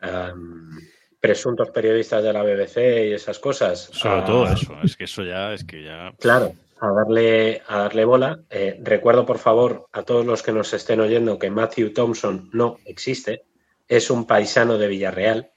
um, 0.02 0.76
presuntos 1.20 1.70
periodistas 1.70 2.24
de 2.24 2.32
la 2.32 2.42
BBC 2.42 3.10
y 3.10 3.12
esas 3.12 3.38
cosas. 3.38 3.90
Sobre 3.92 4.22
a, 4.22 4.24
todo 4.24 4.48
eso, 4.48 4.76
es 4.82 4.96
que 4.96 5.04
eso 5.04 5.22
ya, 5.22 5.54
es 5.54 5.62
que 5.62 5.84
ya. 5.84 6.12
Claro, 6.18 6.52
a 6.80 6.90
darle, 6.90 7.62
a 7.68 7.78
darle 7.78 8.04
bola. 8.04 8.40
Eh, 8.50 8.80
recuerdo, 8.82 9.24
por 9.24 9.38
favor, 9.38 9.86
a 9.92 10.02
todos 10.02 10.26
los 10.26 10.42
que 10.42 10.50
nos 10.50 10.74
estén 10.74 10.98
oyendo 10.98 11.38
que 11.38 11.48
Matthew 11.48 11.92
Thompson 11.92 12.50
no 12.52 12.78
existe, 12.86 13.44
es 13.90 14.08
un 14.08 14.24
paisano 14.24 14.78
de 14.78 14.86
Villarreal. 14.86 15.50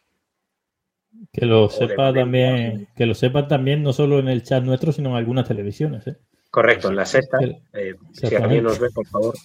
Que 1.32 1.46
lo 1.46 1.70
sepa 1.70 2.12
también, 2.12 2.88
que 2.96 3.06
lo 3.06 3.14
sepan 3.14 3.48
también 3.48 3.84
no 3.84 3.94
solo 3.94 4.18
en 4.18 4.28
el 4.28 4.42
chat 4.42 4.64
nuestro, 4.64 4.92
sino 4.92 5.12
en 5.12 5.16
algunas 5.16 5.48
televisiones. 5.48 6.08
¿eh? 6.08 6.18
Correcto, 6.50 6.90
en 6.90 6.96
la 6.96 7.06
sexta. 7.06 7.38
Eh, 7.74 7.94
si 8.12 8.36
alguien 8.36 8.64
nos 8.64 8.80
ve, 8.80 8.90
por 8.90 9.06
favor, 9.06 9.36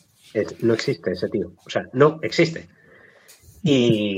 no 0.63 0.73
existe 0.73 1.13
ese 1.13 1.29
tío. 1.29 1.53
O 1.67 1.69
sea, 1.69 1.87
no 1.93 2.19
existe. 2.23 2.67
Y, 3.63 4.17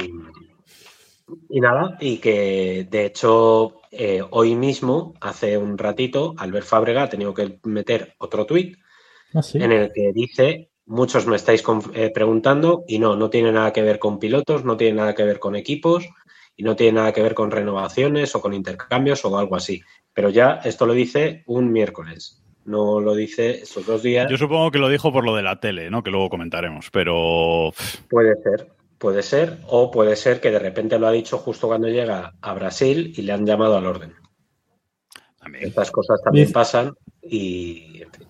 y 1.48 1.60
nada, 1.60 1.98
y 2.00 2.18
que 2.18 2.86
de 2.88 3.06
hecho 3.06 3.82
eh, 3.90 4.22
hoy 4.30 4.54
mismo, 4.54 5.14
hace 5.20 5.58
un 5.58 5.78
ratito, 5.78 6.34
Albert 6.38 6.66
Fábrega 6.66 7.02
ha 7.02 7.10
tenido 7.10 7.34
que 7.34 7.58
meter 7.64 8.14
otro 8.18 8.46
tuit 8.46 8.78
¿Ah, 9.34 9.42
sí? 9.42 9.58
en 9.58 9.72
el 9.72 9.92
que 9.92 10.12
dice, 10.12 10.69
muchos 10.90 11.24
me 11.26 11.36
estáis 11.36 11.62
eh, 11.94 12.10
preguntando, 12.12 12.84
y 12.88 12.98
no, 12.98 13.14
no 13.14 13.30
tiene 13.30 13.52
nada 13.52 13.72
que 13.72 13.82
ver 13.82 14.00
con 14.00 14.18
pilotos, 14.18 14.64
no 14.64 14.76
tiene 14.76 14.96
nada 14.96 15.14
que 15.14 15.22
ver 15.22 15.38
con 15.38 15.54
equipos, 15.54 16.08
y 16.56 16.64
no 16.64 16.74
tiene 16.74 16.98
nada 16.98 17.12
que 17.12 17.22
ver 17.22 17.34
con 17.34 17.52
renovaciones 17.52 18.34
o 18.34 18.40
con 18.40 18.52
intercambios 18.52 19.24
o 19.24 19.38
algo 19.38 19.56
así. 19.56 19.80
Pero 20.12 20.30
ya 20.30 20.60
esto 20.64 20.86
lo 20.86 20.92
dice 20.92 21.44
un 21.46 21.72
miércoles. 21.72 22.42
No 22.64 23.00
lo 23.00 23.14
dice 23.14 23.62
estos 23.62 23.86
dos 23.86 24.02
días. 24.02 24.28
Yo 24.30 24.36
supongo 24.36 24.70
que 24.70 24.78
lo 24.78 24.88
dijo 24.88 25.12
por 25.12 25.24
lo 25.24 25.34
de 25.34 25.42
la 25.42 25.60
tele, 25.60 25.90
¿no? 25.90 26.02
Que 26.02 26.10
luego 26.10 26.28
comentaremos, 26.28 26.90
pero. 26.90 27.72
Puede 28.10 28.34
ser, 28.42 28.68
puede 28.98 29.22
ser. 29.22 29.58
O 29.68 29.90
puede 29.90 30.16
ser 30.16 30.40
que 30.40 30.50
de 30.50 30.58
repente 30.58 30.98
lo 30.98 31.06
ha 31.06 31.12
dicho 31.12 31.38
justo 31.38 31.68
cuando 31.68 31.88
llega 31.88 32.34
a 32.42 32.52
Brasil 32.52 33.14
y 33.16 33.22
le 33.22 33.32
han 33.32 33.46
llamado 33.46 33.76
al 33.76 33.86
orden. 33.86 34.12
También. 35.38 35.68
Estas 35.68 35.90
cosas 35.90 36.20
también 36.22 36.52
pasan 36.52 36.92
y. 37.22 38.02
En 38.02 38.12
fin. 38.12 38.29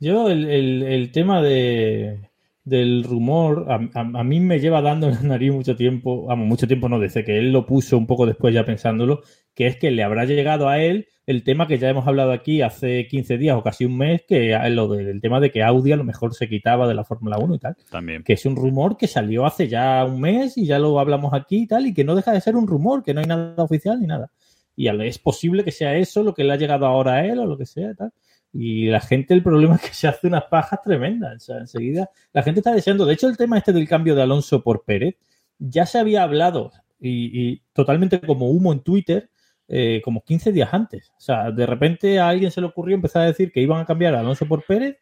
Yo, 0.00 0.30
el, 0.30 0.48
el, 0.48 0.82
el 0.82 1.12
tema 1.12 1.42
de, 1.42 2.30
del 2.64 3.04
rumor, 3.04 3.66
a, 3.68 3.74
a, 3.98 4.00
a, 4.00 4.24
mí 4.24 4.40
me 4.40 4.60
lleva 4.60 4.80
dando 4.80 5.08
en 5.08 5.14
la 5.14 5.22
nariz 5.22 5.52
mucho 5.52 5.74
tiempo, 5.74 6.26
vamos, 6.26 6.46
mucho 6.46 6.66
tiempo 6.66 6.88
no, 6.88 6.98
desde 6.98 7.24
que 7.24 7.38
él 7.38 7.52
lo 7.52 7.66
puso 7.66 7.96
un 7.96 8.06
poco 8.06 8.26
después 8.26 8.54
ya 8.54 8.64
pensándolo, 8.64 9.22
que 9.54 9.66
es 9.66 9.76
que 9.76 9.90
le 9.90 10.04
habrá 10.04 10.24
llegado 10.24 10.68
a 10.68 10.78
él 10.78 11.08
el 11.26 11.42
tema 11.42 11.66
que 11.66 11.78
ya 11.78 11.90
hemos 11.90 12.06
hablado 12.06 12.32
aquí 12.32 12.62
hace 12.62 13.06
15 13.06 13.36
días 13.36 13.56
o 13.56 13.62
casi 13.62 13.84
un 13.84 13.98
mes, 13.98 14.22
que 14.26 14.56
lo 14.70 14.88
del 14.88 15.08
el 15.08 15.20
tema 15.20 15.40
de 15.40 15.50
que 15.50 15.62
Audi 15.62 15.92
a 15.92 15.96
lo 15.96 16.04
mejor 16.04 16.34
se 16.34 16.48
quitaba 16.48 16.88
de 16.88 16.94
la 16.94 17.04
Fórmula 17.04 17.36
1 17.38 17.54
y 17.54 17.58
tal. 17.58 17.76
También. 17.90 18.22
Que 18.22 18.32
es 18.32 18.46
un 18.46 18.56
rumor 18.56 18.96
que 18.96 19.06
salió 19.06 19.44
hace 19.44 19.68
ya 19.68 20.06
un 20.06 20.22
mes 20.22 20.56
y 20.56 20.64
ya 20.64 20.78
lo 20.78 20.98
hablamos 20.98 21.34
aquí 21.34 21.64
y 21.64 21.66
tal, 21.66 21.86
y 21.86 21.92
que 21.92 22.04
no 22.04 22.14
deja 22.14 22.32
de 22.32 22.40
ser 22.40 22.56
un 22.56 22.66
rumor, 22.66 23.02
que 23.02 23.12
no 23.12 23.20
hay 23.20 23.26
nada 23.26 23.62
oficial 23.62 24.00
ni 24.00 24.06
nada. 24.06 24.30
Y 24.74 24.88
es 24.88 25.18
posible 25.18 25.64
que 25.64 25.72
sea 25.72 25.96
eso 25.96 26.22
lo 26.22 26.32
que 26.32 26.44
le 26.44 26.52
ha 26.52 26.56
llegado 26.56 26.86
ahora 26.86 27.16
a 27.16 27.26
él 27.26 27.38
o 27.40 27.44
lo 27.44 27.58
que 27.58 27.66
sea, 27.66 27.92
tal. 27.94 28.12
Y 28.52 28.86
la 28.86 29.00
gente, 29.00 29.34
el 29.34 29.42
problema 29.42 29.76
es 29.76 29.82
que 29.82 29.94
se 29.94 30.08
hace 30.08 30.26
unas 30.26 30.44
pajas 30.44 30.80
tremendas. 30.82 31.36
O 31.36 31.40
sea, 31.40 31.58
enseguida 31.58 32.10
la 32.32 32.42
gente 32.42 32.60
está 32.60 32.72
deseando. 32.72 33.04
De 33.06 33.14
hecho, 33.14 33.28
el 33.28 33.36
tema 33.36 33.58
este 33.58 33.72
del 33.72 33.88
cambio 33.88 34.14
de 34.14 34.22
Alonso 34.22 34.62
por 34.62 34.84
Pérez 34.84 35.16
ya 35.58 35.86
se 35.86 35.98
había 35.98 36.22
hablado 36.22 36.72
y, 37.00 37.50
y 37.50 37.62
totalmente 37.72 38.20
como 38.20 38.50
humo 38.50 38.72
en 38.72 38.80
Twitter 38.80 39.30
eh, 39.70 40.00
como 40.02 40.24
15 40.24 40.50
días 40.50 40.72
antes. 40.72 41.12
O 41.18 41.20
sea, 41.20 41.50
de 41.50 41.66
repente 41.66 42.18
a 42.18 42.30
alguien 42.30 42.50
se 42.50 42.62
le 42.62 42.68
ocurrió 42.68 42.94
empezar 42.94 43.22
a 43.22 43.26
decir 43.26 43.52
que 43.52 43.60
iban 43.60 43.80
a 43.80 43.84
cambiar 43.84 44.14
a 44.14 44.20
Alonso 44.20 44.46
por 44.46 44.64
Pérez 44.64 44.96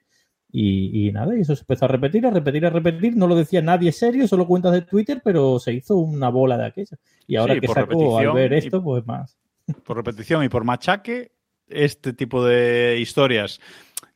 y, 0.50 1.06
y, 1.06 1.12
nada, 1.12 1.36
y 1.36 1.42
eso 1.42 1.54
se 1.54 1.62
empezó 1.62 1.84
a 1.84 1.88
repetir, 1.88 2.26
a 2.26 2.30
repetir, 2.30 2.66
a 2.66 2.70
repetir. 2.70 3.16
No 3.16 3.28
lo 3.28 3.36
decía 3.36 3.62
nadie 3.62 3.92
serio, 3.92 4.26
solo 4.26 4.44
cuentas 4.48 4.72
de 4.72 4.82
Twitter, 4.82 5.20
pero 5.22 5.60
se 5.60 5.72
hizo 5.72 5.96
una 5.96 6.30
bola 6.30 6.58
de 6.58 6.66
aquella. 6.66 6.98
Y 7.28 7.36
ahora 7.36 7.54
Sí, 7.54 7.60
que 7.60 7.68
sacó 7.68 8.18
al 8.18 8.32
ver 8.32 8.54
esto, 8.54 8.82
pues 8.82 9.06
más. 9.06 9.38
por 9.84 9.98
repetición 9.98 10.42
y 10.42 10.48
por 10.48 10.64
machaque, 10.64 11.30
este 11.68 12.12
tipo 12.12 12.44
de 12.44 12.98
historias 13.00 13.60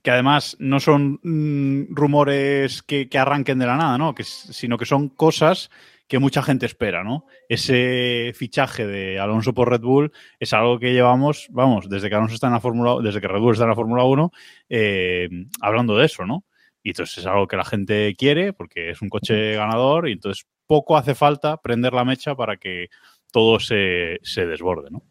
que 0.02 0.10
además 0.10 0.56
no 0.58 0.80
son 0.80 1.20
mm, 1.22 1.94
rumores 1.94 2.82
que, 2.82 3.08
que 3.08 3.18
arranquen 3.18 3.58
de 3.58 3.66
la 3.66 3.76
nada, 3.76 3.98
¿no? 3.98 4.14
Que, 4.14 4.24
sino 4.24 4.78
que 4.78 4.86
son 4.86 5.08
cosas 5.10 5.70
que 6.08 6.18
mucha 6.18 6.42
gente 6.42 6.66
espera, 6.66 7.04
¿no? 7.04 7.26
Ese 7.48 8.32
fichaje 8.34 8.84
de 8.86 9.20
Alonso 9.20 9.54
por 9.54 9.70
Red 9.70 9.82
Bull 9.82 10.12
es 10.40 10.52
algo 10.52 10.78
que 10.78 10.92
llevamos, 10.92 11.46
vamos, 11.50 11.88
desde 11.88 12.08
que 12.08 12.16
Alonso 12.16 12.34
está 12.34 12.48
en 12.48 12.54
la 12.54 12.60
Fórmula, 12.60 12.96
desde 13.00 13.20
que 13.20 13.28
Red 13.28 13.40
Bull 13.40 13.52
está 13.52 13.64
en 13.64 13.70
la 13.70 13.76
Fórmula 13.76 14.02
1, 14.02 14.32
eh, 14.70 15.28
hablando 15.60 15.96
de 15.96 16.06
eso, 16.06 16.26
¿no? 16.26 16.44
Y 16.82 16.90
entonces 16.90 17.18
es 17.18 17.26
algo 17.26 17.46
que 17.46 17.56
la 17.56 17.64
gente 17.64 18.16
quiere 18.16 18.52
porque 18.52 18.90
es 18.90 19.02
un 19.02 19.08
coche 19.08 19.54
ganador 19.54 20.08
y 20.08 20.12
entonces 20.12 20.46
poco 20.66 20.96
hace 20.96 21.14
falta 21.14 21.58
prender 21.58 21.92
la 21.92 22.04
mecha 22.04 22.34
para 22.34 22.56
que 22.56 22.88
todo 23.30 23.60
se, 23.60 24.18
se 24.22 24.46
desborde, 24.46 24.90
¿no? 24.90 25.04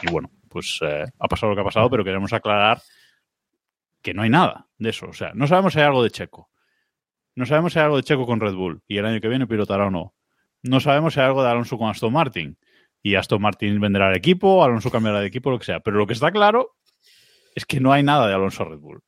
Y 0.00 0.10
bueno, 0.10 0.30
pues 0.48 0.78
eh, 0.82 1.04
ha 1.18 1.28
pasado 1.28 1.50
lo 1.50 1.56
que 1.56 1.62
ha 1.62 1.64
pasado, 1.64 1.90
pero 1.90 2.04
queremos 2.04 2.32
aclarar 2.32 2.80
que 4.02 4.14
no 4.14 4.22
hay 4.22 4.30
nada 4.30 4.66
de 4.78 4.90
eso. 4.90 5.06
O 5.08 5.12
sea, 5.12 5.32
no 5.34 5.46
sabemos 5.46 5.72
si 5.72 5.80
hay 5.80 5.86
algo 5.86 6.02
de 6.02 6.10
Checo. 6.10 6.50
No 7.34 7.46
sabemos 7.46 7.72
si 7.72 7.78
hay 7.78 7.84
algo 7.84 7.96
de 7.96 8.02
Checo 8.02 8.26
con 8.26 8.40
Red 8.40 8.54
Bull 8.54 8.82
y 8.86 8.98
el 8.98 9.06
año 9.06 9.20
que 9.20 9.28
viene 9.28 9.46
pilotará 9.46 9.86
o 9.86 9.90
no. 9.90 10.14
No 10.62 10.80
sabemos 10.80 11.14
si 11.14 11.20
hay 11.20 11.26
algo 11.26 11.42
de 11.42 11.50
Alonso 11.50 11.78
con 11.78 11.88
Aston 11.88 12.12
Martin 12.12 12.58
y 13.02 13.14
Aston 13.14 13.40
Martin 13.40 13.80
venderá 13.80 14.10
el 14.10 14.16
equipo, 14.16 14.64
Alonso 14.64 14.90
cambiará 14.90 15.20
de 15.20 15.26
equipo, 15.26 15.50
lo 15.50 15.58
que 15.58 15.66
sea. 15.66 15.80
Pero 15.80 15.98
lo 15.98 16.06
que 16.06 16.14
está 16.14 16.32
claro 16.32 16.76
es 17.54 17.64
que 17.64 17.80
no 17.80 17.92
hay 17.92 18.02
nada 18.02 18.26
de 18.26 18.34
Alonso 18.34 18.64
Red 18.64 18.78
Bull. 18.78 19.02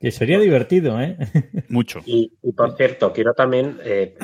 Que 0.00 0.10
sería 0.12 0.38
divertido, 0.38 1.00
¿eh? 1.00 1.16
Mucho. 1.68 2.00
Y, 2.06 2.32
y 2.42 2.52
por 2.52 2.76
cierto, 2.76 3.12
quiero 3.12 3.34
también, 3.34 3.78
eh, 3.84 4.14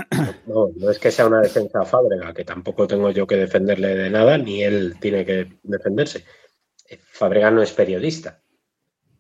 no, 0.47 0.69
no 0.77 0.91
es 0.91 0.99
que 0.99 1.11
sea 1.11 1.27
una 1.27 1.41
defensa 1.41 1.81
a 1.81 1.85
Fábrega, 1.85 2.33
que 2.33 2.45
tampoco 2.45 2.87
tengo 2.87 3.11
yo 3.11 3.27
que 3.27 3.37
defenderle 3.37 3.95
de 3.97 4.11
nada, 4.11 4.39
ni 4.39 4.63
él 4.63 4.95
tiene 5.01 5.25
que 5.25 5.49
defenderse. 5.65 6.25
Eh, 6.89 6.99
Fábrega 7.03 7.51
no 7.51 7.61
es 7.63 7.73
periodista, 7.73 8.41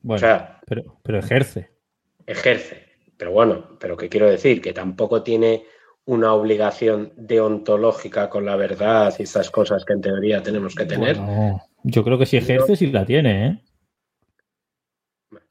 Bueno, 0.02 0.16
o 0.16 0.20
sea, 0.20 0.60
pero, 0.66 1.00
pero 1.02 1.18
ejerce. 1.18 1.70
ejerce. 2.26 2.84
Pero 3.16 3.32
bueno, 3.32 3.76
pero 3.80 3.96
¿qué 3.96 4.08
quiero 4.08 4.28
decir? 4.30 4.60
Que 4.60 4.72
tampoco 4.72 5.22
tiene 5.22 5.64
una 6.04 6.34
obligación 6.34 7.12
deontológica 7.16 8.28
con 8.28 8.44
la 8.44 8.56
verdad 8.56 9.14
y 9.18 9.22
estas 9.22 9.50
cosas 9.50 9.84
que 9.84 9.94
en 9.94 10.00
teoría 10.02 10.42
tenemos 10.42 10.74
que 10.74 10.84
tener. 10.84 11.16
Bueno, 11.16 11.62
yo 11.84 12.04
creo 12.04 12.18
que 12.18 12.26
si 12.26 12.36
ejerce, 12.36 12.76
sí 12.76 12.88
la 12.88 13.06
tiene, 13.06 13.46
¿eh? 13.46 13.58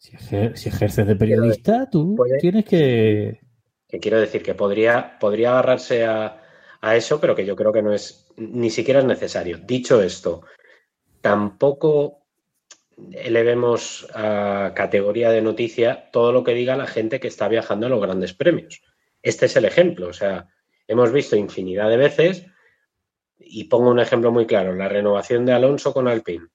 Si, 0.03 0.17
ejer- 0.17 0.55
si 0.57 0.67
ejerces 0.67 1.07
de 1.07 1.15
periodista, 1.15 1.89
tú 1.89 2.15
Puede- 2.15 2.37
tienes 2.37 2.65
que. 2.65 3.39
que 3.87 3.99
quiero 3.99 4.19
decir 4.19 4.43
que 4.43 4.53
podría, 4.53 5.17
podría 5.17 5.51
agarrarse 5.51 6.03
a, 6.03 6.41
a 6.81 6.95
eso, 6.97 7.21
pero 7.21 7.35
que 7.35 7.45
yo 7.45 7.55
creo 7.55 7.71
que 7.71 7.81
no 7.81 7.93
es, 7.93 8.27
ni 8.35 8.69
siquiera 8.69 8.99
es 8.99 9.05
necesario. 9.05 9.59
Dicho 9.59 10.03
esto, 10.03 10.41
tampoco 11.21 12.25
elevemos 13.13 14.05
a 14.13 14.73
categoría 14.75 15.31
de 15.31 15.41
noticia 15.41 16.09
todo 16.11 16.33
lo 16.33 16.43
que 16.43 16.53
diga 16.53 16.75
la 16.75 16.85
gente 16.85 17.19
que 17.21 17.29
está 17.29 17.47
viajando 17.47 17.87
a 17.87 17.89
los 17.89 18.01
grandes 18.01 18.33
premios. 18.33 18.81
este 19.21 19.45
es 19.45 19.55
el 19.55 19.63
ejemplo. 19.65 20.09
O 20.09 20.13
sea, 20.13 20.49
hemos 20.85 21.13
visto 21.13 21.37
infinidad 21.37 21.89
de 21.89 21.97
veces, 21.97 22.45
y 23.39 23.63
pongo 23.65 23.89
un 23.89 23.99
ejemplo 24.01 24.33
muy 24.33 24.45
claro, 24.45 24.75
la 24.75 24.89
renovación 24.89 25.45
de 25.45 25.53
Alonso 25.53 25.93
con 25.93 26.09
Alpine. 26.09 26.47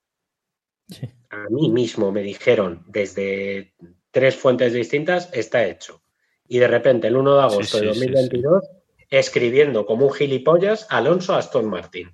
A 1.31 1.47
mí 1.51 1.69
mismo 1.71 2.11
me 2.11 2.23
dijeron 2.23 2.83
desde 2.87 3.75
tres 4.11 4.37
fuentes 4.37 4.73
distintas, 4.73 5.29
está 5.33 5.65
hecho. 5.67 6.03
Y 6.47 6.59
de 6.59 6.69
repente, 6.69 7.09
el 7.09 7.17
1 7.17 7.37
de 7.37 7.43
agosto 7.43 7.77
Sí, 7.79 7.85
de 7.85 7.93
sí, 7.93 8.01
2022, 8.01 8.65
escribiendo 9.11 9.85
como 9.85 10.07
un 10.07 10.13
gilipollas 10.13 10.87
Alonso 10.91 11.35
Aston 11.35 11.69
Martin. 11.69 12.11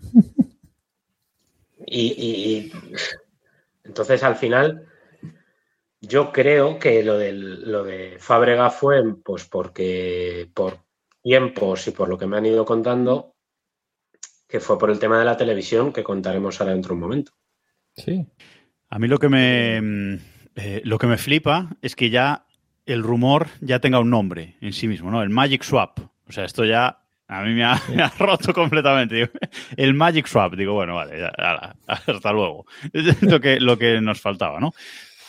Y, 1.84 2.00
y- 2.12 2.56
y- 2.56 2.72
entonces 3.84 4.22
al 4.22 4.36
final 4.36 4.86
yo 6.00 6.32
creo 6.32 6.78
que 6.78 7.02
lo, 7.02 7.18
del, 7.18 7.70
lo 7.70 7.84
de 7.84 8.16
Fábrega 8.18 8.70
fue 8.70 9.02
pues 9.22 9.44
porque 9.46 10.48
por 10.54 10.78
tiempos 11.22 11.86
y 11.88 11.90
por 11.90 12.08
lo 12.08 12.16
que 12.16 12.26
me 12.26 12.36
han 12.36 12.46
ido 12.46 12.64
contando, 12.64 13.34
que 14.48 14.60
fue 14.60 14.78
por 14.78 14.90
el 14.90 14.98
tema 14.98 15.18
de 15.18 15.24
la 15.24 15.36
televisión 15.36 15.92
que 15.92 16.04
contaremos 16.04 16.60
ahora 16.60 16.72
dentro 16.72 16.90
de 16.90 16.94
un 16.94 17.00
momento. 17.00 17.32
Sí. 17.96 18.26
A 18.88 18.98
mí 18.98 19.08
lo 19.08 19.18
que 19.18 19.28
me 19.28 20.18
eh, 20.54 20.82
lo 20.84 20.98
que 20.98 21.06
me 21.06 21.16
flipa 21.16 21.70
es 21.80 21.96
que 21.96 22.10
ya 22.10 22.46
el 22.86 23.02
rumor 23.02 23.48
ya 23.60 23.80
tenga 23.80 24.00
un 24.00 24.10
nombre 24.10 24.56
en 24.60 24.72
sí 24.72 24.88
mismo, 24.88 25.10
¿no? 25.10 25.22
El 25.22 25.30
Magic 25.30 25.62
Swap. 25.62 25.98
O 26.28 26.32
sea, 26.32 26.44
esto 26.44 26.64
ya 26.64 26.98
a 27.28 27.42
mí 27.42 27.54
me 27.54 27.64
ha, 27.64 27.80
me 27.94 28.02
ha 28.02 28.12
roto 28.18 28.52
completamente. 28.52 29.30
El 29.76 29.94
Magic 29.94 30.26
Swap. 30.26 30.54
Digo, 30.54 30.74
bueno, 30.74 30.96
vale, 30.96 31.18
ya, 31.18 31.76
hasta 31.86 32.32
luego. 32.32 32.66
Es 32.92 33.22
lo 33.22 33.40
que, 33.40 33.60
lo 33.60 33.78
que 33.78 34.00
nos 34.00 34.20
faltaba, 34.20 34.60
¿no? 34.60 34.72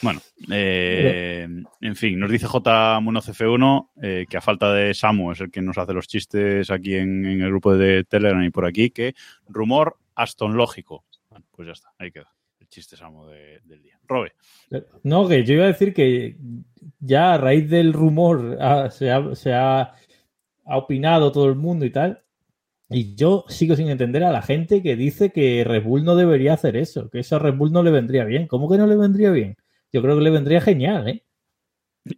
Bueno, 0.02 0.20
eh, 0.52 1.48
en 1.80 1.96
fin, 1.96 2.20
nos 2.20 2.30
dice 2.30 2.46
J 2.46 3.00
Muno 3.00 3.22
CF1 3.22 3.90
eh, 4.02 4.26
que 4.30 4.36
a 4.36 4.42
falta 4.42 4.74
de 4.74 4.94
Samu 4.94 5.32
es 5.32 5.40
el 5.40 5.50
que 5.50 5.62
nos 5.62 5.78
hace 5.78 5.94
los 5.94 6.10
chistes 6.10 6.70
aquí 6.72 6.96
en, 6.96 7.26
en 7.26 7.42
el 7.42 7.48
grupo 7.48 7.74
de 7.74 8.04
Telegram 8.04 8.44
y 8.44 8.50
por 8.50 8.66
aquí, 8.66 8.90
que 8.90 9.16
rumor 9.48 9.96
Aston 10.16 10.58
lógico. 10.58 11.06
Bueno, 11.30 11.46
pues 11.52 11.68
ya 11.68 11.72
está, 11.72 11.94
ahí 11.98 12.12
queda 12.12 12.34
el 12.74 12.82
chiste 12.82 12.98
Samu 12.98 13.28
de- 13.28 13.60
del 13.66 13.82
día. 13.84 14.00
Robe. 14.08 14.34
No, 15.04 15.28
que 15.28 15.44
yo 15.44 15.54
iba 15.54 15.66
a 15.66 15.68
decir 15.68 15.94
que 15.94 16.36
ya 17.00 17.34
a 17.34 17.38
raíz 17.38 17.70
del 17.70 17.94
rumor 17.94 18.58
ah, 18.60 18.90
se, 18.90 19.12
ha, 19.12 19.36
se 19.36 19.54
ha- 19.54 19.94
ha 20.66 20.78
opinado 20.78 21.32
todo 21.32 21.48
el 21.48 21.56
mundo 21.56 21.86
y 21.86 21.92
tal. 21.92 22.22
Y 22.90 23.16
yo 23.16 23.46
sigo 23.48 23.76
sin 23.76 23.90
entender 23.90 24.24
a 24.24 24.32
la 24.32 24.42
gente 24.42 24.82
que 24.84 24.96
dice 24.96 25.32
que 25.32 25.64
Red 25.64 25.84
Bull 25.84 26.04
no 26.04 26.16
debería 26.16 26.54
hacer 26.54 26.76
eso, 26.76 27.10
que 27.10 27.20
eso 27.20 27.36
a 27.36 27.40
Red 27.40 27.56
Bull 27.56 27.72
no 27.72 27.82
le 27.84 27.92
vendría 27.92 28.24
bien. 28.26 28.48
¿Cómo 28.48 28.70
que 28.70 28.78
no 28.78 28.88
le 28.88 28.96
vendría 28.96 29.32
bien? 29.32 29.56
Yo 29.92 30.02
creo 30.02 30.16
que 30.18 30.24
le 30.24 30.30
vendría 30.32 30.62
genial, 30.62 31.08
¿eh? 31.08 31.24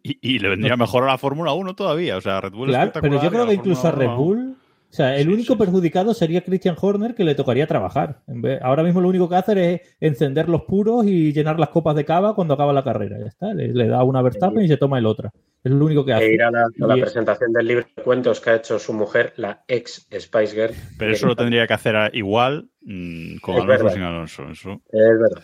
Y, 0.01 0.35
y 0.35 0.39
le 0.39 0.49
vendría 0.49 0.75
mejor 0.77 1.03
a 1.03 1.07
la 1.07 1.17
Fórmula 1.17 1.53
1 1.53 1.75
todavía. 1.75 2.17
O 2.17 2.21
sea, 2.21 2.41
Red 2.41 2.53
Bull 2.53 2.69
Claro, 2.69 2.91
pero 2.99 3.21
yo 3.21 3.29
creo 3.29 3.45
que 3.45 3.53
incluso 3.53 3.87
a 3.87 3.91
Red 3.91 4.07
1, 4.07 4.17
Bull, 4.17 4.57
o 4.95 4.97
sea, 4.97 5.17
el 5.17 5.27
Sí, 5.27 5.33
único 5.33 5.53
sí. 5.55 5.59
perjudicado 5.59 6.13
sería 6.13 6.41
Christian 6.41 6.77
Horner, 6.79 7.15
que 7.15 7.25
le 7.25 7.35
tocaría 7.35 7.67
trabajar. 7.67 8.21
Ahora 8.61 8.81
mismo 8.81 9.01
lo 9.01 9.09
único 9.09 9.27
que 9.27 9.35
hace 9.35 9.73
es 9.73 9.81
encender 9.99 10.47
los 10.47 10.61
puros 10.61 11.05
y 11.05 11.33
llenar 11.33 11.59
las 11.59 11.67
copas 11.67 11.97
de 11.97 12.05
cava 12.05 12.33
cuando 12.33 12.53
acaba 12.53 12.71
la 12.71 12.83
carrera. 12.85 13.17
Ya 13.19 13.25
está, 13.25 13.53
le, 13.53 13.73
le 13.73 13.87
da 13.89 14.03
una 14.03 14.21
Verstappen 14.21 14.63
y 14.63 14.69
se 14.69 14.77
toma 14.77 14.97
el 14.97 15.05
otra. 15.05 15.31
Es 15.65 15.71
lo 15.73 15.83
único 15.83 16.05
que 16.05 16.11
E 16.11 16.15
hace. 16.15 16.33
ir 16.33 16.43
a 16.43 16.49
la, 16.51 16.61
a 16.63 16.87
la 16.87 16.97
Y- 16.97 17.01
presentación 17.01 17.51
del 17.51 17.67
libro 17.67 17.85
de 17.93 18.03
cuentos 18.03 18.39
que 18.39 18.51
ha 18.51 18.55
hecho 18.55 18.79
su 18.79 18.93
mujer, 18.93 19.33
la 19.35 19.63
ex 19.67 20.07
Spice 20.17 20.55
Girl. 20.55 20.73
Pero 20.97 21.11
eso 21.11 21.27
lo 21.27 21.35
tendría 21.35 21.67
que 21.67 21.73
hacer 21.73 21.95
igual 22.13 22.69
mm, 22.83 23.37
con 23.41 23.55
Es 23.57 23.63
Alonso 23.63 23.89
sin 23.89 24.01
Alonso. 24.03 24.43
Eso. 24.49 24.81
Es 24.93 25.19
verdad. 25.19 25.43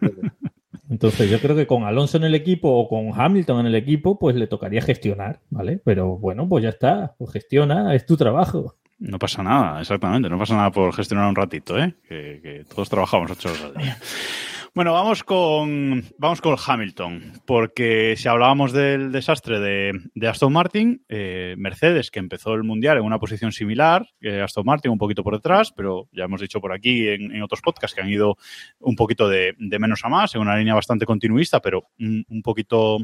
Entonces 0.88 1.30
yo 1.30 1.40
creo 1.40 1.56
que 1.56 1.66
con 1.66 1.84
Alonso 1.84 2.16
en 2.16 2.24
el 2.24 2.34
equipo 2.34 2.68
o 2.70 2.88
con 2.88 3.18
Hamilton 3.18 3.60
en 3.60 3.66
el 3.66 3.74
equipo, 3.74 4.18
pues 4.18 4.36
le 4.36 4.46
tocaría 4.46 4.82
gestionar, 4.82 5.40
¿vale? 5.50 5.80
Pero 5.84 6.18
bueno, 6.18 6.48
pues 6.48 6.62
ya 6.62 6.70
está, 6.70 7.14
pues 7.18 7.32
gestiona, 7.32 7.94
es 7.94 8.06
tu 8.06 8.16
trabajo. 8.16 8.76
No 8.98 9.18
pasa 9.18 9.42
nada, 9.42 9.80
exactamente. 9.80 10.28
No 10.30 10.38
pasa 10.38 10.56
nada 10.56 10.70
por 10.70 10.92
gestionar 10.94 11.28
un 11.28 11.34
ratito, 11.34 11.78
¿eh? 11.78 11.94
Que, 12.08 12.40
que 12.42 12.64
todos 12.72 12.88
trabajamos 12.88 13.30
ocho 13.30 13.50
horas 13.50 13.62
al 13.62 13.74
día. 13.74 13.98
Bueno, 14.76 14.92
vamos 14.92 15.24
con, 15.24 16.04
vamos 16.18 16.42
con 16.42 16.54
Hamilton, 16.62 17.32
porque 17.46 18.14
si 18.14 18.28
hablábamos 18.28 18.72
del 18.72 19.10
desastre 19.10 19.58
de, 19.58 20.28
Aston 20.28 20.52
Martin, 20.52 21.02
eh, 21.08 21.54
Mercedes, 21.56 22.10
que 22.10 22.18
empezó 22.18 22.52
el 22.52 22.62
Mundial 22.62 22.98
en 22.98 23.04
una 23.04 23.18
posición 23.18 23.52
similar, 23.52 24.06
que 24.20 24.42
Aston 24.42 24.66
Martin 24.66 24.90
un 24.90 24.98
poquito 24.98 25.24
por 25.24 25.32
detrás, 25.32 25.72
pero 25.72 26.10
ya 26.12 26.24
hemos 26.24 26.42
dicho 26.42 26.60
por 26.60 26.74
aquí 26.74 27.08
en, 27.08 27.42
otros 27.42 27.62
podcasts 27.62 27.94
que 27.94 28.02
han 28.02 28.10
ido 28.10 28.36
un 28.78 28.96
poquito 28.96 29.30
de, 29.30 29.54
menos 29.56 30.04
a 30.04 30.10
más, 30.10 30.34
en 30.34 30.42
una 30.42 30.58
línea 30.58 30.74
bastante 30.74 31.06
continuista, 31.06 31.62
pero 31.62 31.84
un, 31.98 32.26
un 32.28 32.42
poquito 32.42 32.98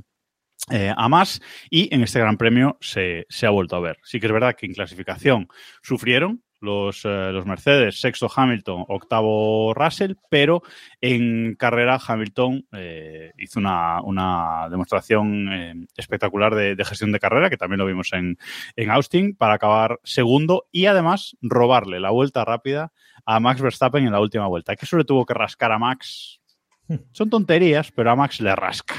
eh, 0.70 0.92
a 0.94 1.08
más 1.08 1.40
y 1.70 1.88
en 1.94 2.02
este 2.02 2.20
Gran 2.20 2.36
Premio 2.36 2.76
se, 2.82 3.24
se 3.30 3.46
ha 3.46 3.50
vuelto 3.50 3.76
a 3.76 3.80
ver. 3.80 3.96
Sí 4.04 4.20
que 4.20 4.26
es 4.26 4.32
verdad 4.32 4.56
que 4.56 4.66
en 4.66 4.74
clasificación 4.74 5.48
sufrieron 5.80 6.42
los, 6.62 7.04
eh, 7.04 7.30
los 7.32 7.44
Mercedes, 7.44 8.00
sexto 8.00 8.30
Hamilton, 8.34 8.84
octavo 8.88 9.74
Russell, 9.74 10.14
pero 10.28 10.62
en 11.00 11.54
carrera 11.56 12.00
Hamilton 12.06 12.66
eh, 12.72 13.32
hizo 13.38 13.60
una, 13.60 14.00
una 14.02 14.68
demostración 14.70 15.52
eh, 15.52 15.86
espectacular 15.96 16.54
de, 16.54 16.76
de 16.76 16.84
gestión 16.84 17.12
de 17.12 17.20
carrera, 17.20 17.50
que 17.50 17.56
también 17.56 17.78
lo 17.78 17.86
vimos 17.86 18.12
en, 18.12 18.38
en 18.76 18.90
Austin, 18.90 19.34
para 19.34 19.54
acabar 19.54 20.00
segundo 20.04 20.66
y 20.70 20.86
además 20.86 21.36
robarle 21.42 22.00
la 22.00 22.10
vuelta 22.10 22.44
rápida 22.44 22.92
a 23.26 23.40
Max 23.40 23.60
Verstappen 23.60 24.04
en 24.04 24.12
la 24.12 24.20
última 24.20 24.46
vuelta. 24.46 24.76
Que 24.76 24.86
eso 24.86 24.96
le 24.96 25.04
tuvo 25.04 25.26
que 25.26 25.34
rascar 25.34 25.72
a 25.72 25.78
Max. 25.78 26.40
Son 27.12 27.28
tonterías, 27.28 27.90
pero 27.92 28.10
a 28.10 28.16
Max 28.16 28.40
le 28.40 28.54
rasca. 28.54 28.94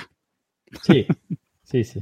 Sí, 0.82 1.08
sí, 1.64 1.84
sí. 1.84 2.02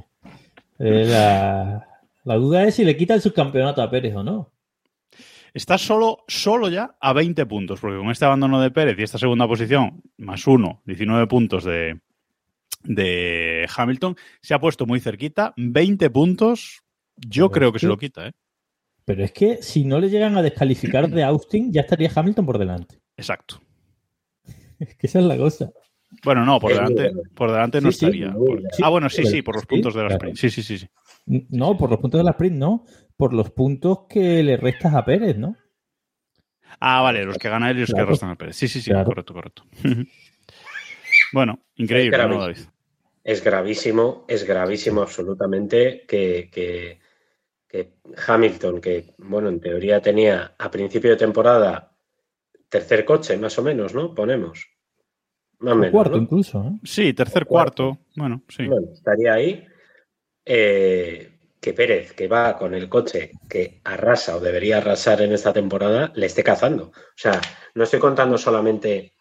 La, 0.78 1.86
la 2.24 2.36
duda 2.36 2.64
es 2.64 2.76
si 2.76 2.84
le 2.84 2.98
quita 2.98 3.14
el 3.14 3.22
subcampeonato 3.22 3.82
a 3.82 3.90
Pérez 3.90 4.16
o 4.16 4.24
no. 4.24 4.52
Está 5.54 5.78
solo, 5.78 6.20
solo 6.28 6.70
ya 6.70 6.96
a 7.02 7.14
20 7.14 7.46
puntos, 7.46 7.80
porque 7.82 7.98
con 7.98 8.10
este 8.10 8.26
abandono 8.26 8.62
de 8.62 8.72
Pérez 8.72 8.98
y 8.98 9.04
esta 9.04 9.18
segunda 9.18 9.48
posición, 9.48 10.02
más 10.18 10.48
uno, 10.48 10.82
19 10.86 11.28
puntos 11.28 11.64
de, 11.66 12.00
de 12.84 13.68
Hamilton, 13.76 14.16
se 14.42 14.54
ha 14.54 14.60
puesto 14.60 14.86
muy 14.86 15.00
cerquita. 15.00 15.54
20 15.58 16.10
puntos, 16.10 16.82
yo 17.18 17.50
Pero 17.50 17.52
creo 17.52 17.68
es 17.70 17.74
que 17.74 17.76
que- 17.78 17.80
se 17.82 17.88
lo 17.88 17.98
quita, 17.98 18.28
¿eh? 18.28 18.32
Pero 19.04 19.24
es 19.26 19.32
que 19.34 19.62
si 19.64 19.84
no 19.84 20.00
le 20.00 20.10
llegan 20.10 20.38
a 20.38 20.42
descalificar 20.44 21.10
de 21.10 21.24
Austin, 21.24 21.74
ya 21.74 21.82
estaría 21.82 22.10
Hamilton 22.16 22.46
por 22.46 22.58
delante. 22.60 23.02
Exacto. 23.18 23.60
Es 24.80 24.96
que 24.96 25.08
esa 25.08 25.20
es 25.20 25.26
la 25.26 25.38
cosa. 25.38 25.72
Bueno, 26.24 26.46
no, 26.46 26.60
por 26.60 26.70
muy 26.72 26.78
delante, 26.80 27.10
bueno. 27.14 27.30
por 27.36 27.52
delante 27.52 27.82
no 27.82 27.92
Sí, 27.92 28.06
estaría. 28.06 28.34
ah, 28.84 28.90
bueno, 28.90 29.10
sí, 29.10 29.26
sí, 29.26 29.42
por 29.42 29.56
los 29.56 29.66
puntos 29.66 29.94
de 29.96 30.02
la 30.02 30.08
claro. 30.10 30.18
sprint. 30.30 30.38
Sí, 30.38 30.50
sí, 30.50 30.62
sí, 30.62 30.78
sí. 30.78 30.88
No, 31.50 31.76
por 31.78 31.90
los 31.90 32.00
puntos 32.00 32.20
de 32.20 32.24
la 32.24 32.32
sprint, 32.32 32.56
no. 32.58 32.86
Por 33.22 33.34
los 33.34 33.52
puntos 33.52 34.08
que 34.10 34.42
le 34.42 34.58
restas 34.58 34.96
a 34.96 35.06
Pérez, 35.06 35.38
¿no? 35.38 35.56
Ah, 36.80 37.02
vale, 37.04 37.24
los 37.24 37.38
que 37.38 37.50
gana 37.50 37.70
él 37.70 37.78
y 37.78 37.82
los 37.82 37.92
Claro. 37.92 38.08
que 38.08 38.12
restan 38.14 38.30
al 38.32 38.38
Pérez. 38.38 38.56
Sí, 38.56 38.68
sí, 38.68 38.82
sí, 38.82 38.90
Claro. 38.90 39.06
correcto, 39.06 39.32
correcto. 39.36 39.64
bueno, 41.32 41.60
increíble, 41.76 42.18
Claro. 42.18 42.34
¿no, 42.34 42.42
David? 42.42 42.58
Es 43.24 43.44
gravísimo, 43.44 44.26
es 44.28 44.44
gravísimo 44.44 45.04
absolutamente 45.04 46.04
que, 46.08 46.50
que- 46.52 47.00
que 47.68 47.94
Hamilton, 48.28 48.82
que 48.82 49.14
bueno, 49.20 49.50
en 49.50 49.60
teoría 49.60 50.02
tenía 50.02 50.56
a 50.58 50.72
principio 50.72 51.12
de 51.12 51.18
temporada 51.18 51.96
tercer 52.70 53.06
coche, 53.06 53.38
más 53.38 53.56
o 53.60 53.62
menos, 53.62 53.94
¿no? 53.94 54.16
Ponemos. 54.16 54.68
Más 55.60 55.74
o 55.74 55.76
menos. 55.76 55.92
cuarto 55.92 56.16
¿no? 56.18 56.24
incluso, 56.24 56.64
¿eh? 56.64 56.80
Sí, 56.84 57.14
tercer, 57.14 57.46
cuarto. 57.46 58.00
Bueno, 58.16 58.42
sí. 58.50 58.66
Bueno, 58.66 58.88
estaría 58.92 59.34
ahí. 59.34 59.64
Eh, 60.44 61.31
que 61.62 61.74
Pérez, 61.74 62.14
que 62.14 62.28
va 62.28 62.58
con 62.58 62.74
el 62.74 62.90
coche 62.90 63.32
que 63.50 63.82
arrasa 63.84 64.36
o 64.36 64.40
debería 64.40 64.78
arrasar 64.78 65.22
en 65.22 65.32
esta 65.32 65.54
temporada, 65.54 66.12
le 66.16 66.26
esté 66.26 66.44
cazando. 66.44 66.86
O 66.86 66.94
sea, 67.18 67.40
no 67.76 67.84
estoy 67.84 68.00
contando 68.00 68.38
solamente 68.38 69.14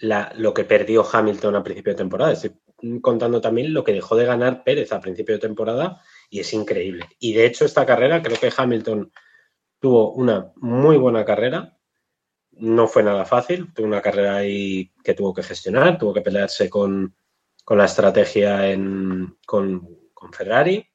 la- 0.00 0.32
lo 0.36 0.52
que 0.54 0.64
perdió 0.64 1.06
Hamilton 1.10 1.56
a 1.56 1.64
principio 1.64 1.92
de 1.94 1.98
temporada, 1.98 2.32
estoy 2.32 2.52
contando 3.00 3.40
también 3.40 3.72
lo 3.72 3.82
que 3.82 3.94
dejó 3.94 4.14
de 4.16 4.26
ganar 4.26 4.62
Pérez 4.62 4.92
a 4.92 5.00
principio 5.00 5.34
de 5.36 5.40
temporada 5.40 6.02
y 6.28 6.40
es 6.40 6.52
increíble. 6.52 7.06
Y 7.18 7.32
de 7.32 7.46
hecho, 7.46 7.64
esta 7.64 7.86
carrera, 7.86 8.22
creo 8.22 8.38
que 8.38 8.52
Hamilton 8.54 9.10
tuvo 9.80 10.12
una 10.12 10.52
muy 10.56 10.98
buena 10.98 11.24
carrera. 11.24 11.78
No 12.52 12.88
fue 12.88 13.02
nada 13.02 13.24
fácil, 13.24 13.72
tuvo 13.74 13.86
una 13.86 14.02
carrera 14.02 14.36
ahí 14.36 14.92
que 15.04 15.14
tuvo 15.14 15.32
que 15.34 15.42
gestionar, 15.42 15.98
tuvo 15.98 16.12
que 16.14 16.22
pelearse 16.22 16.68
con, 16.70 17.14
con 17.64 17.78
la 17.78 17.86
estrategia 17.86 18.70
en, 18.70 19.36
con 19.44 20.32
Ferrari. 20.32 20.86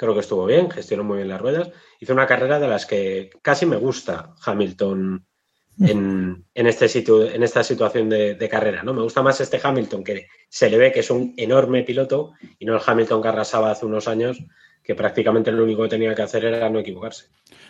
Creo 0.00 0.14
que 0.14 0.20
estuvo 0.20 0.46
bien, 0.46 0.70
gestionó 0.70 1.04
muy 1.04 1.18
bien 1.18 1.28
las 1.28 1.38
ruedas. 1.42 1.68
Hizo 2.00 2.14
una 2.14 2.26
carrera 2.26 2.58
de 2.58 2.68
las 2.68 2.86
que 2.86 3.28
casi 3.42 3.66
me 3.66 3.76
gusta 3.76 4.32
Hamilton 4.46 5.26
en, 5.78 6.44
en 6.54 6.66
este 6.66 6.88
sitio, 6.88 7.28
en 7.30 7.42
esta 7.42 7.62
situación 7.62 8.08
de, 8.08 8.34
de 8.34 8.48
carrera. 8.48 8.82
¿no? 8.82 8.94
Me 8.94 9.02
gusta 9.02 9.20
más 9.22 9.42
este 9.42 9.60
Hamilton 9.62 10.02
que 10.02 10.26
se 10.48 10.70
le 10.70 10.78
ve 10.78 10.90
que 10.90 11.00
es 11.00 11.10
un 11.10 11.34
enorme 11.36 11.82
piloto 11.82 12.32
y 12.58 12.64
no 12.64 12.74
el 12.76 12.80
Hamilton 12.86 13.20
que 13.20 13.28
arrasaba 13.28 13.70
hace 13.70 13.84
unos 13.84 14.08
años, 14.08 14.38
que 14.82 14.94
prácticamente 14.94 15.52
lo 15.52 15.64
único 15.64 15.82
que 15.82 15.90
tenía 15.90 16.14
que 16.14 16.22
hacer 16.22 16.46
era 16.46 16.70
no 16.70 16.78
equivocarse. 16.78 17.26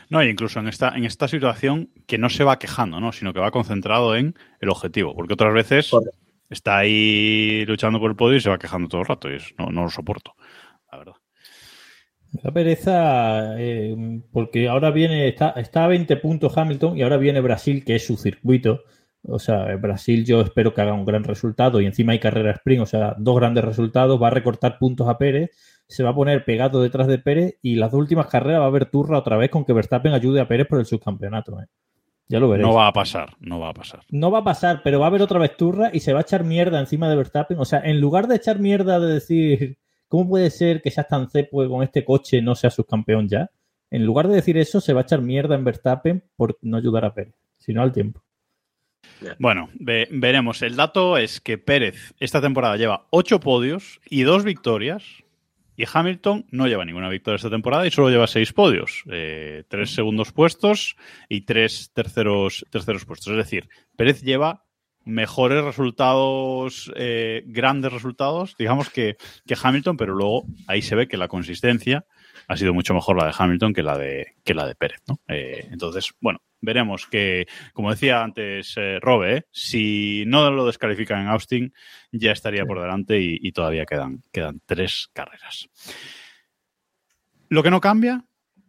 No, 0.09 0.21
e 0.21 0.31
incluso 0.31 0.61
en 0.61 0.69
esta, 0.69 0.90
en 0.97 1.05
esta 1.05 1.27
situación 1.27 1.90
que 2.07 2.16
no 2.16 2.29
se 2.31 2.45
va 2.45 2.61
quejando, 2.61 3.01
¿no? 3.01 3.11
Sino 3.11 3.33
que 3.33 3.40
va 3.40 3.51
concentrado 3.51 4.14
en 4.14 4.37
el 4.61 4.69
objetivo. 4.69 5.16
Porque 5.16 5.35
otras 5.35 5.53
veces 5.53 5.90
Correcto. 5.90 6.16
está 6.49 6.79
ahí 6.79 7.64
luchando 7.66 7.99
por 7.99 8.11
el 8.11 8.16
podio 8.16 8.37
y 8.37 8.40
se 8.40 8.51
va 8.51 8.59
quejando 8.59 8.88
todo 8.88 9.01
el 9.01 9.07
rato. 9.09 9.29
Y 9.31 9.35
es- 9.37 9.53
no, 9.59 9.66
no 9.66 9.83
lo 9.83 9.90
soporto, 9.90 10.35
la 12.43 12.53
pereza, 12.53 13.61
eh, 13.61 14.23
porque 14.33 14.69
ahora 14.69 14.90
viene, 14.90 15.29
está, 15.29 15.51
está 15.51 15.85
a 15.85 15.88
20 15.88 16.16
puntos 16.19 16.57
Hamilton 16.57 16.97
y 16.97 17.03
ahora 17.03 17.16
viene 17.16 17.40
Brasil, 17.40 17.85
que 17.85 17.97
es 17.97 18.07
su 18.07 18.16
circuito. 18.16 18.83
O 19.23 19.38
sea, 19.38 19.77
Brasil 19.77 20.25
yo 20.25 20.40
espero 20.40 20.73
que 20.73 20.81
haga 20.81 20.95
un 20.95 21.05
gran 21.05 21.25
resultado 21.25 21.81
y 21.81 21.87
encima 21.87 22.12
hay 22.12 22.21
carrera 22.21 22.53
sprint, 22.53 22.83
o 22.83 22.87
sea, 22.87 23.14
dos 23.19 23.37
grandes 23.37 23.64
resultados, 23.64 24.21
va 24.21 24.29
a 24.29 24.31
recortar 24.31 24.79
puntos 24.79 25.09
a 25.09 25.19
Pérez, 25.19 25.51
se 25.87 26.03
va 26.03 26.11
a 26.11 26.14
poner 26.14 26.45
pegado 26.45 26.83
detrás 26.83 27.07
de 27.07 27.19
Pérez 27.19 27.59
y 27.61 27.75
las 27.75 27.90
dos 27.90 28.01
últimas 28.01 28.29
carreras 28.29 28.61
va 28.61 28.64
a 28.64 28.69
haber 28.69 28.87
turra 28.87 29.19
otra 29.19 29.37
vez 29.37 29.51
con 29.51 29.64
que 29.64 29.73
Verstappen 29.73 30.12
ayude 30.12 30.40
a 30.40 30.49
Pérez 30.49 30.66
por 30.69 30.79
el 30.79 30.87
subcampeonato. 30.87 31.61
¿eh? 31.61 31.66
Ya 32.29 32.38
lo 32.38 32.49
veréis. 32.49 32.66
No 32.66 32.75
va 32.75 32.87
a 32.87 32.93
pasar, 32.93 33.35
no 33.40 33.59
va 33.59 33.71
a 33.71 33.75
pasar. 33.75 34.01
No 34.09 34.31
va 34.31 34.38
a 34.38 34.45
pasar, 34.45 34.81
pero 34.85 35.01
va 35.01 35.07
a 35.07 35.09
haber 35.09 35.21
otra 35.21 35.40
vez 35.40 35.57
turra 35.57 35.90
y 35.93 36.01
se 36.01 36.12
va 36.12 36.21
a 36.21 36.23
echar 36.23 36.45
mierda 36.45 36.79
encima 36.79 37.11
de 37.11 37.16
Verstappen. 37.16 37.59
O 37.59 37.64
sea, 37.64 37.81
en 37.81 38.01
lugar 38.01 38.29
de 38.29 38.37
echar 38.37 38.61
mierda 38.61 39.01
de 39.01 39.14
decir, 39.14 39.79
¿cómo 40.11 40.29
puede 40.29 40.51
ser 40.51 40.83
que 40.83 40.90
seas 40.90 41.09
tan 41.09 41.31
cepo 41.31 41.66
con 41.68 41.83
este 41.83 42.05
coche 42.05 42.42
no 42.42 42.55
sea 42.55 42.68
subcampeón 42.68 43.29
ya? 43.29 43.51
En 43.90 44.05
lugar 44.05 44.29
de 44.29 44.35
decir 44.35 44.59
eso, 44.59 44.83
se 44.83 44.92
va 44.92 45.01
a 45.01 45.05
echar 45.05 45.23
mierda 45.23 45.55
en 45.55 45.64
Verstappen 45.64 46.23
por 46.37 46.59
no 46.61 46.77
ayudar 46.77 47.07
a 47.07 47.14
Pérez, 47.14 47.35
sino 47.59 47.81
al 47.81 47.92
tiempo. 47.92 48.23
Bueno, 49.38 49.68
ve- 49.75 50.09
veremos. 50.11 50.62
El 50.62 50.77
dato 50.77 51.16
es 51.16 51.40
que 51.40 51.57
Pérez 51.59 52.14
esta 52.20 52.40
temporada 52.40 52.77
lleva 52.77 53.07
ocho 53.11 53.40
podios 53.40 54.01
y 54.09 54.23
dos 54.23 54.44
victorias. 54.44 55.05
Y 55.77 55.85
Hamilton 55.90 56.44
no 56.51 56.66
lleva 56.66 56.85
ninguna 56.85 57.09
victoria 57.09 57.37
esta 57.37 57.49
temporada 57.49 57.87
y 57.87 57.90
solo 57.90 58.11
lleva 58.11 58.27
seis 58.27 58.53
podios. 58.53 59.03
Eh, 59.11 59.64
tres 59.68 59.94
segundos 59.94 60.31
puestos 60.31 60.94
y 61.27 61.42
tres 61.46 61.90
terceros, 61.94 62.66
terceros 62.70 63.07
puestos. 63.07 63.29
Es 63.33 63.38
decir, 63.38 63.68
Pérez 63.96 64.20
lleva 64.23 64.66
mejores 65.04 65.64
resultados, 65.64 66.92
eh, 66.96 67.42
grandes 67.46 67.92
resultados, 67.92 68.54
digamos, 68.58 68.90
que, 68.90 69.16
que 69.46 69.56
Hamilton, 69.60 69.96
pero 69.96 70.14
luego 70.14 70.44
ahí 70.66 70.82
se 70.82 70.94
ve 70.94 71.08
que 71.08 71.16
la 71.16 71.28
consistencia 71.28 72.04
ha 72.48 72.56
sido 72.56 72.74
mucho 72.74 72.94
mejor 72.94 73.16
la 73.16 73.26
de 73.26 73.34
Hamilton 73.36 73.72
que 73.72 73.82
la 73.82 73.96
de, 73.96 74.34
que 74.44 74.54
la 74.54 74.66
de 74.66 74.74
Pérez. 74.74 75.02
¿no? 75.08 75.20
Eh, 75.28 75.68
entonces, 75.70 76.12
bueno, 76.20 76.40
veremos 76.60 77.06
que, 77.06 77.46
como 77.72 77.90
decía 77.90 78.22
antes 78.22 78.74
eh, 78.76 78.98
Robe, 79.00 79.36
¿eh? 79.36 79.42
si 79.50 80.24
no 80.26 80.50
lo 80.50 80.66
descalifican 80.66 81.20
en 81.20 81.28
Austin, 81.28 81.74
ya 82.12 82.32
estaría 82.32 82.66
por 82.66 82.80
delante 82.80 83.20
y, 83.20 83.38
y 83.40 83.52
todavía 83.52 83.86
quedan, 83.86 84.22
quedan 84.32 84.60
tres 84.66 85.08
carreras. 85.12 85.68
Lo 87.48 87.62
que 87.62 87.70
no 87.70 87.80
cambia 87.80 88.24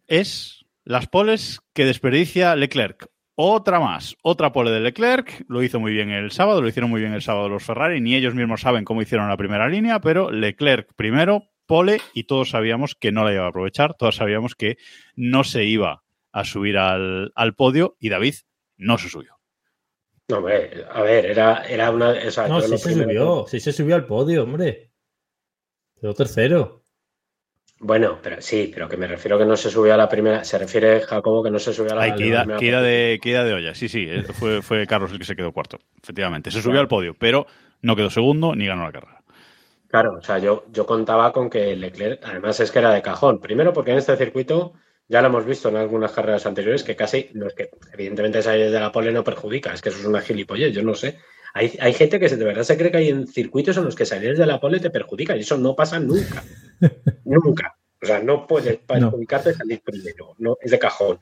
es 0.07 0.65
las 0.83 1.07
poles 1.07 1.61
que 1.73 1.85
desperdicia 1.85 2.55
Leclerc. 2.55 3.07
Otra 3.35 3.79
más, 3.79 4.15
otra 4.23 4.51
pole 4.51 4.71
de 4.71 4.81
Leclerc, 4.81 5.45
lo 5.47 5.63
hizo 5.63 5.79
muy 5.79 5.93
bien 5.93 6.09
el 6.11 6.31
sábado, 6.31 6.61
lo 6.61 6.67
hicieron 6.67 6.89
muy 6.89 6.99
bien 7.01 7.13
el 7.13 7.21
sábado 7.21 7.49
los 7.49 7.63
Ferrari, 7.63 8.01
ni 8.01 8.13
ellos 8.15 8.35
mismos 8.35 8.61
saben 8.61 8.83
cómo 8.83 9.01
hicieron 9.01 9.29
la 9.29 9.37
primera 9.37 9.67
línea, 9.69 9.99
pero 10.01 10.29
Leclerc 10.31 10.93
primero, 10.95 11.43
pole, 11.65 12.01
y 12.13 12.25
todos 12.25 12.49
sabíamos 12.49 12.93
que 12.93 13.11
no 13.11 13.23
la 13.23 13.33
iba 13.33 13.45
a 13.45 13.49
aprovechar, 13.49 13.95
todos 13.95 14.17
sabíamos 14.17 14.53
que 14.55 14.77
no 15.15 15.43
se 15.43 15.63
iba 15.63 16.03
a 16.33 16.43
subir 16.43 16.77
al, 16.77 17.31
al 17.35 17.55
podio 17.55 17.95
y 17.99 18.09
David 18.09 18.35
no 18.77 18.97
se 18.97 19.09
subió. 19.09 19.37
No, 20.27 20.37
hombre, 20.37 20.85
a 20.91 21.01
ver, 21.01 21.25
era, 21.25 21.63
era 21.67 21.89
una. 21.91 22.09
O 22.11 22.31
sea, 22.31 22.47
No, 22.47 22.61
sí 22.61 22.77
se 22.77 22.89
primero- 22.93 23.25
subió, 23.43 23.47
sí 23.47 23.59
se 23.59 23.73
subió 23.73 23.95
al 23.95 24.05
podio, 24.05 24.43
hombre. 24.43 24.91
Quedó 25.99 26.13
tercero. 26.13 26.80
Bueno, 27.83 28.19
pero 28.21 28.39
sí, 28.41 28.69
pero 28.71 28.87
que 28.87 28.95
me 28.95 29.07
refiero 29.07 29.39
que 29.39 29.45
no 29.45 29.57
se 29.57 29.71
subió 29.71 29.95
a 29.95 29.97
la 29.97 30.07
primera. 30.07 30.43
Se 30.43 30.59
refiere 30.59 31.01
Jacobo 31.01 31.43
que 31.43 31.49
no 31.49 31.57
se 31.57 31.73
subió 31.73 31.93
a 31.93 31.95
la, 31.95 32.01
Ay, 32.03 32.09
a 32.09 32.13
la 32.13 32.17
que 32.17 32.27
ida, 32.27 32.39
primera 32.41 32.59
que 32.59 32.65
ida 32.67 32.81
de, 32.83 33.19
que 33.19 33.29
ida 33.29 33.43
de 33.43 33.53
olla, 33.53 33.73
sí, 33.73 33.89
sí, 33.89 34.05
eh, 34.07 34.23
fue, 34.33 34.61
fue 34.61 34.85
Carlos 34.85 35.11
el 35.11 35.17
que 35.17 35.25
se 35.25 35.35
quedó 35.35 35.51
cuarto, 35.51 35.79
efectivamente. 36.01 36.51
Se 36.51 36.61
subió 36.61 36.79
al 36.79 36.87
podio, 36.87 37.15
pero 37.17 37.47
no 37.81 37.95
quedó 37.95 38.11
segundo 38.11 38.55
ni 38.55 38.67
ganó 38.67 38.83
la 38.83 38.91
carrera. 38.91 39.23
Claro, 39.87 40.13
o 40.19 40.21
sea, 40.21 40.37
yo, 40.37 40.65
yo 40.71 40.85
contaba 40.85 41.33
con 41.33 41.49
que 41.49 41.75
Leclerc, 41.75 42.23
además 42.23 42.59
es 42.59 42.71
que 42.71 42.79
era 42.79 42.93
de 42.93 43.01
cajón. 43.01 43.41
Primero 43.41 43.73
porque 43.73 43.91
en 43.91 43.97
este 43.97 44.15
circuito 44.15 44.73
ya 45.07 45.21
lo 45.21 45.29
hemos 45.29 45.45
visto 45.45 45.69
en 45.69 45.77
algunas 45.77 46.11
carreras 46.11 46.45
anteriores 46.45 46.83
que 46.83 46.95
casi, 46.95 47.31
no 47.33 47.47
es 47.47 47.55
que 47.55 47.71
evidentemente 47.91 48.43
salir 48.43 48.69
de 48.69 48.79
la 48.79 48.91
pole 48.91 49.11
no 49.11 49.23
perjudica, 49.23 49.73
es 49.73 49.81
que 49.81 49.89
eso 49.89 49.97
es 49.97 50.05
una 50.05 50.21
gilipollez, 50.21 50.71
yo 50.71 50.83
no 50.83 50.93
sé. 50.93 51.17
Hay, 51.53 51.77
hay 51.79 51.93
gente 51.93 52.19
que 52.19 52.29
se- 52.29 52.37
de 52.37 52.45
verdad 52.45 52.63
se 52.63 52.77
cree 52.77 52.91
que 52.91 52.97
hay 52.97 53.09
en 53.09 53.27
circuitos 53.27 53.75
en 53.77 53.83
los 53.85 53.95
que 53.95 54.05
salir 54.05 54.37
de 54.37 54.45
la 54.45 54.59
pole 54.59 54.79
te 54.79 54.89
perjudica 54.89 55.35
y 55.35 55.41
eso 55.41 55.57
no 55.57 55.75
pasa 55.75 55.99
nunca. 55.99 56.43
nunca. 57.25 57.75
O 58.01 58.05
sea, 58.05 58.19
no 58.23 58.47
puede 58.47 58.77
perjudicarte 58.87 59.53
salir 59.53 59.81
primero, 59.83 60.33
no, 60.39 60.57
es 60.61 60.71
de 60.71 60.79
cajón. 60.79 61.19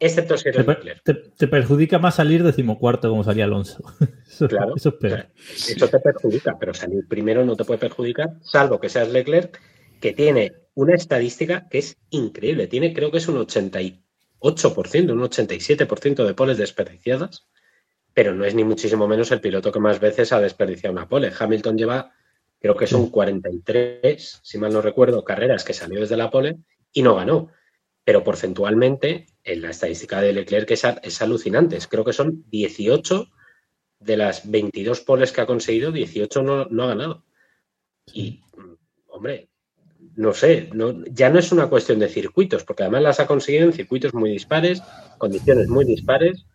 Excepto 0.00 0.36
si 0.36 0.44
Te, 0.44 0.48
eres 0.50 0.66
te- 1.04 1.14
te 1.14 1.46
perjudica 1.48 1.98
más 1.98 2.16
salir 2.16 2.42
decimocuarto 2.42 3.08
como 3.10 3.22
salía 3.22 3.44
Alonso. 3.44 3.84
Eso, 4.26 4.48
Claro. 4.48 4.74
eso 4.76 4.88
es 4.88 4.94
peor. 4.96 5.26
Eso 5.54 5.88
te 5.88 5.98
perjudica, 6.00 6.56
pero 6.58 6.74
salir 6.74 7.06
primero 7.06 7.44
no 7.44 7.54
te 7.56 7.64
puede 7.64 7.78
perjudicar, 7.78 8.30
salvo 8.42 8.80
que 8.80 8.88
seas 8.88 9.08
Leclerc, 9.10 9.60
que 10.00 10.12
tiene 10.12 10.52
una 10.74 10.94
estadística 10.94 11.68
que 11.68 11.78
es 11.78 11.96
increíble. 12.10 12.66
Tiene, 12.66 12.92
creo 12.92 13.10
que 13.12 13.18
es 13.18 13.28
un 13.28 13.36
88%, 13.36 15.12
un 15.12 15.20
87% 15.22 16.24
de 16.26 16.34
poles 16.34 16.58
desperdiciadas, 16.58 17.46
pero 18.16 18.34
no 18.34 18.46
es 18.46 18.54
ni 18.54 18.64
muchísimo 18.64 19.06
menos 19.06 19.30
el 19.30 19.42
piloto 19.42 19.70
que 19.70 19.78
más 19.78 20.00
veces 20.00 20.32
ha 20.32 20.40
desperdiciado 20.40 20.90
una 20.90 21.06
pole. 21.06 21.30
Hamilton 21.38 21.76
lleva, 21.76 22.14
creo 22.58 22.74
que 22.74 22.86
son 22.86 23.10
43, 23.10 24.40
si 24.42 24.56
mal 24.56 24.72
no 24.72 24.80
recuerdo, 24.80 25.22
carreras 25.22 25.64
que 25.64 25.74
salió 25.74 26.00
desde 26.00 26.16
la 26.16 26.30
pole 26.30 26.56
y 26.94 27.02
no 27.02 27.16
ganó. 27.16 27.50
Pero 28.04 28.24
porcentualmente, 28.24 29.26
en 29.44 29.60
la 29.60 29.68
estadística 29.68 30.22
de 30.22 30.32
Leclerc 30.32 30.70
es, 30.70 30.84
es 31.02 31.20
alucinante. 31.20 31.76
Creo 31.90 32.06
que 32.06 32.14
son 32.14 32.42
18 32.48 33.28
de 34.00 34.16
las 34.16 34.50
22 34.50 35.02
poles 35.02 35.30
que 35.30 35.42
ha 35.42 35.46
conseguido, 35.46 35.92
18 35.92 36.42
no, 36.42 36.64
no 36.70 36.84
ha 36.84 36.86
ganado. 36.86 37.22
Y, 38.14 38.40
hombre, 39.08 39.50
no 40.14 40.32
sé, 40.32 40.70
no, 40.72 41.04
ya 41.04 41.28
no 41.28 41.38
es 41.38 41.52
una 41.52 41.68
cuestión 41.68 41.98
de 41.98 42.08
circuitos, 42.08 42.64
porque 42.64 42.84
además 42.84 43.02
las 43.02 43.20
ha 43.20 43.26
conseguido 43.26 43.66
en 43.66 43.74
circuitos 43.74 44.14
muy 44.14 44.30
dispares, 44.30 44.82
condiciones 45.18 45.68
muy 45.68 45.84
dispares, 45.84 46.46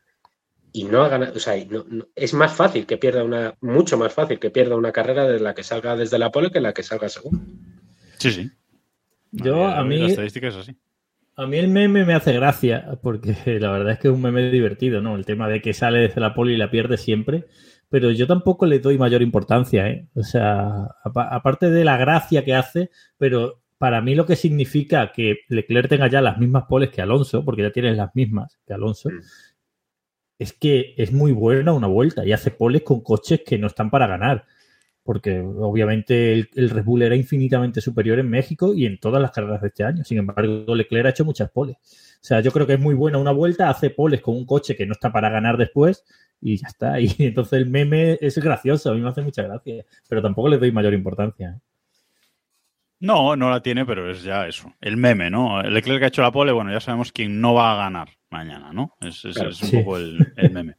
y 0.73 0.84
no 0.86 1.03
ha 1.03 1.10
ganado, 1.10 1.34
o 1.36 1.39
sea, 1.39 1.57
y 1.57 1.65
no- 1.65 1.86
no- 1.89 2.07
es 2.15 2.34
más 2.34 2.53
fácil 2.53 2.86
que 2.86 2.97
pierda 2.97 3.23
una, 3.23 3.55
mucho 3.62 3.97
más 3.97 4.13
fácil 4.13 4.39
que 4.39 4.49
pierda 4.51 4.75
una 4.75 4.91
carrera 4.91 5.25
de 5.27 5.39
la 5.39 5.53
que 5.53 5.63
salga 5.63 5.95
desde 5.95 6.17
la 6.19 6.31
pole 6.31 6.49
que 6.51 6.62
la 6.62 6.73
que 6.73 6.84
salga 6.84 7.10
segundo. 7.10 7.41
Sí, 8.17 8.31
sí. 8.31 8.51
Yo, 9.31 9.65
a 9.65 9.84
mí, 9.84 9.97
La 9.99 10.07
estadística 10.07 10.47
es 10.49 10.55
así. 10.55 10.75
a 11.38 11.45
mí 11.47 11.57
el 11.57 11.67
meme 11.69 12.05
me 12.05 12.13
hace 12.13 12.34
gracia, 12.34 12.99
porque 13.01 13.34
la 13.60 13.71
verdad 13.71 13.93
es 13.93 13.99
que 13.99 14.07
es 14.10 14.13
un 14.13 14.21
meme 14.21 14.49
divertido, 14.51 15.01
¿no? 15.01 15.15
El 15.15 15.25
tema 15.25 15.47
de 15.47 15.62
que 15.62 15.73
sale 15.73 15.99
desde 15.99 16.21
la 16.21 16.34
poli 16.34 16.53
y 16.53 16.57
la 16.57 16.69
pierde 16.71 16.97
siempre. 16.97 17.45
Pero 17.89 18.10
yo 18.12 18.25
tampoco 18.25 18.65
le 18.65 18.79
doy 18.79 18.97
mayor 18.97 19.21
importancia, 19.21 19.89
¿eh? 19.89 20.07
O 20.15 20.23
sea, 20.23 20.88
apa- 21.03 21.27
aparte 21.29 21.69
de 21.69 21.84
la 21.84 21.97
gracia 21.97 22.45
que 22.45 22.53
hace, 22.55 22.89
pero 23.17 23.62
para 23.77 23.99
mí 24.01 24.15
lo 24.15 24.25
que 24.25 24.38
significa 24.38 25.12
que 25.12 25.39
Leclerc 25.49 25.89
tenga 25.89 26.07
ya 26.07 26.21
las 26.21 26.38
mismas 26.38 26.63
poles 26.69 26.89
que 26.89 27.01
Alonso, 27.01 27.43
porque 27.43 27.63
ya 27.63 27.71
tienes 27.71 27.97
las 27.97 28.15
mismas 28.15 28.60
que 28.65 28.73
Alonso, 28.73 29.10
Mm. 29.10 29.19
Es 30.41 30.54
que 30.54 30.95
es 30.97 31.12
muy 31.12 31.34
buena 31.34 31.71
una 31.71 31.86
vuelta 31.86 32.25
y 32.25 32.32
hace 32.32 32.49
poles 32.49 32.82
con 32.82 33.01
coches 33.01 33.41
que 33.45 33.60
no 33.60 33.67
están 33.67 33.91
para 33.91 34.08
ganar. 34.08 34.45
Porque 35.04 35.39
obviamente 35.39 36.34
el, 36.34 36.69
Red 36.71 36.84
Bull 36.84 37.04
era 37.04 37.15
infinitamente 37.15 37.80
superior 37.80 38.17
en 38.17 38.27
México 38.27 38.73
y 38.73 38.88
en 38.88 38.99
todas 38.99 39.21
las 39.21 39.30
carreras 39.30 39.62
de 39.62 39.67
este 39.67 39.84
año. 39.84 40.04
Sin 40.04 40.17
embargo, 40.17 40.73
Leclerc 40.73 41.06
ha 41.06 41.10
hecho 41.10 41.25
muchas 41.25 41.51
poles. 41.51 41.75
O 41.75 42.23
sea, 42.23 42.39
yo 42.41 42.51
creo 42.51 42.65
que 42.65 42.73
es 42.73 42.80
muy 42.80 42.95
buena 42.95 43.19
una 43.19 43.32
vuelta, 43.32 43.69
hace 43.69 43.91
poles 43.91 44.21
con 44.21 44.36
un 44.36 44.47
coche 44.47 44.75
que 44.75 44.88
no 44.88 44.93
está 44.93 45.12
para 45.12 45.30
ganar 45.30 45.58
después 45.58 46.04
y 46.41 46.58
ya 46.58 46.67
está. 46.69 46.99
Y 46.99 47.13
entonces 47.19 47.54
el 47.54 47.69
meme 47.69 48.17
es 48.19 48.39
gracioso, 48.39 48.89
a 48.89 48.95
mí 48.95 49.01
me 49.01 49.10
hace 49.10 49.21
mucha 49.21 49.43
gracia. 49.43 49.86
Pero 50.10 50.23
tampoco 50.23 50.49
le 50.49 50.58
doy 50.58 50.71
mayor 50.71 50.95
importancia. 50.95 51.62
No, 53.01 53.35
no 53.35 53.49
la 53.49 53.61
tiene, 53.61 53.85
pero 53.85 54.09
es 54.11 54.21
ya 54.23 54.47
eso. 54.47 54.73
El 54.79 54.95
meme, 54.95 55.29
¿no? 55.29 55.59
El 55.59 55.73
Leclerc 55.73 55.99
que 55.99 56.05
ha 56.05 56.07
hecho 56.09 56.21
la 56.21 56.31
pole, 56.31 56.51
bueno, 56.51 56.71
ya 56.71 56.79
sabemos 56.79 57.11
quién 57.11 57.41
no 57.41 57.53
va 57.55 57.73
a 57.73 57.75
ganar 57.83 58.09
mañana, 58.29 58.71
¿no? 58.71 58.95
Es, 59.01 59.25
es- 59.25 59.33
Claro, 59.35 59.49
es 59.49 59.61
un 59.63 59.69
sí. 59.69 59.77
poco 59.77 59.97
el, 59.97 60.31
el 60.37 60.51
meme. 60.51 60.75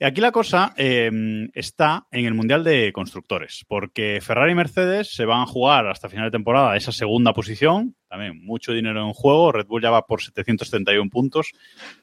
Aquí 0.00 0.20
la 0.22 0.32
cosa 0.32 0.72
eh, 0.78 1.10
está 1.54 2.06
en 2.10 2.24
el 2.24 2.34
Mundial 2.34 2.64
de 2.64 2.90
Constructores, 2.92 3.64
porque 3.68 4.18
Ferrari 4.22 4.52
y 4.52 4.54
Mercedes 4.56 5.12
se 5.14 5.26
van 5.26 5.42
a 5.42 5.46
jugar 5.46 5.86
hasta 5.88 6.08
final 6.08 6.24
de 6.24 6.30
temporada 6.38 6.76
esa 6.76 6.90
segunda 6.90 7.32
posición, 7.34 7.94
también 8.08 8.42
mucho 8.44 8.72
dinero 8.72 9.06
en 9.06 9.12
juego, 9.12 9.52
Red 9.52 9.66
Bull 9.66 9.82
ya 9.82 9.90
va 9.90 10.06
por 10.06 10.22
731 10.22 11.10
puntos, 11.10 11.52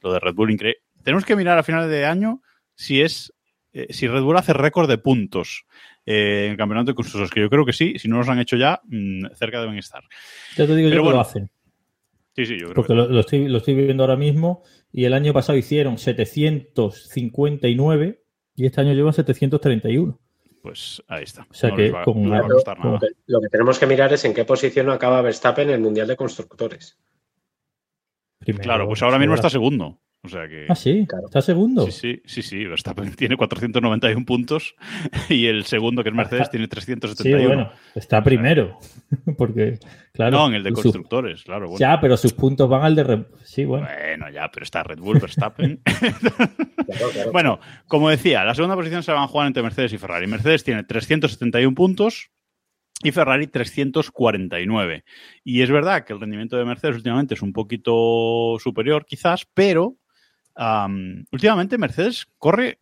lo 0.02 0.14
de 0.14 0.20
Red 0.20 0.36
Bull 0.36 0.52
increíble. 0.52 0.82
Tenemos 1.04 1.26
que 1.26 1.36
mirar 1.36 1.58
a 1.58 1.64
final 1.64 1.90
de 1.90 2.06
año 2.06 2.42
si 2.76 3.02
es 3.02 3.34
eh, 3.74 3.88
si 3.92 4.08
Red 4.08 4.22
Bull 4.22 4.38
hace 4.38 4.54
récord 4.54 4.88
de 4.90 4.98
puntos 4.98 5.66
eh, 6.06 6.44
en 6.46 6.52
el 6.52 6.58
campeonato 6.58 6.92
de 6.92 6.96
constructores, 6.96 7.32
que 7.32 7.42
yo 7.42 7.50
creo 7.50 7.66
que 7.66 7.74
sí, 7.74 7.98
si 7.98 8.08
no 8.08 8.18
los 8.18 8.30
han 8.30 8.38
hecho 8.40 8.58
ya, 8.58 8.82
mm, 8.86 9.28
cerca 9.36 9.60
deben 9.62 9.78
estar. 9.78 10.04
Ya 10.56 10.68
te 10.68 10.76
digo 10.76 10.90
Pero 10.90 11.04
yo 11.04 11.10
que 11.10 11.16
lo 11.16 11.22
hacen. 11.22 11.50
Sí, 12.36 12.46
sí, 12.46 12.54
yo 12.60 12.66
creo 12.66 12.76
Porque 12.76 12.90
que 12.94 12.96
lo, 12.96 13.08
lo 13.08 13.20
estoy, 13.22 13.48
lo 13.48 13.58
estoy 13.60 13.74
viendo 13.76 14.04
ahora 14.04 14.18
mismo 14.18 14.62
y 14.92 15.06
el 15.06 15.14
año 15.14 15.32
pasado 15.34 15.58
hicieron 15.58 15.98
759 15.98 18.22
y 18.56 18.66
este 18.66 18.82
año 18.82 18.94
llevan 18.94 19.14
731. 19.14 20.20
pues 20.62 21.02
ahí 21.08 21.24
está. 21.24 21.48
O 21.50 21.54
sea 21.54 21.70
No 21.70 21.76
que 21.76 21.92
va, 21.92 22.04
con 22.04 22.24
no 22.24 22.30
nada. 22.30 22.48
Lo 22.48 23.00
que, 23.00 23.08
lo 23.28 23.42
que 23.42 23.50
tenemos 23.50 23.80
que 23.80 23.88
mirar 23.88 24.14
es 24.14 24.26
en 24.26 24.34
qué 24.34 24.46
posición 24.46 24.90
acaba 24.90 25.22
Verstappen 25.22 25.70
en 25.70 25.76
el 25.76 25.82
Mundial 25.82 26.08
de 26.08 26.16
Constructores. 26.16 26.98
Primero, 28.40 28.64
Claro, 28.64 28.88
pues 28.88 29.02
ahora 29.02 29.18
mismo 29.18 29.36
está 29.36 29.50
segundo. 29.50 30.00
O 30.26 30.30
sea 30.30 30.48
que. 30.48 30.66
Ah, 30.68 30.76
sí, 30.76 31.08
está 31.26 31.42
segundo. 31.42 31.86
Sí, 31.86 31.92
sí, 31.92 32.22
sí, 32.26 32.42
sí. 32.42 32.66
Verstappen 32.66 33.12
tiene 33.16 33.38
491 33.38 34.26
puntos 34.26 34.76
y 35.30 35.46
el 35.46 35.66
segundo, 35.66 36.04
que 36.04 36.10
es 36.10 36.16
Mercedes, 36.16 36.50
tiene 36.50 36.68
371. 36.68 37.40
Sí, 37.40 37.48
bueno, 37.48 37.72
está 37.94 38.24
primero. 38.24 38.78
Porque, 39.38 39.80
claro. 40.14 40.38
No, 40.38 40.48
en 40.48 40.56
el 40.56 40.64
de 40.64 40.72
constructores, 40.72 41.44
claro. 41.44 41.68
Bueno. 41.68 41.80
Ya, 41.80 42.00
pero 42.02 42.18
sus 42.18 42.34
puntos 42.34 42.68
van 42.68 42.84
al 42.84 42.96
de. 42.96 43.26
Sí, 43.44 43.66
bueno. 43.66 43.88
Bueno, 43.88 44.30
ya, 44.32 44.50
pero 44.52 44.64
está 44.64 44.84
Red 44.84 45.00
Bull, 45.00 45.20
Verstappen. 45.20 45.82
claro, 45.84 47.10
claro. 47.14 47.32
Bueno, 47.32 47.60
como 47.88 48.10
decía, 48.10 48.44
la 48.44 48.56
segunda 48.56 48.76
posición 48.76 49.04
se 49.04 49.12
van 49.12 49.24
a 49.24 49.28
jugar 49.28 49.48
entre 49.48 49.64
Mercedes 49.64 49.94
y 49.94 49.98
Ferrari. 49.98 50.28
Mercedes 50.28 50.64
tiene 50.64 50.84
371 50.84 51.76
puntos, 51.76 52.32
y 53.04 53.12
Ferrari 53.12 53.48
349. 53.48 55.04
Y 55.44 55.62
es 55.62 55.70
verdad 55.70 56.06
que 56.06 56.14
el 56.14 56.20
rendimiento 56.20 56.58
de 56.58 56.66
Mercedes 56.66 56.96
últimamente 56.96 57.34
es 57.34 57.42
un 57.42 57.54
poquito 57.54 58.58
superior, 58.60 59.06
quizás, 59.06 59.46
pero 59.54 59.98
últimamente 61.32 61.78
Mercedes 61.78 62.28
corre 62.38 62.80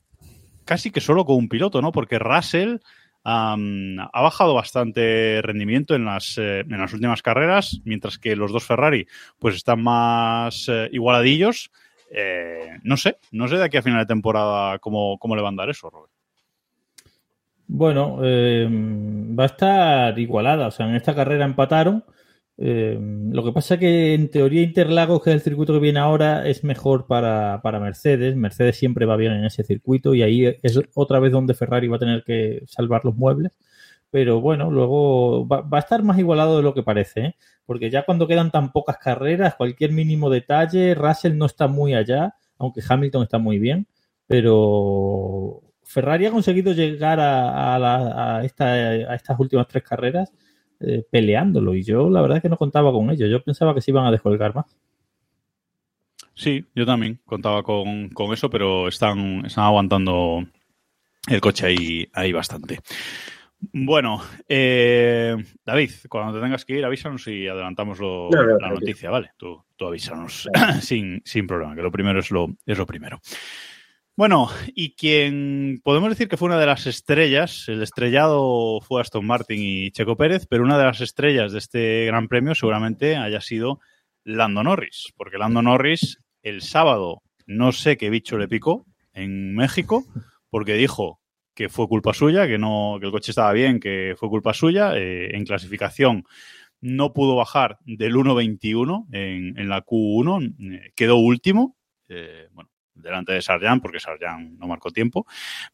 casi 0.65 0.91
que 0.91 1.01
solo 1.01 1.25
con 1.25 1.35
un 1.35 1.49
piloto, 1.49 1.81
¿no? 1.81 1.91
Porque 1.91 2.19
Russell 2.19 2.77
ha 3.25 4.21
bajado 4.21 4.53
bastante 4.53 5.41
rendimiento 5.41 5.95
en 5.95 6.05
las, 6.05 6.37
eh, 6.37 6.61
en 6.61 6.79
las 6.79 6.93
últimas 6.93 7.21
carreras, 7.21 7.79
mientras 7.85 8.17
que 8.17 8.35
los 8.35 8.51
dos 8.51 8.65
Ferrari 8.65 9.07
pues 9.39 9.55
están 9.55 9.81
más 9.81 10.67
eh, 10.69 10.89
igualadillos. 10.91 11.71
Eh, 12.11 12.79
no 12.83 12.97
sé, 12.97 13.17
no 13.31 13.47
sé 13.47 13.57
de 13.57 13.63
aquí 13.63 13.77
a 13.77 13.81
final 13.81 13.99
de 13.99 14.05
temporada 14.05 14.77
cómo, 14.79 15.17
le 15.35 15.41
van 15.41 15.55
a 15.55 15.63
dar 15.63 15.69
eso, 15.69 15.89
Robert. 15.89 16.11
Bueno, 17.65 18.17
va 18.17 19.43
a 19.43 19.47
estar 19.47 20.19
igualada. 20.19 20.67
O 20.67 20.71
sea, 20.71 20.87
en 20.87 20.95
esta 20.95 21.15
carrera 21.15 21.45
empataron. 21.45 22.03
Eh, 22.57 22.99
lo 22.99 23.43
que 23.43 23.51
pasa 23.51 23.77
que 23.79 24.13
en 24.13 24.29
teoría 24.29 24.61
Interlagos, 24.61 25.23
que 25.23 25.31
es 25.31 25.35
el 25.35 25.41
circuito 25.41 25.73
que 25.73 25.79
viene 25.79 25.99
ahora, 25.99 26.47
es 26.47 26.63
mejor 26.63 27.07
para, 27.07 27.61
para, 27.63 27.79
Mercedes. 27.79 28.35
Mercedes 28.35 28.77
siempre 28.77 29.05
va 29.05 29.17
bien 29.17 29.33
en 29.33 29.45
ese 29.45 29.63
circuito 29.63 30.13
y 30.13 30.21
ahí 30.21 30.45
es 30.61 30.79
otra 30.93 31.19
vez 31.19 31.31
donde 31.31 31.55
Ferrari 31.55 31.87
va 31.87 31.97
a 31.97 31.99
tener 31.99 32.23
que 32.23 32.63
salvar 32.67 33.05
los 33.05 33.15
muebles. 33.15 33.57
Pero 34.11 34.41
bueno, 34.41 34.69
luego 34.69 35.47
va, 35.47 35.61
va 35.61 35.77
a 35.79 35.81
estar 35.81 36.03
más 36.03 36.19
igualado 36.19 36.57
de 36.57 36.63
lo 36.63 36.73
que 36.75 36.83
parece, 36.83 37.21
¿eh? 37.21 37.35
porque 37.65 37.89
ya 37.89 38.05
cuando 38.05 38.27
quedan 38.27 38.51
tan 38.51 38.71
pocas 38.71 38.97
carreras, 38.97 39.55
cualquier 39.55 39.91
mínimo 39.91 40.29
detalle, 40.29 40.93
Russell 40.93 41.35
no 41.37 41.47
está 41.47 41.67
muy 41.67 41.95
allá, 41.95 42.35
aunque 42.59 42.81
Hamilton 42.87 43.23
está 43.23 43.39
muy 43.39 43.57
bien, 43.57 43.87
pero 44.27 45.61
Ferrari 45.83 46.27
ha 46.27 46.31
conseguido 46.31 46.73
llegar 46.73 47.19
a, 47.19 48.37
a 48.37 48.45
estas 48.45 49.39
últimas 49.39 49.67
tres 49.67 49.83
carreras 49.83 50.31
eh, 50.85 51.05
peleándolo 51.09 51.73
y 51.75 51.83
yo 51.83 52.09
la 52.09 52.21
verdad 52.21 52.37
es 52.37 52.43
que 52.43 52.49
no 52.49 52.57
contaba 52.57 52.91
con 52.91 53.09
ello. 53.09 53.27
Yo 53.27 53.43
pensaba 53.43 53.73
que 53.73 53.81
se 53.81 53.91
iban 53.91 54.05
a 54.05 54.11
descolgar 54.11 54.53
más. 54.53 54.65
Sí, 56.35 56.65
yo 56.75 56.85
también 56.85 57.19
contaba 57.25 57.63
con, 57.63 58.09
con 58.09 58.33
eso, 58.33 58.49
pero 58.49 58.87
están, 58.87 59.45
están 59.45 59.65
aguantando 59.65 60.43
el 61.27 61.41
coche 61.41 61.67
ahí, 61.67 62.09
ahí 62.13 62.31
bastante. 62.31 62.79
Bueno, 63.71 64.21
eh, 64.47 65.35
David, 65.65 65.91
cuando 66.09 66.33
te 66.37 66.43
tengas 66.43 66.65
que 66.65 66.77
ir, 66.77 66.85
avísanos 66.85 67.27
y 67.27 67.47
adelantamos 67.47 67.99
lo, 67.99 68.29
no, 68.29 68.43
no, 68.43 68.57
la 68.57 68.69
noticia, 68.69 69.09
¿vale? 69.09 69.31
Tú, 69.37 69.63
tú 69.75 69.87
avísanos 69.87 70.49
sin, 70.81 71.21
sin 71.23 71.47
problema, 71.47 71.75
que 71.75 71.81
lo 71.81 71.91
primero 71.91 72.19
es 72.19 72.29
lo, 72.31 72.49
es 72.65 72.77
lo 72.77 72.85
primero. 72.85 73.21
Bueno, 74.15 74.47
y 74.75 74.93
quien 74.93 75.81
podemos 75.83 76.09
decir 76.09 76.27
que 76.27 76.37
fue 76.37 76.45
una 76.45 76.59
de 76.59 76.67
las 76.67 76.85
estrellas, 76.85 77.67
el 77.67 77.81
estrellado 77.81 78.79
fue 78.81 79.01
Aston 79.01 79.25
Martin 79.25 79.59
y 79.59 79.89
Checo 79.89 80.15
Pérez, 80.15 80.45
pero 80.47 80.63
una 80.63 80.77
de 80.77 80.83
las 80.83 81.01
estrellas 81.01 81.51
de 81.51 81.57
este 81.57 82.05
Gran 82.05 82.27
Premio 82.27 82.53
seguramente 82.53 83.15
haya 83.17 83.41
sido 83.41 83.79
Lando 84.23 84.61
Norris, 84.61 85.11
porque 85.17 85.39
Lando 85.39 85.63
Norris 85.63 86.19
el 86.43 86.61
sábado 86.61 87.23
no 87.47 87.71
sé 87.71 87.97
qué 87.97 88.11
bicho 88.11 88.37
le 88.37 88.47
picó 88.47 88.85
en 89.13 89.55
México, 89.55 90.05
porque 90.51 90.75
dijo 90.75 91.19
que 91.55 91.69
fue 91.69 91.87
culpa 91.87 92.13
suya, 92.13 92.47
que 92.47 92.59
no, 92.59 92.97
que 92.99 93.07
el 93.07 93.11
coche 93.11 93.31
estaba 93.31 93.51
bien, 93.51 93.79
que 93.79 94.13
fue 94.17 94.29
culpa 94.29 94.53
suya. 94.53 94.95
Eh, 94.95 95.35
en 95.35 95.45
clasificación 95.45 96.23
no 96.81 97.13
pudo 97.13 97.35
bajar 97.35 97.77
del 97.85 98.15
1.21 98.15 99.07
en, 99.11 99.57
en, 99.57 99.69
la 99.69 99.83
Q1, 99.83 100.55
eh, 100.59 100.91
quedó 100.95 101.17
último. 101.17 101.77
Eh, 102.09 102.47
bueno, 102.51 102.69
delante 102.95 103.33
de 103.33 103.41
Sarjan, 103.41 103.81
porque 103.81 103.99
Sarjan 103.99 104.57
no 104.57 104.67
marcó 104.67 104.91
tiempo, 104.91 105.25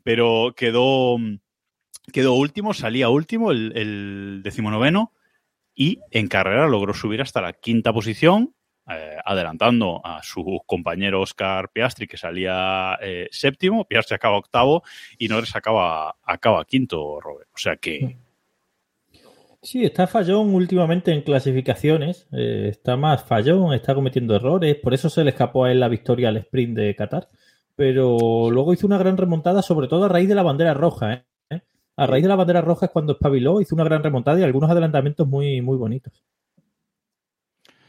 pero 0.03 0.53
quedó, 0.55 1.17
quedó 2.11 2.33
último, 2.33 2.73
salía 2.73 3.09
último, 3.09 3.51
el, 3.51 3.73
el 3.75 4.41
decimonoveno, 4.43 5.13
y 5.75 5.99
en 6.11 6.27
carrera 6.27 6.67
logró 6.67 6.93
subir 6.93 7.21
hasta 7.21 7.41
la 7.41 7.53
quinta 7.53 7.93
posición, 7.93 8.53
eh, 8.91 9.17
adelantando 9.23 10.01
a 10.03 10.23
su 10.23 10.61
compañero 10.65 11.21
Oscar 11.21 11.69
Piastri, 11.71 12.07
que 12.07 12.17
salía 12.17 12.97
eh, 13.01 13.27
séptimo, 13.31 13.85
Piastri 13.85 14.15
acaba 14.15 14.37
octavo 14.37 14.83
y 15.17 15.27
Norris 15.27 15.55
acaba, 15.55 16.15
acaba 16.23 16.65
quinto, 16.65 17.19
Robert. 17.21 17.49
O 17.53 17.57
sea 17.57 17.77
que... 17.77 18.17
Sí, 19.61 19.83
está 19.83 20.07
fallón 20.07 20.53
últimamente 20.55 21.11
en 21.11 21.21
clasificaciones, 21.21 22.27
eh, 22.31 22.69
está 22.69 22.95
más 22.95 23.25
fallón, 23.25 23.73
está 23.73 23.93
cometiendo 23.93 24.33
errores, 24.33 24.77
por 24.77 24.93
eso 24.93 25.09
se 25.09 25.21
le 25.25 25.31
escapó 25.31 25.65
a 25.65 25.71
él 25.71 25.81
la 25.81 25.89
victoria 25.89 26.29
al 26.29 26.37
sprint 26.37 26.77
de 26.77 26.95
Qatar, 26.95 27.29
pero 27.75 28.49
luego 28.49 28.71
hizo 28.73 28.87
una 28.87 28.97
gran 28.97 29.17
remontada, 29.17 29.61
sobre 29.61 29.89
todo 29.89 30.05
a 30.05 30.09
raíz 30.09 30.29
de 30.29 30.35
la 30.35 30.43
bandera 30.43 30.73
roja. 30.73 31.25
¿eh? 31.49 31.61
A 31.97 32.07
raíz 32.07 32.23
de 32.23 32.29
la 32.29 32.37
bandera 32.37 32.61
roja 32.61 32.85
es 32.85 32.91
cuando 32.93 33.13
espabiló, 33.13 33.59
hizo 33.59 33.75
una 33.75 33.83
gran 33.83 34.01
remontada 34.01 34.39
y 34.39 34.43
algunos 34.43 34.71
adelantamientos 34.71 35.27
muy, 35.27 35.61
muy 35.61 35.75
bonitos. 35.75 36.23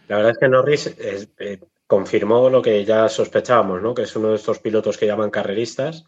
La 0.08 0.16
verdad 0.16 0.32
es 0.32 0.38
que 0.38 0.48
Norris 0.48 0.96
eh, 1.38 1.60
confirmó 1.86 2.50
lo 2.50 2.60
que 2.60 2.84
ya 2.84 3.08
sospechábamos, 3.08 3.80
¿no? 3.80 3.94
que 3.94 4.02
es 4.02 4.16
uno 4.16 4.30
de 4.30 4.36
estos 4.36 4.58
pilotos 4.58 4.98
que 4.98 5.06
llaman 5.06 5.30
carreristas, 5.30 6.04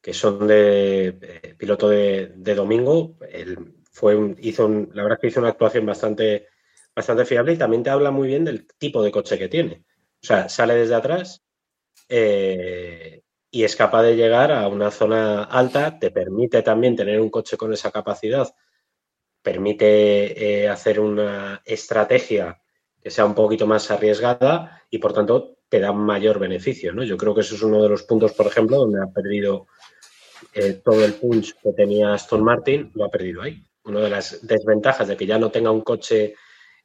que 0.00 0.14
son 0.14 0.46
de 0.46 1.54
piloto 1.58 1.90
de, 1.90 2.32
de 2.34 2.54
domingo. 2.54 3.16
El, 3.30 3.83
fue 3.94 4.16
un, 4.16 4.36
hizo 4.40 4.66
un, 4.66 4.90
la 4.92 5.04
verdad 5.04 5.18
es 5.18 5.20
que 5.20 5.26
hizo 5.28 5.40
una 5.40 5.50
actuación 5.50 5.86
bastante, 5.86 6.48
bastante 6.94 7.24
fiable 7.24 7.52
y 7.52 7.56
también 7.56 7.84
te 7.84 7.90
habla 7.90 8.10
muy 8.10 8.26
bien 8.26 8.44
del 8.44 8.66
tipo 8.76 9.02
de 9.04 9.12
coche 9.12 9.38
que 9.38 9.48
tiene. 9.48 9.84
O 10.20 10.26
sea, 10.26 10.48
sale 10.48 10.74
desde 10.74 10.96
atrás 10.96 11.44
eh, 12.08 13.22
y 13.52 13.62
es 13.62 13.76
capaz 13.76 14.02
de 14.02 14.16
llegar 14.16 14.50
a 14.50 14.66
una 14.66 14.90
zona 14.90 15.44
alta, 15.44 15.96
te 16.00 16.10
permite 16.10 16.62
también 16.62 16.96
tener 16.96 17.20
un 17.20 17.30
coche 17.30 17.56
con 17.56 17.72
esa 17.72 17.92
capacidad, 17.92 18.52
permite 19.40 20.62
eh, 20.64 20.68
hacer 20.68 20.98
una 20.98 21.62
estrategia 21.64 22.60
que 23.00 23.10
sea 23.10 23.24
un 23.24 23.34
poquito 23.36 23.64
más 23.64 23.92
arriesgada 23.92 24.82
y 24.90 24.98
por 24.98 25.12
tanto 25.12 25.58
te 25.68 25.78
da 25.78 25.92
mayor 25.92 26.40
beneficio. 26.40 26.92
¿no? 26.92 27.04
Yo 27.04 27.16
creo 27.16 27.32
que 27.32 27.42
eso 27.42 27.54
es 27.54 27.62
uno 27.62 27.80
de 27.80 27.90
los 27.90 28.02
puntos, 28.02 28.32
por 28.32 28.48
ejemplo, 28.48 28.78
donde 28.78 29.00
ha 29.00 29.06
perdido 29.06 29.68
eh, 30.52 30.80
todo 30.84 31.04
el 31.04 31.14
punch 31.14 31.54
que 31.62 31.72
tenía 31.74 32.12
Aston 32.12 32.42
Martin, 32.42 32.90
lo 32.94 33.04
ha 33.04 33.08
perdido 33.08 33.40
ahí 33.40 33.64
una 33.84 34.00
de 34.00 34.10
las 34.10 34.46
desventajas 34.46 35.08
de 35.08 35.16
que 35.16 35.26
ya 35.26 35.38
no 35.38 35.50
tenga 35.50 35.70
un 35.70 35.82
coche 35.82 36.34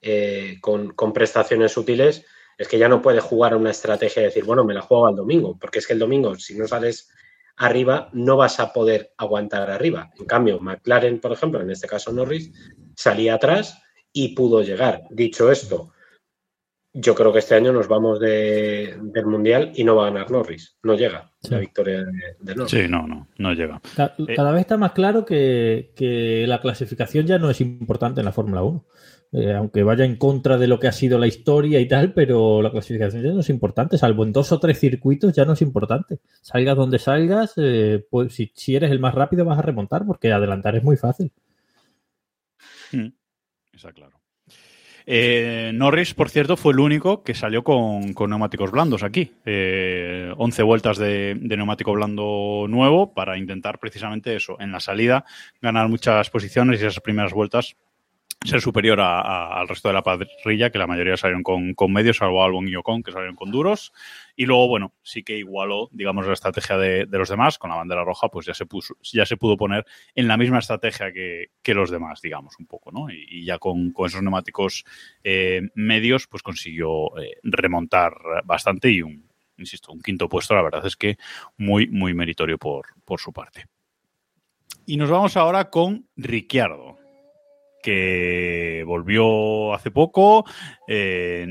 eh, 0.01 0.57
con, 0.61 0.91
con, 0.93 1.13
prestaciones 1.13 1.75
útiles 1.77 2.25
es 2.57 2.67
que 2.67 2.77
ya 2.77 2.89
no 2.89 3.01
puede 3.01 3.19
jugar 3.21 3.53
a 3.53 3.57
una 3.57 3.71
estrategia 3.71 4.21
de 4.21 4.27
decir, 4.29 4.43
bueno, 4.43 4.63
me 4.63 4.73
la 4.73 4.81
juego 4.81 5.07
al 5.07 5.15
domingo, 5.15 5.57
porque 5.59 5.79
es 5.79 5.87
que 5.87 5.93
el 5.93 5.99
domingo, 5.99 6.35
si 6.35 6.57
no 6.57 6.67
sales 6.67 7.09
arriba, 7.55 8.09
no 8.13 8.37
vas 8.37 8.59
a 8.59 8.73
poder 8.73 9.13
aguantar 9.17 9.69
arriba. 9.69 10.11
En 10.17 10.25
cambio, 10.25 10.59
McLaren, 10.59 11.19
por 11.19 11.31
ejemplo, 11.31 11.61
en 11.61 11.69
este 11.69 11.87
caso 11.87 12.11
Norris, 12.11 12.51
salía 12.95 13.35
atrás 13.35 13.81
y 14.11 14.35
pudo 14.35 14.61
llegar. 14.61 15.03
Dicho 15.09 15.51
esto, 15.51 15.91
yo 16.93 17.13
creo 17.15 17.31
que 17.31 17.39
este 17.39 17.55
año 17.55 17.71
nos 17.71 17.87
vamos 17.87 18.19
de, 18.19 18.97
del 19.01 19.25
Mundial 19.25 19.71
y 19.75 19.83
no 19.83 19.95
va 19.95 20.07
a 20.07 20.11
ganar 20.11 20.31
Norris. 20.31 20.77
No 20.83 20.95
llega 20.95 21.31
sí. 21.41 21.51
la 21.51 21.59
victoria 21.59 22.03
de, 22.03 22.11
de, 22.39 22.55
Norris. 22.55 22.71
Sí, 22.71 22.87
no, 22.89 23.07
no, 23.07 23.27
no 23.37 23.53
llega. 23.53 23.81
Cada, 23.95 24.15
cada 24.35 24.49
eh, 24.49 24.53
vez 24.53 24.61
está 24.61 24.77
más 24.77 24.93
claro 24.93 25.25
que, 25.25 25.93
que, 25.95 26.45
la 26.47 26.61
clasificación 26.61 27.27
ya 27.27 27.37
no 27.37 27.49
es 27.49 27.61
importante 27.61 28.21
en 28.21 28.25
la 28.25 28.31
Fórmula 28.31 28.63
1. 28.63 28.85
Eh, 29.31 29.53
aunque 29.53 29.83
vaya 29.83 30.05
en 30.05 30.15
contra 30.15 30.57
de 30.57 30.67
lo 30.67 30.79
que 30.79 30.87
ha 30.87 30.91
sido 30.91 31.19
la 31.19 31.27
historia 31.27 31.79
y 31.79 31.87
tal, 31.87 32.13
pero 32.13 32.63
la 32.63 32.71
clasificación 32.71 33.21
ya 33.21 33.31
no 33.31 33.41
es 33.41 33.49
importante, 33.51 33.99
salvo 33.99 34.23
en 34.23 34.33
dos 34.33 34.51
o 34.51 34.59
tres 34.59 34.79
circuitos 34.79 35.33
ya 35.33 35.45
no 35.45 35.53
es 35.53 35.61
importante. 35.61 36.19
Salgas 36.41 36.75
donde 36.75 36.97
salgas, 36.97 37.53
eh, 37.57 38.03
pues 38.09 38.33
si, 38.33 38.51
si, 38.55 38.75
eres 38.75 38.89
el 38.89 38.99
más 38.99 39.13
rápido 39.13 39.45
vas 39.45 39.59
a 39.59 39.61
remontar 39.61 40.03
porque 40.07 40.31
adelantar 40.31 40.75
es 40.75 40.83
muy 40.83 40.97
fácil. 40.97 41.31
Mm, 42.91 43.09
está 43.73 43.93
claro. 43.93 44.18
Eh, 45.11 45.71
Norris, 45.73 46.13
por 46.13 46.29
cierto, 46.29 46.55
fue 46.55 46.71
el 46.71 46.79
único 46.79 47.23
que 47.23 47.33
salió 47.33 47.63
con, 47.63 48.13
neumáticos 48.13 48.69
blandos 48.69 49.01
aquí. 49.01 49.33
Eh, 49.43 50.31
11 50.37 50.61
vueltas 50.61 50.99
de, 50.99 51.35
de, 51.35 51.57
neumático 51.57 51.91
blando 51.93 52.67
nuevo 52.69 53.11
para 53.11 53.35
intentar 53.35 53.79
precisamente 53.79 54.35
eso, 54.35 54.57
en 54.59 54.71
la 54.71 54.79
salida, 54.79 55.25
ganar 55.63 55.89
muchas 55.89 56.29
posiciones 56.29 56.79
y 56.79 56.85
esas 56.85 56.99
primeras 56.99 57.33
vueltas 57.33 57.75
ser 58.45 58.61
superior 58.61 59.01
a, 59.01 59.59
al 59.59 59.67
resto 59.67 59.89
de 59.89 59.93
la 59.93 60.01
parrilla, 60.01 60.69
que 60.69 60.77
la 60.77 60.87
mayoría 60.87 61.17
salieron 61.17 61.43
con, 61.43 61.73
con 61.73 61.91
medios, 61.91 62.17
salvo 62.17 62.43
Albon 62.43 62.67
y 62.69 62.75
Ocon, 62.75 63.03
que 63.03 63.11
salieron 63.11 63.35
con 63.35 63.51
duros. 63.51 63.91
Y 64.35 64.45
luego, 64.45 64.67
bueno, 64.67 64.93
sí 65.03 65.23
que 65.23 65.37
igualó, 65.37 65.89
digamos, 65.91 66.25
la 66.25 66.33
estrategia 66.33 66.77
de, 66.77 67.05
de, 67.05 67.17
los 67.17 67.29
demás. 67.29 67.57
Con 67.57 67.69
la 67.69 67.75
bandera 67.75 68.03
roja, 68.03 68.29
pues 68.29 68.45
ya 68.45 68.53
se, 68.53 68.65
puso, 68.65 68.95
ya 69.01 69.25
se 69.25 69.35
pudo 69.35 69.57
poner 69.57 69.85
en 70.15 70.27
la 70.27 70.37
misma 70.37 70.59
estrategia 70.59 71.11
que, 71.11 71.51
que 71.61 71.73
los 71.73 71.91
demás, 71.91 72.21
digamos, 72.21 72.55
un 72.59 72.65
poco, 72.65 72.91
¿no? 72.91 73.09
Y, 73.09 73.25
y 73.29 73.45
ya 73.45 73.57
con, 73.57 73.91
con, 73.91 74.07
esos 74.07 74.21
neumáticos 74.21 74.85
eh, 75.23 75.61
medios, 75.75 76.27
pues 76.27 76.41
consiguió 76.41 77.17
eh, 77.19 77.39
remontar 77.43 78.13
bastante 78.45 78.89
y 78.89 79.01
un, 79.01 79.29
insisto, 79.57 79.91
un 79.91 80.01
quinto 80.01 80.29
puesto, 80.29 80.55
la 80.55 80.61
verdad 80.61 80.85
es 80.85 80.95
que 80.95 81.17
muy, 81.57 81.87
muy 81.87 82.13
meritorio 82.13 82.57
por, 82.57 82.87
por 83.03 83.19
su 83.19 83.33
parte. 83.33 83.65
Y 84.85 84.97
nos 84.97 85.09
vamos 85.09 85.37
ahora 85.37 85.69
con 85.69 86.07
Ricciardo, 86.15 86.98
que 87.81 88.83
volvió 88.85 89.73
hace 89.73 89.91
poco. 89.91 90.45
Eh, 90.87 91.47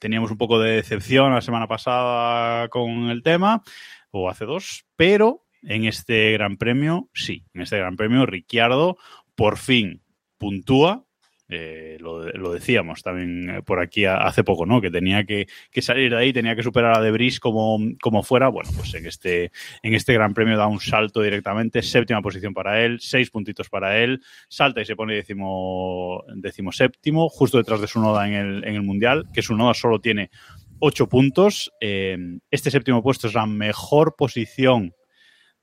teníamos 0.00 0.30
un 0.30 0.38
poco 0.38 0.58
de 0.60 0.72
decepción 0.72 1.32
la 1.32 1.40
semana 1.40 1.68
pasada 1.68 2.68
con 2.68 3.10
el 3.10 3.22
tema, 3.22 3.62
o 4.10 4.28
hace 4.28 4.44
dos, 4.44 4.86
pero 4.96 5.44
en 5.62 5.84
este 5.84 6.32
Gran 6.32 6.56
Premio, 6.56 7.08
sí, 7.14 7.44
en 7.54 7.62
este 7.62 7.78
Gran 7.78 7.96
Premio, 7.96 8.26
Ricciardo 8.26 8.96
por 9.34 9.58
fin 9.58 10.02
puntúa 10.38 11.04
eh, 11.52 11.98
lo, 12.00 12.52
decíamos 12.52 13.02
también 13.02 13.50
eh, 13.50 13.62
por 13.62 13.80
aquí 13.80 14.04
hace 14.06 14.42
poco, 14.42 14.66
¿no? 14.66 14.80
Que 14.80 14.90
tenía 14.90 15.24
que, 15.24 15.46
salir 15.80 16.10
de 16.10 16.16
ahí, 16.16 16.32
tenía 16.32 16.56
que 16.56 16.62
superar 16.62 16.96
a 16.96 17.00
Debris 17.00 17.38
como, 17.40 17.78
como 18.00 18.22
fuera. 18.22 18.48
Bueno, 18.48 18.70
pues 18.76 18.94
en 18.94 19.06
este, 19.06 19.52
en 19.82 19.94
este 19.94 20.14
Gran 20.14 20.34
Premio 20.34 20.56
da 20.56 20.66
un 20.66 20.80
salto 20.80 21.20
directamente, 21.20 21.82
séptima 21.82 22.22
posición 22.22 22.54
para 22.54 22.82
él, 22.82 23.00
seis 23.00 23.30
puntitos 23.30 23.68
para 23.68 23.98
él, 23.98 24.22
salta 24.48 24.80
y 24.80 24.84
se 24.84 24.96
pone 24.96 25.14
décimo, 25.14 26.24
décimo 26.34 26.72
séptimo, 26.72 27.28
justo 27.28 27.58
detrás 27.58 27.80
de 27.80 27.86
su 27.86 28.00
noda 28.00 28.26
en 28.26 28.34
el, 28.34 28.64
en 28.64 28.74
el 28.74 28.82
Mundial, 28.82 29.26
que 29.32 29.42
su 29.42 29.54
noda 29.54 29.74
solo 29.74 30.00
tiene 30.00 30.30
ocho 30.78 31.08
puntos. 31.08 31.72
Eh, 31.80 32.18
este 32.50 32.70
séptimo 32.70 33.02
puesto 33.02 33.28
es 33.28 33.34
la 33.34 33.46
mejor 33.46 34.16
posición 34.16 34.94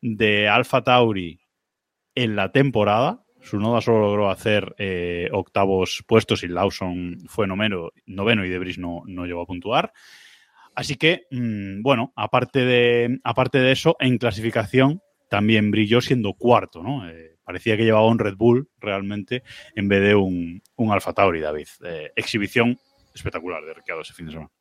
de 0.01 0.47
Alfa 0.47 0.81
Tauri 0.81 1.41
en 2.15 2.35
la 2.35 2.51
temporada 2.51 3.23
su 3.41 3.59
noda 3.59 3.81
solo 3.81 4.01
logró 4.01 4.29
hacer 4.29 4.75
eh, 4.77 5.29
octavos 5.31 6.03
puestos 6.05 6.43
y 6.43 6.47
Lawson 6.47 7.17
fue 7.27 7.47
noveno, 7.47 7.91
y 8.05 8.49
Debris 8.49 8.77
no, 8.77 9.03
no 9.05 9.25
llegó 9.25 9.41
a 9.41 9.45
puntuar. 9.45 9.93
Así 10.75 10.95
que, 10.95 11.23
mm, 11.31 11.81
bueno, 11.81 12.13
aparte 12.15 12.65
de, 12.65 13.19
aparte 13.23 13.59
de 13.59 13.71
eso, 13.71 13.95
en 13.99 14.17
clasificación 14.17 15.01
también 15.29 15.71
brilló 15.71 16.01
siendo 16.01 16.33
cuarto, 16.33 16.81
¿no? 16.83 17.09
Eh, 17.09 17.37
parecía 17.43 17.77
que 17.77 17.83
llevaba 17.83 18.07
un 18.07 18.19
Red 18.19 18.35
Bull 18.35 18.69
realmente 18.79 19.43
en 19.75 19.87
vez 19.87 20.01
de 20.01 20.15
un, 20.15 20.61
un 20.75 20.91
Alfa 20.91 21.13
Tauri, 21.13 21.39
David. 21.39 21.67
Eh, 21.83 22.11
exhibición 22.15 22.77
espectacular 23.13 23.63
de 23.63 23.73
Ricciardo 23.73 24.01
ese 24.01 24.13
fin 24.13 24.27
de 24.27 24.31
semana. 24.33 24.51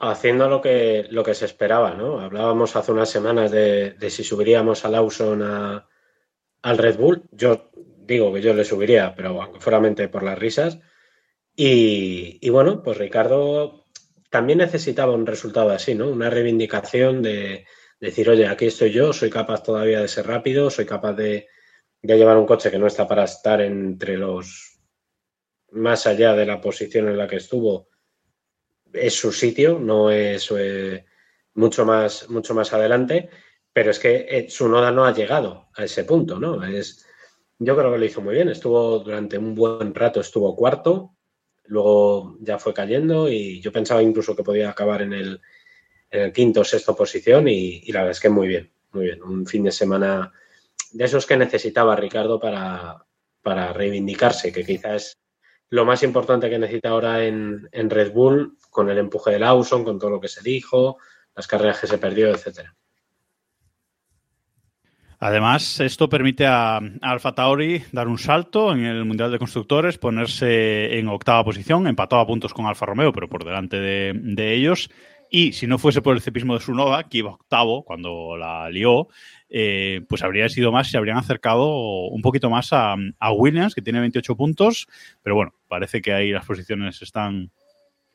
Haciendo 0.00 0.48
lo 0.48 0.60
que, 0.60 1.06
lo 1.10 1.22
que 1.22 1.34
se 1.34 1.44
esperaba, 1.44 1.94
¿no? 1.94 2.20
Hablábamos 2.20 2.74
hace 2.74 2.92
unas 2.92 3.10
semanas 3.10 3.50
de, 3.50 3.92
de 3.92 4.10
si 4.10 4.24
subiríamos 4.24 4.84
a 4.84 4.88
Lawson 4.88 5.42
a, 5.42 5.89
al 6.62 6.78
Red 6.78 6.98
Bull. 6.98 7.22
Yo 7.32 7.70
digo 8.06 8.32
que 8.32 8.42
yo 8.42 8.54
le 8.54 8.64
subiría, 8.64 9.14
pero 9.14 9.52
fuera 9.60 9.80
por 10.10 10.22
las 10.22 10.38
risas. 10.38 10.78
Y, 11.56 12.48
bueno, 12.48 12.82
pues 12.82 12.96
Ricardo 12.96 13.86
también 14.30 14.58
necesitaba 14.58 15.12
un 15.12 15.26
resultado 15.26 15.70
así, 15.70 15.94
¿no? 15.94 16.08
Una 16.08 16.30
reivindicación 16.30 17.22
de, 17.22 17.66
decir, 18.00 18.30
oye, 18.30 18.46
aquí 18.46 18.66
estoy 18.66 18.92
yo, 18.92 19.12
soy 19.12 19.28
capaz 19.28 19.62
todavía 19.62 20.00
de 20.00 20.08
ser 20.08 20.26
rápido, 20.26 20.70
soy 20.70 20.86
capaz 20.86 21.12
de, 21.12 21.48
llevar 22.02 22.38
un 22.38 22.46
coche 22.46 22.70
que 22.70 22.78
no 22.78 22.86
está 22.86 23.06
para 23.06 23.24
estar 23.24 23.60
entre 23.60 24.16
los 24.16 24.80
más 25.72 26.06
allá 26.06 26.34
de 26.34 26.46
la 26.46 26.60
posición 26.60 27.08
en 27.08 27.18
la 27.18 27.28
que 27.28 27.36
estuvo. 27.36 27.88
Es 28.92 29.14
su 29.14 29.30
sitio, 29.30 29.78
no 29.78 30.10
es 30.10 30.50
eh, 30.56 31.04
mucho, 31.54 31.84
más, 31.84 32.28
mucho 32.30 32.54
más 32.54 32.72
adelante 32.72 33.28
pero 33.72 33.90
es 33.90 33.98
que 33.98 34.26
eh, 34.28 34.50
su 34.50 34.68
noda 34.68 34.90
no 34.90 35.04
ha 35.04 35.14
llegado 35.14 35.68
a 35.74 35.84
ese 35.84 36.04
punto, 36.04 36.38
¿no? 36.38 36.64
Es, 36.64 37.06
yo 37.58 37.76
creo 37.76 37.92
que 37.92 37.98
lo 37.98 38.04
hizo 38.04 38.20
muy 38.20 38.34
bien, 38.34 38.48
estuvo 38.48 38.98
durante 39.00 39.38
un 39.38 39.54
buen 39.54 39.94
rato, 39.94 40.20
estuvo 40.20 40.56
cuarto, 40.56 41.16
luego 41.64 42.36
ya 42.40 42.58
fue 42.58 42.74
cayendo 42.74 43.28
y 43.28 43.60
yo 43.60 43.72
pensaba 43.72 44.02
incluso 44.02 44.34
que 44.34 44.42
podía 44.42 44.70
acabar 44.70 45.02
en 45.02 45.12
el, 45.12 45.40
en 46.10 46.22
el 46.22 46.32
quinto 46.32 46.62
o 46.62 46.64
sexto 46.64 46.96
posición 46.96 47.48
y, 47.48 47.82
la 47.92 48.00
verdad 48.00 48.12
es 48.12 48.20
que 48.20 48.28
muy 48.28 48.48
bien, 48.48 48.72
muy 48.92 49.04
bien. 49.04 49.22
Un 49.22 49.46
fin 49.46 49.64
de 49.64 49.72
semana 49.72 50.32
de 50.92 51.04
esos 51.04 51.26
que 51.26 51.36
necesitaba 51.36 51.94
Ricardo 51.94 52.40
para, 52.40 53.06
para 53.42 53.72
reivindicarse, 53.72 54.52
que 54.52 54.64
quizás 54.64 55.18
lo 55.68 55.84
más 55.84 56.02
importante 56.02 56.50
que 56.50 56.58
necesita 56.58 56.88
ahora 56.88 57.24
en, 57.24 57.68
en 57.70 57.90
Red 57.90 58.12
Bull, 58.12 58.56
con 58.70 58.90
el 58.90 58.98
empuje 58.98 59.30
de 59.32 59.38
Lawson, 59.38 59.84
con 59.84 59.98
todo 59.98 60.10
lo 60.10 60.20
que 60.20 60.28
se 60.28 60.42
dijo, 60.42 60.98
las 61.36 61.46
carreras 61.46 61.80
que 61.80 61.86
se 61.86 61.98
perdió, 61.98 62.30
etcétera. 62.30 62.74
Además, 65.22 65.80
esto 65.80 66.08
permite 66.08 66.46
a, 66.46 66.80
Alfa 67.02 67.34
Tauri 67.34 67.82
dar 67.92 68.08
un 68.08 68.16
salto 68.16 68.72
en 68.72 68.86
el 68.86 69.04
Mundial 69.04 69.30
de 69.30 69.38
Constructores, 69.38 69.98
ponerse 69.98 70.98
en 70.98 71.08
octava 71.08 71.44
posición, 71.44 71.86
empatado 71.86 72.22
a 72.22 72.26
puntos 72.26 72.54
con 72.54 72.64
Alfa 72.64 72.86
Romeo, 72.86 73.12
pero 73.12 73.28
por 73.28 73.44
delante 73.44 73.78
de, 73.78 74.54
ellos. 74.54 74.90
Y 75.30 75.52
si 75.52 75.66
no 75.66 75.76
fuese 75.76 76.00
por 76.00 76.16
el 76.16 76.22
cepismo 76.22 76.54
de 76.54 76.60
su 76.60 76.72
Sunoda, 76.72 77.04
que 77.04 77.18
iba 77.18 77.32
octavo 77.32 77.84
cuando 77.84 78.34
la 78.38 78.70
lió, 78.70 79.08
eh, 79.50 80.00
pues 80.08 80.22
habría 80.22 80.48
sido 80.48 80.72
más, 80.72 80.90
se 80.90 80.96
habrían 80.96 81.18
acercado 81.18 81.68
un 82.06 82.22
poquito 82.22 82.48
más 82.48 82.72
a, 82.72 82.96
a 83.18 83.32
Williams, 83.32 83.74
que 83.74 83.82
tiene 83.82 84.00
28 84.00 84.34
puntos. 84.36 84.88
Pero 85.22 85.36
bueno, 85.36 85.52
parece 85.68 86.00
que 86.00 86.14
ahí 86.14 86.30
las 86.30 86.46
posiciones 86.46 87.02
están, 87.02 87.50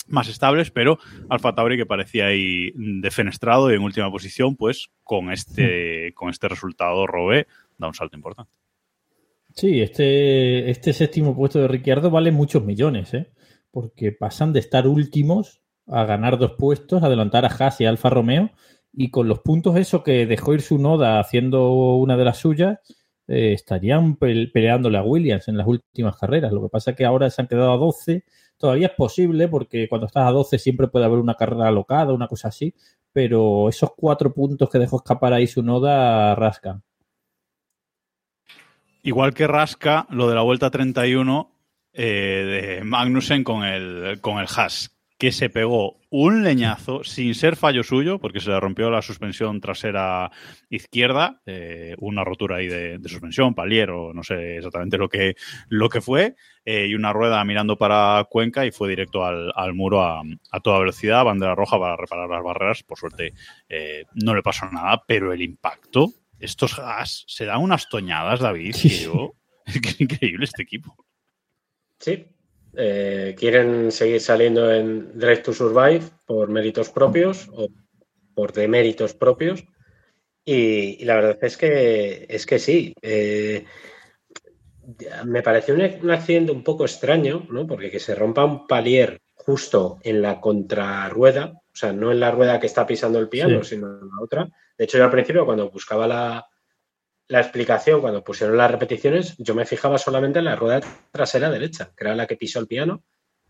más 0.08 0.28
estables, 0.28 0.72
pero 0.72 1.00
Alfa 1.30 1.56
Tauri 1.56 1.78
que 1.78 1.86
parecía 1.86 2.28
ahí 2.28 2.72
defenestrado 2.76 3.72
y 3.72 3.76
en 3.76 3.82
última 3.82 4.12
posición, 4.12 4.56
pues 4.56 4.90
con 5.04 5.32
este, 5.32 6.14
con 6.14 6.30
este 6.30 6.48
resultado 6.48 7.08
Robé 7.08 7.48
da 7.78 7.88
un 7.88 7.94
salto 7.94 8.16
importante. 8.16 8.52
Sí, 9.54 9.82
este, 9.82 10.70
este 10.70 10.92
séptimo 10.94 11.36
puesto 11.36 11.60
de 11.60 11.68
Ricciardo 11.68 12.12
vale 12.12 12.32
muchos 12.32 12.64
millones, 12.64 13.14
¿eh? 13.14 13.32
porque 13.72 14.12
pasan 14.12 14.54
de 14.54 14.60
estar 14.60 14.88
últimos 14.88 15.62
a 15.88 16.04
ganar 16.04 16.38
dos 16.38 16.54
puestos, 16.58 17.04
adelantar 17.04 17.46
a 17.46 17.50
Haas 17.50 17.80
y 17.80 17.86
Alfa 17.86 18.10
Romeo, 18.10 18.52
y 18.92 19.12
con 19.12 19.28
los 19.28 19.40
puntos 19.40 19.78
eso 19.78 20.04
que 20.04 20.26
dejó 20.26 20.54
ir 20.54 20.62
su 20.62 20.78
noda 20.78 21.20
haciendo 21.20 21.70
una 21.96 22.18
de 22.18 22.26
las 22.26 22.38
suyas, 22.38 22.80
eh, 23.28 23.54
estarían 23.54 24.18
peleándole 24.18 24.98
a 24.98 25.04
Williams 25.04 25.48
en 25.48 25.58
las 25.58 25.68
últimas 25.68 26.18
carreras. 26.18 26.52
Lo 26.52 26.62
que 26.62 26.70
pasa 26.70 26.92
es 26.92 26.98
que 26.98 27.06
ahora 27.06 27.30
se 27.30 27.42
han 27.42 27.48
quedado 27.48 27.74
a 27.74 27.78
12 27.78 28.24
Todavía 28.58 28.88
es 28.88 28.94
posible 28.94 29.48
porque 29.48 29.88
cuando 29.90 30.08
estás 30.08 30.28
a 30.28 30.32
12 30.32 30.58
siempre 30.58 30.88
puede 30.88 31.06
haber 31.06 31.20
una 31.20 31.36
carrera 31.36 31.68
alocada, 31.68 32.14
una 32.14 32.28
cosa 32.28 32.48
así, 32.48 32.74
pero 33.12 33.70
esos 33.70 33.92
cuatro 33.96 34.34
puntos 34.34 34.70
que 34.70 34.80
dejó 34.80 34.98
escapar 34.98 35.34
ahí 35.34 35.48
su 35.48 35.62
noda 35.62 36.36
rascan. 36.36 36.84
Igual 39.04 39.34
que 39.34 39.46
rasca 39.46 40.08
lo 40.10 40.28
de 40.28 40.36
la 40.36 40.42
vuelta 40.42 40.72
31 40.72 41.52
eh, 41.94 42.78
de 42.80 42.84
Magnussen 42.84 43.44
con 43.44 43.64
el, 43.64 44.20
con 44.20 44.40
el 44.40 44.48
Haas, 44.48 44.95
que 45.18 45.32
se 45.32 45.50
pegó 45.50 46.02
un 46.10 46.44
leñazo 46.44 47.04
sin 47.04 47.36
ser 47.36 47.56
fallo 47.56 47.84
suyo, 47.84 48.20
porque 48.20 48.42
se 48.42 48.50
le 48.50 48.60
rompió 48.60 48.90
la 48.90 49.02
suspensión 49.02 49.62
trasera 49.62 50.30
izquierda, 50.70 51.42
eh, 51.46 51.96
una 52.00 52.24
rotura 52.24 52.58
ahí 52.58 52.68
de, 52.68 53.00
suspensión, 53.06 53.56
paliero, 53.56 54.14
no 54.14 54.24
sé 54.24 54.58
exactamente 54.58 54.98
lo 54.98 55.08
que, 55.08 55.36
lo 55.70 55.88
que 55.90 56.02
fue, 56.02 56.36
eh, 56.66 56.88
y 56.90 56.96
una 56.96 57.14
rueda 57.14 57.44
mirando 57.46 57.78
para 57.78 58.26
Cuenca 58.30 58.66
y 58.66 58.72
fue 58.72 58.90
directo 58.90 59.24
al, 59.26 59.74
muro 59.74 60.04
a, 60.04 60.22
toda 60.62 60.80
velocidad, 60.80 61.24
bandera 61.24 61.56
roja 61.56 61.80
para 61.80 61.96
reparar 61.96 62.30
las 62.30 62.44
barreras. 62.44 62.84
Por 62.84 62.98
suerte 62.98 63.34
eh, 63.70 64.04
no 64.16 64.36
le 64.36 64.44
pasó 64.44 64.70
nada, 64.70 65.04
pero 65.08 65.32
el 65.32 65.42
impacto, 65.42 66.12
estos 66.40 66.76
gas 66.76 67.24
se 67.28 67.46
dan 67.46 67.62
unas 67.62 67.88
toñadas, 67.88 68.42
David, 68.42 68.76
que 68.82 68.90
yo, 68.90 69.34
es 69.66 70.02
increíble 70.02 70.44
este 70.44 70.64
equipo. 70.64 70.96
Sí, 72.00 72.26
eh, 72.78 73.36
quieren 73.38 73.92
seguir 73.92 74.22
saliendo 74.22 74.72
en 74.74 75.18
Drive 75.18 75.38
to 75.38 75.54
Survive 75.54 76.02
por 76.26 76.50
méritos 76.50 76.90
propios 76.90 77.50
o 77.54 77.68
por 78.34 78.54
deméritos 78.54 79.14
propios. 79.14 79.64
Y, 80.44 81.04
la 81.06 81.16
verdad 81.16 81.38
es 81.42 81.58
que, 81.58 82.26
es 82.30 82.46
que 82.46 82.60
sí. 82.60 82.94
Eh, 83.02 83.66
me 85.26 85.42
pareció 85.42 85.74
un, 85.74 86.12
accidente 86.12 86.52
un 86.52 86.64
poco 86.64 86.86
extraño, 86.86 87.48
¿no? 87.50 87.66
Porque 87.66 87.90
que 87.90 88.00
se 88.00 88.14
rompa 88.14 88.46
un 88.46 88.68
palier 88.68 89.22
justo 89.34 90.00
en 90.04 90.22
la 90.22 90.40
contrarrueda, 90.40 91.54
o 91.54 91.76
sea, 91.76 91.94
no 91.94 92.12
en 92.12 92.20
la 92.20 92.32
rueda 92.32 92.60
que 92.60 92.68
está 92.68 92.86
pisando 92.86 93.20
el 93.20 93.30
piano, 93.30 93.64
sino 93.64 93.88
en 93.88 94.08
la 94.08 94.22
otra. 94.22 94.48
De 94.78 94.86
hecho, 94.86 94.98
yo 94.98 95.06
al 95.06 95.12
principio, 95.12 95.46
cuando 95.46 95.72
buscaba 95.72 96.08
la, 96.08 96.46
la 97.28 97.40
explicación, 97.40 98.02
cuando 98.02 98.24
pusieron 98.24 98.58
las 98.58 98.70
repeticiones, 98.70 99.36
yo 99.38 99.56
me 99.56 99.66
fijaba 99.66 99.98
solamente 99.98 100.40
en 100.40 100.46
la 100.46 100.56
rueda 100.56 100.82
trasera 101.12 101.50
derecha, 101.50 101.92
que 101.96 102.04
era 102.04 102.16
la 102.16 102.28
que 102.28 102.38
pisó 102.38 102.60
el 102.60 102.68
piano, 102.68 103.04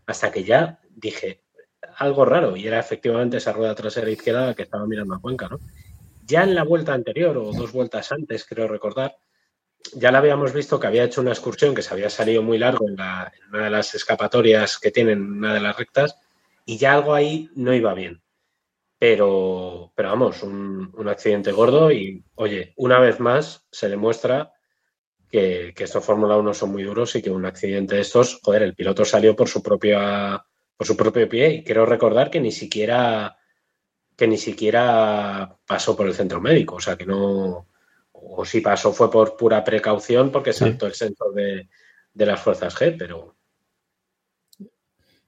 hasta 0.06 0.30
que 0.30 0.44
ya 0.44 0.80
dije 0.88 1.42
algo 1.98 2.24
raro 2.24 2.56
y 2.56 2.66
era 2.66 2.78
efectivamente 2.78 3.36
esa 3.36 3.52
rueda 3.52 3.74
trasera 3.74 4.10
izquierda 4.10 4.54
que 4.54 4.62
estaba 4.62 4.86
mirando 4.86 5.14
a 5.14 5.20
Cuenca, 5.20 5.48
¿no? 5.48 5.60
Ya 6.24 6.42
en 6.42 6.54
la 6.54 6.64
vuelta 6.64 6.92
anterior 6.92 7.36
o 7.36 7.52
dos 7.52 7.72
vueltas 7.72 8.10
antes, 8.10 8.44
creo 8.44 8.66
recordar, 8.66 9.16
ya 9.94 10.10
la 10.10 10.18
habíamos 10.18 10.52
visto 10.52 10.80
que 10.80 10.86
había 10.88 11.04
hecho 11.04 11.20
una 11.20 11.30
excursión 11.30 11.74
que 11.74 11.82
se 11.82 11.92
había 11.94 12.10
salido 12.10 12.42
muy 12.42 12.58
largo 12.58 12.88
en, 12.88 12.96
la, 12.96 13.32
en 13.36 13.54
una 13.54 13.64
de 13.64 13.70
las 13.70 13.94
escapatorias 13.94 14.78
que 14.78 14.90
tienen 14.90 15.20
una 15.20 15.54
de 15.54 15.60
las 15.60 15.76
rectas 15.76 16.16
y 16.64 16.78
ya 16.78 16.94
algo 16.94 17.14
ahí 17.14 17.50
no 17.54 17.72
iba 17.72 17.94
bien. 17.94 18.20
Pero, 19.08 19.92
pero 19.94 20.08
vamos, 20.08 20.42
un, 20.42 21.08
accidente 21.08 21.52
gordo 21.52 21.92
y, 21.92 22.24
oye, 22.34 22.72
una 22.74 22.98
vez 22.98 23.20
más 23.20 23.64
se 23.70 23.88
demuestra 23.88 24.52
que, 25.30 25.72
que 25.76 25.84
estos 25.84 26.04
Fórmula 26.04 26.36
1 26.36 26.52
son 26.52 26.72
muy 26.72 26.82
duros 26.82 27.14
y 27.14 27.22
que 27.22 27.30
un 27.30 27.46
accidente 27.46 27.94
de 27.94 28.00
estos, 28.00 28.40
joder, 28.42 28.64
el 28.64 28.74
piloto 28.74 29.04
salió 29.04 29.36
por 29.36 29.48
su 29.48 29.62
propia 29.62 30.44
por 30.76 30.88
su 30.88 30.96
propio 30.96 31.28
pie. 31.28 31.50
Y 31.50 31.62
quiero 31.62 31.86
recordar 31.86 32.32
que 32.32 32.40
ni 32.40 32.50
siquiera 32.50 33.36
que 34.16 34.26
ni 34.26 34.38
siquiera 34.38 35.56
pasó 35.64 35.96
por 35.96 36.08
el 36.08 36.14
centro 36.14 36.40
médico, 36.40 36.74
o 36.74 36.80
sea 36.80 36.96
que 36.96 37.06
no, 37.06 37.68
o 38.10 38.44
si 38.44 38.60
pasó 38.60 38.92
fue 38.92 39.08
por 39.08 39.36
pura 39.36 39.62
precaución 39.62 40.32
porque 40.32 40.52
saltó 40.52 40.86
el 40.88 40.94
sensor 40.94 41.32
de, 41.32 41.68
de, 42.12 42.26
las 42.26 42.40
fuerzas 42.40 42.74
G, 42.74 42.96
pero... 42.98 43.36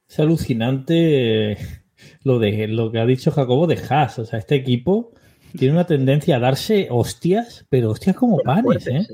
Es 0.08 0.18
alucinante 0.18 1.52
eh, 1.52 1.77
lo, 2.22 2.38
de, 2.38 2.68
lo 2.68 2.90
que 2.90 2.98
ha 2.98 3.06
dicho 3.06 3.30
Jacobo 3.30 3.66
de 3.66 3.80
Haas, 3.88 4.18
o 4.18 4.24
sea, 4.24 4.38
este 4.38 4.54
equipo 4.54 5.12
tiene 5.56 5.74
una 5.74 5.86
tendencia 5.86 6.36
a 6.36 6.40
darse 6.40 6.88
hostias, 6.90 7.66
pero 7.68 7.90
hostias 7.90 8.16
como 8.16 8.38
panes, 8.38 8.86
¿eh? 8.86 9.06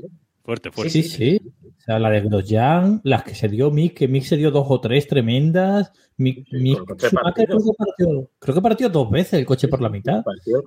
Fuerte, 0.43 0.71
fuerte. 0.71 0.91
Sí, 0.91 1.03
sí. 1.03 1.41
O 1.63 1.81
sea, 1.81 1.99
la 1.99 2.09
de 2.09 2.21
Grosjean, 2.21 3.01
las 3.03 3.23
que 3.23 3.35
se 3.35 3.47
dio 3.47 3.71
Mick, 3.71 3.95
que 3.95 4.07
Mick 4.07 4.23
se 4.23 4.37
dio 4.37 4.51
dos 4.51 4.65
o 4.69 4.79
tres 4.79 5.07
tremendas. 5.07 5.91
Mick, 6.17 6.47
Mick 6.51 6.79
Schumacher 6.97 7.47
creo, 7.47 7.59
que 7.59 7.71
partió, 7.77 8.29
creo 8.39 8.55
que 8.55 8.61
partió 8.61 8.89
dos 8.89 9.09
veces 9.09 9.33
el 9.33 9.45
coche 9.45 9.67
por 9.67 9.81
la 9.81 9.89
mitad. 9.89 10.23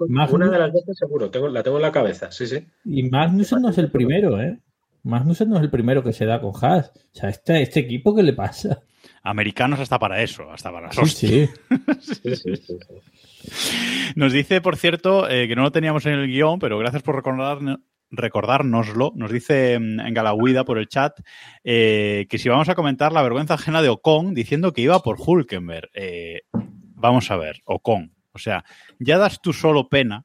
Una 0.08 0.50
de 0.50 0.58
las 0.58 0.72
veces 0.72 0.96
seguro, 0.98 1.30
tengo, 1.30 1.48
la 1.48 1.62
tengo 1.62 1.76
en 1.76 1.82
la 1.82 1.92
cabeza, 1.92 2.30
sí, 2.30 2.46
sí. 2.46 2.66
Y 2.84 3.04
Magnussen 3.04 3.62
no 3.62 3.70
es 3.70 3.78
el 3.78 3.90
primero, 3.90 4.40
¿eh? 4.40 4.58
Magnussen 5.04 5.48
no 5.48 5.56
es 5.56 5.62
el 5.62 5.70
primero 5.70 6.02
que 6.02 6.12
se 6.12 6.26
da 6.26 6.40
con 6.40 6.52
Haas. 6.60 6.92
O 6.94 7.00
sea, 7.12 7.30
este, 7.30 7.62
este 7.62 7.80
equipo, 7.80 8.14
¿qué 8.14 8.22
le 8.22 8.32
pasa? 8.32 8.82
Americanos 9.22 9.80
hasta 9.80 9.98
para 9.98 10.22
eso, 10.22 10.50
hasta 10.50 10.72
para 10.72 10.92
sí, 10.92 11.06
sí. 11.06 11.48
sí, 12.00 12.36
sí, 12.36 12.56
sí. 12.56 12.78
Nos 14.14 14.32
dice, 14.32 14.60
por 14.60 14.76
cierto, 14.76 15.28
eh, 15.28 15.48
que 15.48 15.56
no 15.56 15.62
lo 15.62 15.72
teníamos 15.72 16.06
en 16.06 16.14
el 16.14 16.26
guion, 16.28 16.58
pero 16.58 16.78
gracias 16.78 17.02
por 17.02 17.16
recordar, 17.16 17.58
recordárnoslo. 18.10 19.12
Nos 19.14 19.30
dice 19.30 19.78
mm, 19.78 20.00
en 20.00 20.14
Galahuida 20.14 20.64
por 20.64 20.78
el 20.78 20.88
chat 20.88 21.18
eh, 21.64 22.26
que 22.28 22.38
si 22.38 22.48
vamos 22.48 22.68
a 22.68 22.74
comentar 22.74 23.12
la 23.12 23.22
vergüenza 23.22 23.54
ajena 23.54 23.82
de 23.82 23.88
Ocon 23.88 24.34
diciendo 24.34 24.72
que 24.72 24.82
iba 24.82 25.00
por 25.00 25.16
Hulkenberg. 25.18 25.90
Eh, 25.94 26.42
vamos 26.52 27.30
a 27.30 27.36
ver, 27.36 27.60
Ocon. 27.64 28.14
O 28.32 28.38
sea, 28.38 28.64
ya 28.98 29.18
das 29.18 29.40
tú 29.40 29.52
solo 29.52 29.88
pena. 29.88 30.24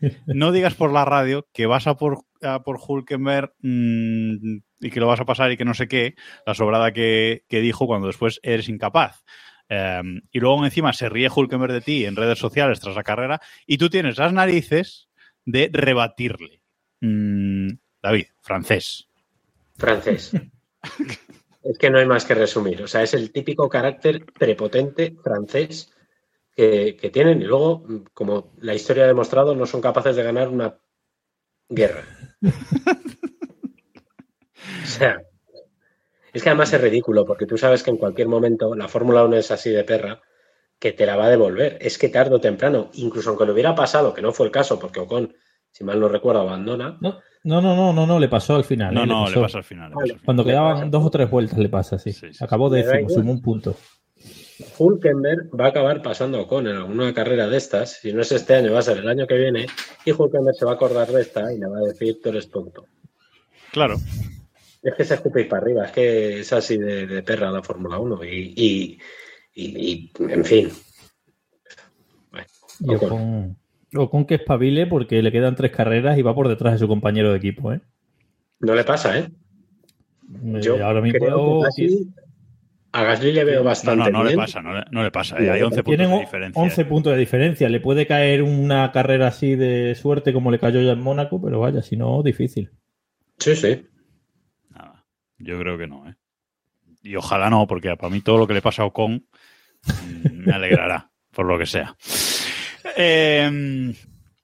No 0.26 0.52
digas 0.52 0.74
por 0.74 0.92
la 0.92 1.06
radio 1.06 1.48
que 1.54 1.64
vas 1.64 1.86
a 1.86 1.96
por, 1.96 2.24
a 2.42 2.62
por 2.62 2.78
Hulkenberg 2.86 3.54
mmm, 3.62 4.58
y 4.80 4.90
que 4.90 5.00
lo 5.00 5.06
vas 5.06 5.20
a 5.20 5.24
pasar 5.24 5.50
y 5.52 5.56
que 5.56 5.64
no 5.64 5.74
sé 5.74 5.88
qué, 5.88 6.14
la 6.46 6.54
sobrada 6.54 6.92
que, 6.92 7.44
que 7.48 7.60
dijo 7.60 7.86
cuando 7.86 8.06
después 8.06 8.40
eres 8.42 8.68
incapaz. 8.68 9.24
Um, 9.68 10.20
y 10.30 10.38
luego 10.38 10.64
encima 10.64 10.92
se 10.92 11.08
ríe 11.08 11.28
Hulkenberg 11.34 11.72
de 11.72 11.80
ti 11.80 12.04
en 12.04 12.14
redes 12.14 12.38
sociales 12.38 12.78
tras 12.78 12.94
la 12.94 13.02
carrera 13.02 13.40
y 13.66 13.78
tú 13.78 13.90
tienes 13.90 14.16
las 14.16 14.32
narices 14.32 15.08
de 15.44 15.68
rebatirle. 15.72 16.62
Mm, 17.00 17.70
David, 18.00 18.26
francés. 18.40 19.08
Francés. 19.76 20.32
es 21.64 21.78
que 21.78 21.90
no 21.90 21.98
hay 21.98 22.06
más 22.06 22.24
que 22.24 22.34
resumir. 22.34 22.82
O 22.82 22.86
sea, 22.86 23.02
es 23.02 23.14
el 23.14 23.32
típico 23.32 23.68
carácter 23.68 24.24
prepotente 24.24 25.16
francés 25.22 25.92
que, 26.54 26.96
que 26.96 27.10
tienen 27.10 27.42
y 27.42 27.44
luego, 27.44 27.84
como 28.14 28.52
la 28.58 28.74
historia 28.74 29.04
ha 29.04 29.08
demostrado, 29.08 29.56
no 29.56 29.66
son 29.66 29.80
capaces 29.80 30.14
de 30.14 30.22
ganar 30.22 30.48
una 30.48 30.78
guerra. 31.68 32.04
o 34.82 34.86
sea, 34.86 35.20
es 36.32 36.42
que 36.42 36.48
además 36.50 36.72
es 36.72 36.80
ridículo, 36.80 37.24
porque 37.24 37.46
tú 37.46 37.56
sabes 37.56 37.82
que 37.82 37.90
en 37.90 37.96
cualquier 37.96 38.28
momento 38.28 38.74
la 38.74 38.88
Fórmula 38.88 39.24
1 39.24 39.36
es 39.36 39.50
así 39.50 39.70
de 39.70 39.84
perra, 39.84 40.20
que 40.78 40.92
te 40.92 41.06
la 41.06 41.16
va 41.16 41.26
a 41.26 41.30
devolver. 41.30 41.78
Es 41.80 41.98
que 41.98 42.08
tarde 42.08 42.34
o 42.34 42.40
temprano, 42.40 42.90
incluso 42.94 43.30
aunque 43.30 43.46
le 43.46 43.52
hubiera 43.52 43.74
pasado, 43.74 44.12
que 44.12 44.22
no 44.22 44.32
fue 44.32 44.46
el 44.46 44.52
caso, 44.52 44.78
porque 44.78 45.00
Ocon, 45.00 45.34
si 45.70 45.84
mal 45.84 45.98
no 45.98 46.08
recuerdo, 46.08 46.42
abandona. 46.42 46.98
No, 47.00 47.20
no, 47.44 47.62
no, 47.62 47.74
no, 47.74 47.92
no, 47.92 48.06
no 48.06 48.18
le 48.18 48.28
pasó 48.28 48.56
al 48.56 48.64
final. 48.64 48.92
No, 48.92 49.04
¿eh? 49.04 49.06
no, 49.06 49.20
le 49.20 49.24
pasó, 49.24 49.36
le 49.36 49.42
pasó 49.42 49.58
al 49.58 49.64
final. 49.64 49.92
Cuando 50.24 50.44
quedaban 50.44 50.90
dos 50.90 51.04
o 51.04 51.10
tres 51.10 51.30
vueltas 51.30 51.58
le 51.58 51.68
pasa, 51.68 51.98
sí. 51.98 52.12
sí, 52.12 52.32
sí 52.32 52.44
Acabó 52.44 52.68
décimo, 52.68 53.08
sumó 53.08 53.32
un 53.32 53.40
punto. 53.40 53.76
Hulkenberg 54.78 55.50
va 55.58 55.66
a 55.66 55.68
acabar 55.68 56.02
pasando 56.02 56.38
a 56.38 56.42
Ocon 56.42 56.66
en 56.66 56.76
alguna 56.76 57.12
carrera 57.14 57.46
de 57.46 57.56
estas. 57.56 58.00
Si 58.00 58.12
no 58.12 58.22
es 58.22 58.32
este 58.32 58.54
año, 58.54 58.72
va 58.72 58.80
a 58.80 58.82
ser 58.82 58.98
el 58.98 59.08
año 59.08 59.26
que 59.26 59.36
viene. 59.36 59.66
Y 60.04 60.12
Hulkenberg 60.12 60.56
se 60.56 60.64
va 60.64 60.72
a 60.72 60.74
acordar 60.74 61.08
de 61.08 61.22
esta 61.22 61.52
y 61.52 61.58
le 61.58 61.66
va 61.66 61.78
a 61.78 61.82
decir: 61.82 62.20
Tú 62.22 62.30
eres 62.30 62.50
tonto. 62.50 62.84
Claro. 63.72 63.96
Es 64.86 64.94
que 64.94 65.04
se 65.04 65.14
escupéis 65.14 65.48
para 65.48 65.62
arriba, 65.62 65.84
es 65.86 65.90
que 65.90 66.40
es 66.40 66.52
así 66.52 66.78
de, 66.78 67.08
de 67.08 67.22
perra 67.24 67.50
la 67.50 67.60
Fórmula 67.60 67.98
1 67.98 68.22
y, 68.24 68.28
y, 68.56 68.98
y, 69.52 69.90
y, 69.92 70.12
en 70.32 70.44
fin. 70.44 70.68
Bueno, 72.30 72.46
y 72.78 72.94
Ocon, 72.94 73.56
Ocon 73.96 74.24
que 74.26 74.36
espabile 74.36 74.86
porque 74.86 75.22
le 75.22 75.32
quedan 75.32 75.56
tres 75.56 75.72
carreras 75.72 76.16
y 76.16 76.22
va 76.22 76.36
por 76.36 76.46
detrás 76.46 76.74
de 76.74 76.78
su 76.78 76.86
compañero 76.86 77.32
de 77.32 77.38
equipo, 77.38 77.72
¿eh? 77.72 77.80
No 78.60 78.76
le 78.76 78.84
pasa, 78.84 79.18
¿eh? 79.18 79.28
Yo 80.60 80.84
ahora 80.84 81.00
mismo 81.00 81.18
creo 81.18 81.60
que 81.60 81.64
casi 81.64 82.08
a 82.92 83.02
Gasly 83.02 83.32
le 83.32 83.44
veo 83.44 83.64
bastante 83.64 84.04
No, 84.04 84.10
no, 84.10 84.18
no 84.18 84.24
bien. 84.24 84.36
le 84.36 84.42
pasa, 84.42 84.62
no 84.62 84.72
le, 84.72 84.84
no 84.92 85.02
le 85.02 85.10
pasa. 85.10 85.36
Eh, 85.38 85.50
hay 85.50 85.62
11 85.62 85.82
puntos 85.82 85.96
Tienen 85.96 86.10
de 86.12 86.20
diferencia. 86.20 86.62
11 86.62 86.84
puntos 86.84 87.12
de 87.12 87.18
diferencia. 87.18 87.68
Le 87.68 87.80
puede 87.80 88.06
caer 88.06 88.42
una 88.44 88.92
carrera 88.92 89.26
así 89.26 89.56
de 89.56 89.96
suerte 89.96 90.32
como 90.32 90.52
le 90.52 90.60
cayó 90.60 90.80
ya 90.80 90.92
en 90.92 91.00
Mónaco, 91.00 91.42
pero 91.42 91.58
vaya, 91.58 91.82
si 91.82 91.96
no, 91.96 92.22
difícil. 92.22 92.70
Sí, 93.38 93.56
sí. 93.56 93.84
Yo 95.38 95.58
creo 95.58 95.76
que 95.78 95.86
no, 95.86 96.08
¿eh? 96.08 96.14
Y 97.02 97.16
ojalá 97.16 97.50
no, 97.50 97.66
porque 97.66 97.94
para 97.96 98.10
mí 98.12 98.20
todo 98.20 98.38
lo 98.38 98.46
que 98.46 98.54
le 98.54 98.62
pasa 98.62 98.82
a 98.82 98.86
Ocon 98.86 99.26
mm, 99.86 100.46
me 100.46 100.52
alegrará, 100.52 101.10
por 101.32 101.46
lo 101.46 101.58
que 101.58 101.66
sea. 101.66 101.96
Eh, 102.96 103.94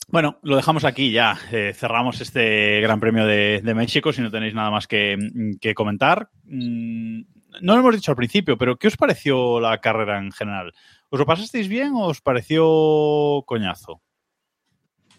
bueno, 0.08 0.38
lo 0.42 0.56
dejamos 0.56 0.84
aquí 0.84 1.10
ya. 1.10 1.38
Eh, 1.50 1.72
cerramos 1.74 2.20
este 2.20 2.80
Gran 2.80 3.00
Premio 3.00 3.26
de, 3.26 3.62
de, 3.62 3.74
México, 3.74 4.12
si 4.12 4.20
no 4.20 4.30
tenéis 4.30 4.54
nada 4.54 4.70
más 4.70 4.86
que, 4.86 5.16
que 5.60 5.74
comentar. 5.74 6.28
Mm, 6.44 7.22
no 7.62 7.74
lo 7.74 7.80
hemos 7.80 7.94
dicho 7.94 8.12
al 8.12 8.16
principio, 8.16 8.56
pero 8.56 8.76
¿qué 8.76 8.88
os 8.88 8.96
pareció 8.96 9.58
la 9.60 9.78
carrera 9.78 10.18
en 10.18 10.30
general? 10.32 10.72
¿Os 11.08 11.18
lo 11.18 11.26
pasasteis 11.26 11.68
bien 11.68 11.92
o 11.94 12.06
os 12.06 12.20
pareció 12.20 13.42
coñazo? 13.46 14.02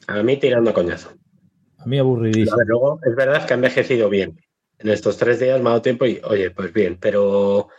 A 0.08 0.22
mí 0.24 0.38
tirando 0.38 0.72
a 0.72 0.74
coñazo. 0.74 1.14
A 1.78 1.86
mí 1.86 1.98
aburridísimo. 1.98 2.54
A 2.54 2.58
ver, 2.58 2.68
luego 2.68 3.00
es 3.04 3.16
verdad 3.16 3.46
que 3.46 3.54
ha 3.54 3.56
envejecido 3.56 4.10
bien. 4.10 4.40
En 4.84 4.90
estos 4.90 5.18
tres 5.18 5.40
días 5.40 5.62
me 5.62 5.68
ha 5.68 5.72
dado 5.72 5.82
tiempo 5.82 6.06
y, 6.06 6.20
oye, 6.24 6.52
pues 6.52 6.74
bien, 6.74 6.98
pero. 7.00 7.70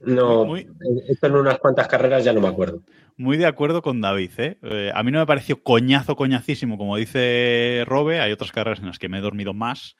No, 0.00 0.44
muy, 0.44 0.68
esto 1.08 1.26
en 1.26 1.34
unas 1.34 1.58
cuantas 1.58 1.88
carreras 1.88 2.24
ya 2.24 2.32
no 2.32 2.40
me 2.40 2.48
acuerdo. 2.48 2.82
Muy 3.16 3.36
de 3.36 3.46
acuerdo 3.46 3.82
con 3.82 4.00
David, 4.00 4.30
¿eh? 4.38 4.58
Eh, 4.62 4.92
a 4.94 5.02
mí 5.02 5.10
no 5.10 5.18
me 5.18 5.26
pareció 5.26 5.62
coñazo, 5.62 6.16
coñacísimo, 6.16 6.78
como 6.78 6.96
dice 6.96 7.84
Robe. 7.86 8.20
Hay 8.20 8.32
otras 8.32 8.52
carreras 8.52 8.80
en 8.80 8.86
las 8.86 8.98
que 8.98 9.08
me 9.08 9.18
he 9.18 9.22
dormido 9.22 9.52
más, 9.52 9.96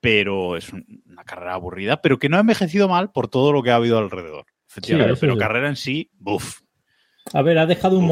pero 0.00 0.56
es 0.56 0.72
una 0.72 1.24
carrera 1.24 1.54
aburrida, 1.54 2.00
pero 2.00 2.18
que 2.18 2.28
no 2.28 2.36
ha 2.36 2.40
envejecido 2.40 2.88
mal 2.88 3.10
por 3.10 3.28
todo 3.28 3.52
lo 3.52 3.62
que 3.62 3.70
ha 3.70 3.76
habido 3.76 3.98
alrededor. 3.98 4.46
Efectivamente, 4.68 5.16
sí, 5.16 5.20
pero 5.20 5.34
sí. 5.34 5.38
carrera 5.38 5.68
en 5.68 5.76
sí, 5.76 6.10
buf. 6.14 6.60
A 7.32 7.42
ver, 7.42 7.58
ha 7.58 7.66
dejado 7.66 7.98
un, 7.98 8.08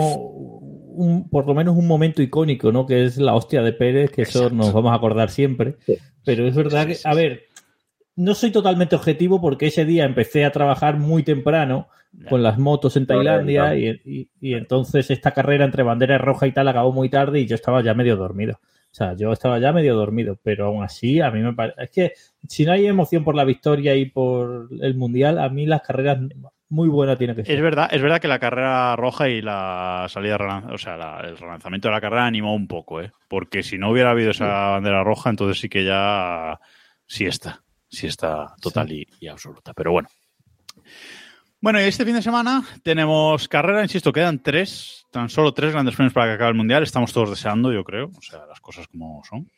un, 0.97 1.29
por 1.29 1.47
lo 1.47 1.55
menos 1.55 1.77
un 1.77 1.87
momento 1.87 2.23
icónico, 2.23 2.73
¿no? 2.73 2.87
Que 2.87 3.05
es 3.05 3.19
la 3.19 3.35
hostia 3.35 3.63
de 3.63 3.73
Pérez, 3.73 4.11
que 4.11 4.23
Exacto. 4.23 4.47
eso 4.47 4.55
nos 4.55 4.73
vamos 4.73 4.93
a 4.93 4.97
acordar 4.97 5.31
siempre. 5.31 5.77
Sí. 5.85 5.97
Pero 6.25 6.47
es 6.47 6.55
verdad 6.55 6.87
que, 6.87 6.97
a 7.05 7.15
ver, 7.15 7.45
no 8.17 8.35
soy 8.35 8.51
totalmente 8.51 8.97
objetivo 8.97 9.41
porque 9.41 9.67
ese 9.67 9.85
día 9.85 10.05
empecé 10.05 10.45
a 10.45 10.53
trabajar 10.53 10.99
muy 10.99 11.23
temprano 11.23 11.89
con 12.31 12.43
las 12.43 12.59
motos 12.59 12.97
en 12.97 13.07
Tailandia 13.07 13.77
y, 13.77 13.89
y, 14.05 14.31
y, 14.41 14.55
entonces 14.55 15.11
esta 15.11 15.33
carrera 15.33 15.67
entre 15.67 15.83
bandera 15.83 16.17
roja 16.17 16.47
y 16.47 16.53
tal 16.53 16.67
acabó 16.67 16.91
muy 16.91 17.11
tarde 17.11 17.41
y 17.41 17.47
yo 17.47 17.55
estaba 17.55 17.83
ya 17.83 17.93
medio 17.93 18.17
dormido. 18.17 18.59
O 18.91 18.95
sea, 18.97 19.15
yo 19.15 19.31
estaba 19.31 19.59
ya 19.59 19.73
medio 19.73 19.95
dormido, 19.95 20.39
pero 20.43 20.67
aún 20.67 20.83
así 20.83 21.21
a 21.21 21.31
mí 21.31 21.41
me 21.41 21.53
parece... 21.53 21.83
Es 21.83 21.91
que 21.91 22.13
si 22.49 22.65
no 22.65 22.73
hay 22.73 22.87
emoción 22.87 23.25
por 23.25 23.35
la 23.35 23.45
victoria 23.45 23.95
y 23.95 24.07
por 24.07 24.71
el 24.81 24.95
Mundial, 24.95 25.39
a 25.39 25.51
mí 25.51 25.67
las 25.67 25.83
carreras 25.83 26.19
muy 26.69 26.89
buena 26.89 27.17
tiene 27.17 27.35
que 27.35 27.45
ser. 27.45 27.55
Es 27.55 27.63
verdad, 27.63 27.89
es 27.91 28.03
verdad 28.03 28.21
que 28.21 28.29
la 28.29 28.39
carrera 28.39 28.97
roja 28.97 29.29
y 29.29 29.41
la 29.41 30.07
salida, 30.09 30.37
o 30.71 30.79
sea, 30.79 30.97
la, 30.97 31.21
el 31.21 31.37
relanzamiento 31.37 31.89
de 31.89 31.95
la 31.95 32.01
carrera 32.01 32.27
animó 32.27 32.55
un 32.55 32.67
poco, 32.67 33.01
¿eh? 33.01 33.13
Porque 33.29 33.63
si 33.63 33.79
no 33.79 33.91
hubiera 33.91 34.11
habido 34.11 34.33
esa 34.33 34.71
bandera 34.71 35.05
roja, 35.05 35.31
entonces 35.31 35.61
sí 35.61 35.69
que 35.69 35.85
ya 35.85 36.59
siesta 37.07 37.63
total 38.61 38.89
sí. 38.89 39.07
y, 39.21 39.27
y 39.27 39.29
absoluta. 39.29 39.73
Pero 39.75 39.93
bueno. 39.93 40.09
Bueno, 41.61 41.81
y 41.81 41.85
este 41.85 42.05
fin 42.05 42.15
de 42.15 42.23
semana 42.23 42.63
tenemos 42.83 43.49
carrera, 43.49 43.83
insisto, 43.83 44.13
quedan 44.13 44.43
tres, 44.43 45.07
tan 45.11 45.29
solo 45.29 45.55
tres 45.55 45.73
grandes 45.73 45.97
premios 45.97 46.13
para 46.13 46.27
que 46.27 46.35
acabe 46.35 46.51
el 46.51 46.57
Mundial. 46.57 46.83
Estamos 46.83 47.13
todos 47.13 47.31
deseando, 47.31 47.73
yo 47.73 47.83
creo, 47.83 48.11
o 48.17 48.23
sea, 48.23 48.45
las 48.47 48.61
cosas 48.61 48.87
como 48.89 49.23
son. 49.25 49.51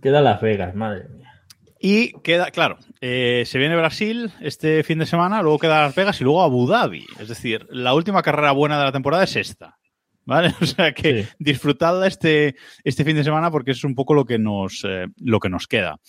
Queda 0.00 0.20
Las 0.20 0.40
Vegas, 0.40 0.74
madre 0.74 1.08
mía. 1.08 1.35
Y 1.78 2.12
queda, 2.22 2.50
claro, 2.50 2.78
eh, 3.00 3.44
se 3.46 3.58
viene 3.58 3.76
Brasil 3.76 4.32
este 4.40 4.82
fin 4.82 4.98
de 4.98 5.06
semana, 5.06 5.42
luego 5.42 5.58
queda 5.58 5.82
Las 5.82 5.94
Vegas 5.94 6.20
y 6.20 6.24
luego 6.24 6.42
Abu 6.42 6.66
Dhabi. 6.66 7.04
Es 7.18 7.28
decir, 7.28 7.66
la 7.70 7.94
última 7.94 8.22
carrera 8.22 8.52
buena 8.52 8.78
de 8.78 8.84
la 8.84 8.92
temporada 8.92 9.24
es 9.24 9.36
esta. 9.36 9.78
¿Vale? 10.24 10.52
O 10.60 10.66
sea 10.66 10.92
que 10.92 11.22
sí. 11.22 11.28
disfrutadla 11.38 12.06
este, 12.06 12.56
este 12.82 13.04
fin 13.04 13.16
de 13.16 13.22
semana 13.24 13.50
porque 13.50 13.70
es 13.70 13.84
un 13.84 13.94
poco 13.94 14.12
lo 14.12 14.24
que 14.24 14.38
nos, 14.38 14.84
eh, 14.84 15.06
lo 15.18 15.38
que 15.38 15.48
nos 15.48 15.68
queda. 15.68 16.00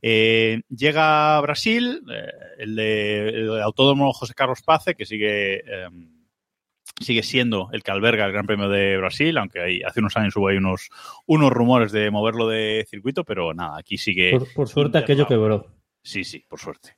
Eh, 0.00 0.62
llega 0.68 1.40
Brasil, 1.40 2.02
eh, 2.08 2.30
el, 2.58 2.76
de, 2.76 3.28
el 3.30 3.46
de 3.48 3.62
Autódromo 3.62 4.12
José 4.12 4.34
Carlos 4.34 4.62
Pace, 4.62 4.94
que 4.94 5.04
sigue, 5.04 5.62
sigue 7.00 7.22
siendo 7.22 7.68
el 7.72 7.82
que 7.82 7.90
alberga 7.90 8.26
el 8.26 8.32
Gran 8.32 8.46
Premio 8.46 8.68
de 8.68 8.96
Brasil, 8.96 9.36
aunque 9.38 9.60
hay, 9.60 9.82
hace 9.82 10.00
unos 10.00 10.16
años 10.16 10.36
hubo 10.36 10.48
ahí 10.48 10.56
unos, 10.56 10.90
unos 11.26 11.50
rumores 11.50 11.92
de 11.92 12.10
moverlo 12.10 12.48
de 12.48 12.86
circuito, 12.88 13.24
pero 13.24 13.52
nada, 13.54 13.78
aquí 13.78 13.98
sigue. 13.98 14.30
Por, 14.30 14.52
por 14.52 14.68
suerte 14.68 14.98
aquello 14.98 15.26
quebró. 15.26 15.66
Sí, 16.02 16.22
sí, 16.22 16.44
por 16.48 16.60
suerte. 16.60 16.94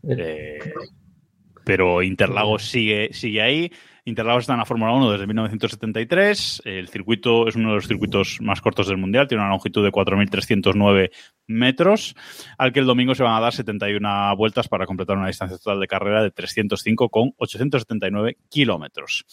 pero 1.64 2.02
Interlagos 2.02 2.68
sigue, 2.68 3.10
sigue 3.12 3.40
ahí. 3.40 3.72
Interlagos 4.04 4.42
está 4.42 4.52
en 4.52 4.60
la 4.60 4.64
Fórmula 4.64 4.92
1 4.92 5.12
desde 5.12 5.26
1973. 5.26 6.62
El 6.64 6.88
circuito 6.88 7.48
es 7.48 7.56
uno 7.56 7.70
de 7.70 7.76
los 7.76 7.88
circuitos 7.88 8.38
más 8.40 8.60
cortos 8.60 8.88
del 8.88 8.98
Mundial. 8.98 9.26
Tiene 9.26 9.42
una 9.42 9.50
longitud 9.50 9.84
de 9.84 9.90
4.309 9.90 11.10
metros, 11.48 12.14
al 12.58 12.72
que 12.72 12.80
el 12.80 12.86
domingo 12.86 13.14
se 13.14 13.22
van 13.22 13.34
a 13.34 13.40
dar 13.40 13.52
71 13.52 14.36
vueltas 14.36 14.68
para 14.68 14.86
completar 14.86 15.16
una 15.16 15.28
distancia 15.28 15.58
total 15.58 15.80
de 15.80 15.88
carrera 15.88 16.22
de 16.22 16.30
305,879 16.30 18.36
kilómetros. 18.48 19.24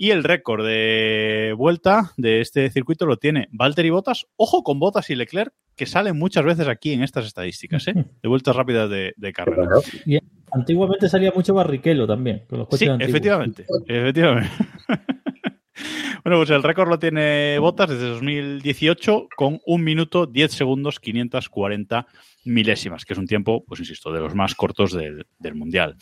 Y 0.00 0.12
el 0.12 0.22
récord 0.22 0.64
de 0.64 1.52
vuelta 1.58 2.12
de 2.16 2.40
este 2.40 2.70
circuito 2.70 3.04
lo 3.04 3.16
tiene 3.16 3.48
Valtteri 3.50 3.90
Bottas. 3.90 4.26
Ojo 4.36 4.62
con 4.62 4.78
Bottas 4.78 5.10
y 5.10 5.16
Leclerc, 5.16 5.52
que 5.74 5.86
salen 5.86 6.16
muchas 6.16 6.44
veces 6.44 6.68
aquí 6.68 6.92
en 6.92 7.02
estas 7.02 7.26
estadísticas, 7.26 7.88
¿eh? 7.88 7.94
de 8.22 8.28
vueltas 8.28 8.54
rápidas 8.54 8.88
de, 8.88 9.12
de 9.16 9.32
carrera. 9.32 9.66
Y 10.06 10.18
antiguamente 10.52 11.08
salía 11.08 11.32
mucho 11.34 11.52
Barrichello 11.52 12.06
también, 12.06 12.44
con 12.48 12.60
los 12.60 12.68
coches 12.68 12.86
Sí, 12.86 12.88
antiguos. 12.88 13.10
efectivamente, 13.10 13.66
efectivamente. 13.88 14.50
bueno, 16.24 16.38
pues 16.38 16.50
el 16.50 16.62
récord 16.62 16.88
lo 16.88 16.98
tiene 17.00 17.58
Bottas 17.58 17.90
desde 17.90 18.06
2018 18.08 19.28
con 19.36 19.60
1 19.66 19.84
minuto 19.84 20.26
10 20.26 20.52
segundos 20.52 21.00
540 21.00 22.06
milésimas, 22.44 23.04
que 23.04 23.14
es 23.14 23.18
un 23.18 23.26
tiempo, 23.26 23.64
pues 23.66 23.80
insisto, 23.80 24.12
de 24.12 24.20
los 24.20 24.34
más 24.34 24.54
cortos 24.54 24.92
del, 24.92 25.26
del 25.40 25.54
Mundial. 25.56 25.96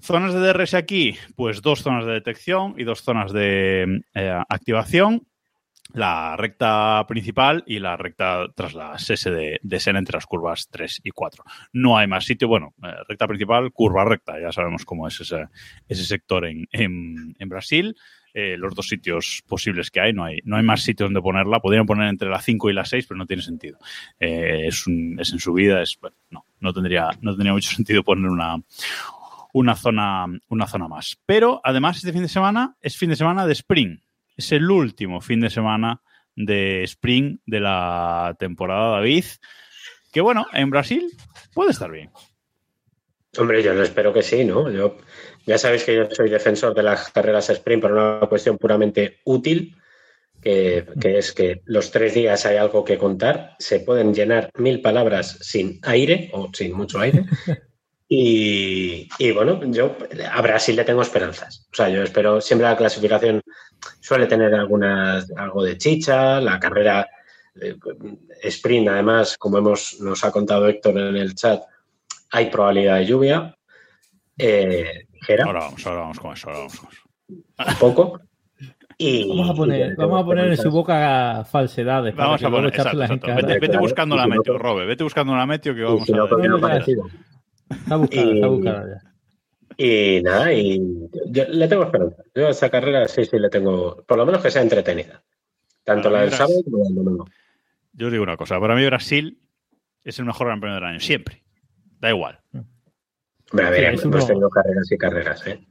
Zonas 0.00 0.34
de 0.34 0.40
DRS 0.40 0.74
aquí, 0.74 1.16
pues 1.34 1.62
dos 1.62 1.82
zonas 1.82 2.04
de 2.04 2.12
detección 2.12 2.74
y 2.76 2.84
dos 2.84 3.02
zonas 3.02 3.32
de 3.32 4.02
eh, 4.14 4.42
activación. 4.48 5.26
La 5.92 6.36
recta 6.36 7.04
principal 7.06 7.62
y 7.66 7.78
la 7.78 7.96
recta 7.96 8.46
tras 8.54 8.74
las 8.74 9.08
S 9.08 9.30
de, 9.30 9.60
de 9.62 9.80
Sena 9.80 10.00
entre 10.00 10.16
las 10.16 10.26
curvas 10.26 10.68
3 10.68 11.00
y 11.04 11.10
4. 11.10 11.44
No 11.72 11.96
hay 11.96 12.08
más 12.08 12.24
sitio. 12.24 12.48
Bueno, 12.48 12.74
eh, 12.82 12.88
recta 13.08 13.28
principal, 13.28 13.72
curva 13.72 14.04
recta. 14.04 14.38
Ya 14.40 14.50
sabemos 14.50 14.84
cómo 14.84 15.06
es 15.06 15.20
ese, 15.20 16.04
sector 16.04 16.44
en, 16.44 16.68
Brasil. 17.46 17.96
Eh, 18.34 18.56
los 18.58 18.74
dos 18.74 18.88
sitios 18.88 19.42
posibles 19.46 19.90
que 19.90 20.00
hay. 20.00 20.12
No 20.12 20.24
hay, 20.24 20.40
no 20.44 20.56
hay 20.56 20.64
más 20.64 20.82
sitio 20.82 21.06
donde 21.06 21.22
ponerla. 21.22 21.60
Podrían 21.60 21.86
poner 21.86 22.08
entre 22.08 22.28
la 22.28 22.42
5 22.42 22.68
y 22.68 22.72
la 22.74 22.84
6, 22.84 23.06
pero 23.06 23.16
no 23.16 23.26
tiene 23.26 23.42
sentido. 23.42 23.78
Es, 24.18 24.86
un, 24.88 25.18
es 25.20 25.32
en 25.32 25.38
subida. 25.38 25.82
Es, 25.82 25.98
no, 26.30 26.44
no, 26.60 26.72
tendría, 26.72 27.10
no 27.20 27.30
tendría 27.30 27.52
mucho 27.52 27.70
sentido 27.74 28.02
poner 28.02 28.28
una, 28.28 28.56
una, 29.56 29.74
zona, 29.74 30.26
una 30.48 30.66
zona 30.66 30.86
más. 30.86 31.16
Pero 31.24 31.62
además, 31.64 31.96
este 31.96 32.12
fin 32.12 32.22
de 32.22 32.28
semana 32.28 32.76
es 32.82 32.96
fin 32.96 33.08
de 33.08 33.16
semana 33.16 33.46
de 33.46 33.54
sprint. 33.54 34.02
Es 34.36 34.52
el 34.52 34.70
último 34.70 35.22
fin 35.22 35.40
de 35.40 35.48
semana 35.48 36.02
de 36.34 36.82
sprint 36.84 37.40
de 37.46 37.60
la 37.60 38.36
temporada, 38.38 38.96
David. 38.96 39.24
Que 40.12 40.20
bueno, 40.20 40.46
en 40.52 40.68
Brasil 40.68 41.06
puede 41.54 41.70
estar 41.70 41.90
bien. 41.90 42.10
Hombre, 43.38 43.62
yo 43.62 43.72
no 43.72 43.82
espero 43.82 44.12
que 44.12 44.22
sí, 44.22 44.44
¿no? 44.44 44.70
Yo, 44.70 44.98
ya 45.46 45.56
sabéis 45.56 45.84
que 45.84 45.96
yo 45.96 46.08
soy 46.10 46.28
defensor 46.28 46.74
de 46.74 46.82
las 46.82 47.10
carreras 47.10 47.48
sprint 47.48 47.80
por 47.80 47.92
una 47.92 48.26
cuestión 48.28 48.58
puramente 48.58 49.20
útil, 49.24 49.74
que, 50.42 50.86
que, 51.00 51.16
es 51.16 51.32
que 51.32 51.62
los 51.64 51.90
tres 51.90 52.12
días 52.12 52.44
hay 52.44 52.58
algo 52.58 52.84
que 52.84 52.98
contar, 52.98 53.56
se 53.58 53.80
pueden 53.80 54.12
llenar 54.12 54.50
mil 54.58 54.82
palabras 54.82 55.38
sin 55.40 55.80
aire 55.82 56.28
o 56.34 56.50
sin 56.52 56.74
mucho 56.74 57.00
aire. 57.00 57.24
Y, 58.08 59.08
y, 59.18 59.32
bueno, 59.32 59.60
yo 59.64 59.96
a 60.32 60.40
Brasil 60.40 60.76
le 60.76 60.84
tengo 60.84 61.02
esperanzas. 61.02 61.66
O 61.72 61.74
sea, 61.74 61.88
yo 61.88 62.02
espero, 62.02 62.40
siempre 62.40 62.68
la 62.68 62.76
clasificación 62.76 63.42
suele 64.00 64.26
tener 64.26 64.54
algunas, 64.54 65.30
algo 65.36 65.64
de 65.64 65.76
chicha, 65.76 66.40
la 66.40 66.60
carrera 66.60 67.08
eh, 67.60 67.76
sprint, 68.44 68.88
además, 68.88 69.36
como 69.36 69.58
hemos, 69.58 70.00
nos 70.00 70.24
ha 70.24 70.30
contado 70.30 70.68
Héctor 70.68 70.98
en 70.98 71.16
el 71.16 71.34
chat, 71.34 71.62
hay 72.30 72.50
probabilidad 72.50 72.98
de 72.98 73.06
lluvia. 73.06 73.56
Eh, 74.38 75.06
ahora 75.28 75.60
vamos, 75.60 75.86
ahora 75.86 76.00
vamos 76.00 76.20
con 76.20 76.32
eso, 76.32 76.48
ahora 76.48 76.58
vamos 76.60 76.78
con 76.78 76.90
eso. 76.92 77.02
Un 77.70 77.78
poco. 77.80 78.20
Y, 78.98 79.28
vamos 79.28 79.50
a 79.50 79.54
poner, 79.54 79.96
vamos 79.96 80.22
a 80.22 80.24
poner 80.24 80.46
en 80.46 80.56
su 80.56 80.70
boca 80.70 81.44
falsedades. 81.44 82.14
Vamos 82.14 82.42
a 82.42 82.50
poner, 82.50 82.68
exacto, 82.68 83.02
exacto. 83.02 83.26
Vete, 83.34 83.58
vete, 83.58 83.78
buscando 83.78 84.16
la 84.16 84.26
meteo, 84.26 84.56
Robe, 84.58 84.86
vete 84.86 85.02
buscando 85.02 85.34
la 85.34 85.44
meteo 85.44 85.74
que 85.74 85.82
vamos 85.82 86.08
a... 86.08 86.16
No, 86.16 86.28
Está 87.70 87.96
buscada, 87.96 88.32
está 88.32 88.46
buscada 88.46 88.86
ya. 88.88 89.06
Y 89.78 90.22
nada, 90.22 90.52
y 90.52 90.80
yo 91.26 91.44
le 91.48 91.68
tengo 91.68 91.84
esperanza. 91.84 92.22
Yo 92.34 92.46
a 92.46 92.50
esta 92.50 92.70
carrera 92.70 93.06
sí, 93.08 93.24
sí 93.24 93.38
le 93.38 93.50
tengo, 93.50 94.02
por 94.06 94.16
lo 94.16 94.24
menos 94.24 94.42
que 94.42 94.50
sea 94.50 94.62
entretenida. 94.62 95.22
Tanto 95.84 96.08
la 96.08 96.22
del 96.22 96.30
sábado 96.30 96.62
como 96.64 96.78
la 96.78 96.84
del 96.84 96.94
domingo. 96.94 97.26
Yo 97.92 98.06
os 98.06 98.12
digo 98.12 98.24
una 98.24 98.36
cosa, 98.36 98.58
para 98.58 98.74
mí 98.74 98.84
Brasil 98.86 99.38
es 100.02 100.18
el 100.18 100.24
mejor 100.24 100.46
gran 100.46 100.60
premio 100.60 100.76
del 100.76 100.84
año, 100.84 101.00
siempre. 101.00 101.42
Da 102.00 102.10
igual. 102.10 102.40
Hombre, 103.50 103.66
a 103.66 103.70
ver, 103.70 103.98
sí, 103.98 104.04
hemos 104.04 104.04
uno... 104.04 104.26
tenido 104.26 104.50
carreras 104.50 104.90
y 104.90 104.98
carreras, 104.98 105.46
¿eh? 105.46 105.66